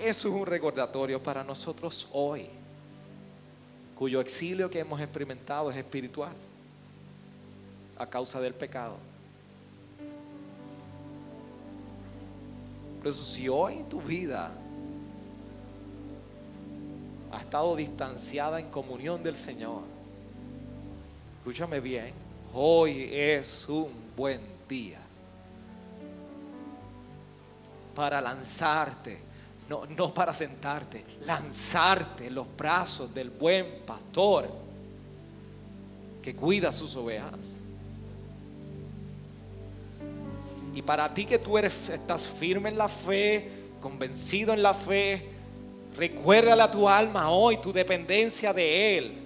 Eso 0.02 0.28
es 0.28 0.34
un 0.34 0.46
recordatorio 0.46 1.22
para 1.22 1.44
nosotros 1.44 2.08
hoy, 2.12 2.46
cuyo 3.94 4.22
exilio 4.22 4.70
que 4.70 4.78
hemos 4.78 4.98
experimentado 4.98 5.70
es 5.70 5.76
espiritual 5.76 6.32
a 7.98 8.06
causa 8.06 8.40
del 8.40 8.54
pecado. 8.54 8.96
Por 12.98 13.08
eso 13.08 13.22
si 13.22 13.50
hoy 13.50 13.84
tu 13.90 14.00
vida 14.00 14.50
ha 17.32 17.38
estado 17.38 17.76
distanciada 17.76 18.60
en 18.60 18.70
comunión 18.70 19.22
del 19.22 19.36
Señor, 19.36 19.82
escúchame 21.40 21.80
bien, 21.80 22.14
hoy 22.54 23.10
es 23.12 23.68
un 23.68 23.92
buen 24.16 24.40
día 24.66 25.05
para 27.96 28.20
lanzarte, 28.20 29.18
no, 29.70 29.86
no 29.96 30.12
para 30.12 30.34
sentarte, 30.34 31.02
lanzarte 31.24 32.26
en 32.26 32.34
los 32.34 32.46
brazos 32.54 33.12
del 33.12 33.30
buen 33.30 33.80
pastor 33.86 34.48
que 36.22 36.36
cuida 36.36 36.70
sus 36.70 36.94
ovejas. 36.94 37.58
Y 40.74 40.82
para 40.82 41.12
ti 41.12 41.24
que 41.24 41.38
tú 41.38 41.56
eres, 41.56 41.88
estás 41.88 42.28
firme 42.28 42.68
en 42.68 42.76
la 42.76 42.86
fe, 42.86 43.50
convencido 43.80 44.52
en 44.52 44.62
la 44.62 44.74
fe, 44.74 45.30
recuérdale 45.96 46.62
a 46.62 46.70
tu 46.70 46.86
alma 46.86 47.30
hoy 47.30 47.56
tu 47.56 47.72
dependencia 47.72 48.52
de 48.52 48.98
Él. 48.98 49.22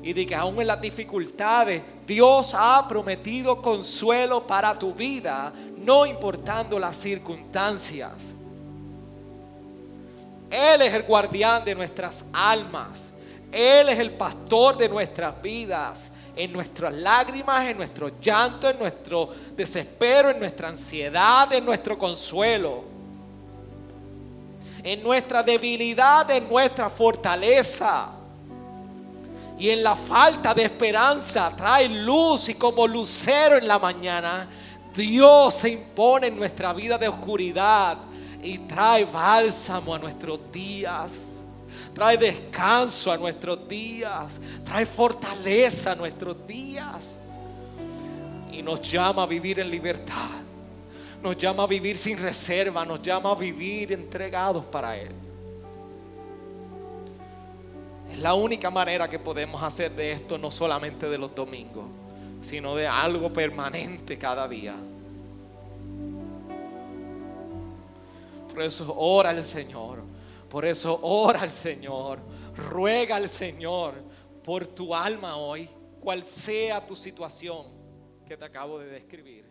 y 0.00 0.12
de 0.12 0.24
que 0.24 0.34
aún 0.34 0.60
en 0.60 0.68
las 0.68 0.80
dificultades 0.80 1.82
Dios 2.06 2.54
ha 2.56 2.86
prometido 2.88 3.60
consuelo 3.60 4.46
para 4.46 4.78
tu 4.78 4.94
vida, 4.94 5.52
no 5.88 6.04
importando 6.04 6.78
las 6.78 6.98
circunstancias. 6.98 8.34
Él 10.50 10.82
es 10.82 10.92
el 10.92 11.02
guardián 11.04 11.64
de 11.64 11.74
nuestras 11.74 12.26
almas. 12.34 13.08
Él 13.50 13.88
es 13.88 13.98
el 13.98 14.10
pastor 14.10 14.76
de 14.76 14.86
nuestras 14.86 15.40
vidas. 15.40 16.10
En 16.36 16.52
nuestras 16.52 16.92
lágrimas, 16.92 17.70
en 17.70 17.78
nuestro 17.78 18.20
llanto, 18.20 18.68
en 18.68 18.78
nuestro 18.78 19.30
desespero, 19.56 20.28
en 20.28 20.38
nuestra 20.38 20.68
ansiedad, 20.68 21.50
en 21.54 21.64
nuestro 21.64 21.96
consuelo. 21.96 22.84
En 24.82 25.02
nuestra 25.02 25.42
debilidad, 25.42 26.30
en 26.30 26.46
nuestra 26.50 26.90
fortaleza. 26.90 28.10
Y 29.58 29.70
en 29.70 29.82
la 29.82 29.96
falta 29.96 30.52
de 30.52 30.64
esperanza 30.64 31.50
trae 31.56 31.88
luz 31.88 32.50
y 32.50 32.56
como 32.56 32.86
lucero 32.86 33.56
en 33.56 33.66
la 33.66 33.78
mañana, 33.78 34.46
Dios 34.98 35.54
se 35.54 35.70
impone 35.70 36.26
en 36.26 36.36
nuestra 36.36 36.72
vida 36.72 36.98
de 36.98 37.06
oscuridad 37.06 37.98
y 38.42 38.58
trae 38.58 39.04
bálsamo 39.04 39.94
a 39.94 39.98
nuestros 39.98 40.40
días. 40.50 41.44
Trae 41.94 42.16
descanso 42.16 43.12
a 43.12 43.16
nuestros 43.16 43.68
días. 43.68 44.40
Trae 44.64 44.84
fortaleza 44.84 45.92
a 45.92 45.94
nuestros 45.94 46.44
días. 46.46 47.20
Y 48.52 48.60
nos 48.60 48.82
llama 48.82 49.22
a 49.22 49.26
vivir 49.26 49.60
en 49.60 49.70
libertad. 49.70 50.30
Nos 51.22 51.36
llama 51.38 51.62
a 51.62 51.66
vivir 51.66 51.96
sin 51.96 52.18
reserva. 52.18 52.84
Nos 52.84 53.00
llama 53.00 53.30
a 53.30 53.34
vivir 53.36 53.92
entregados 53.92 54.64
para 54.64 54.96
Él. 54.96 55.12
Es 58.12 58.18
la 58.18 58.34
única 58.34 58.68
manera 58.68 59.08
que 59.08 59.20
podemos 59.20 59.62
hacer 59.62 59.92
de 59.92 60.10
esto, 60.10 60.38
no 60.38 60.50
solamente 60.50 61.08
de 61.08 61.18
los 61.18 61.32
domingos, 61.34 61.84
sino 62.40 62.74
de 62.74 62.86
algo 62.86 63.32
permanente 63.32 64.18
cada 64.18 64.48
día. 64.48 64.74
Por 68.52 68.62
eso 68.62 68.94
ora 68.96 69.30
al 69.30 69.44
Señor. 69.44 70.02
Por 70.48 70.64
eso 70.64 70.98
ora 71.02 71.42
al 71.42 71.50
Señor. 71.50 72.18
Ruega 72.56 73.16
al 73.16 73.28
Señor 73.28 73.94
por 74.42 74.66
tu 74.66 74.94
alma 74.94 75.36
hoy, 75.36 75.68
cual 76.00 76.24
sea 76.24 76.84
tu 76.84 76.96
situación 76.96 77.66
que 78.26 78.36
te 78.36 78.44
acabo 78.44 78.78
de 78.78 78.86
describir. 78.86 79.44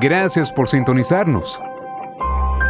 Gracias 0.00 0.52
por 0.52 0.68
sintonizarnos. 0.68 1.60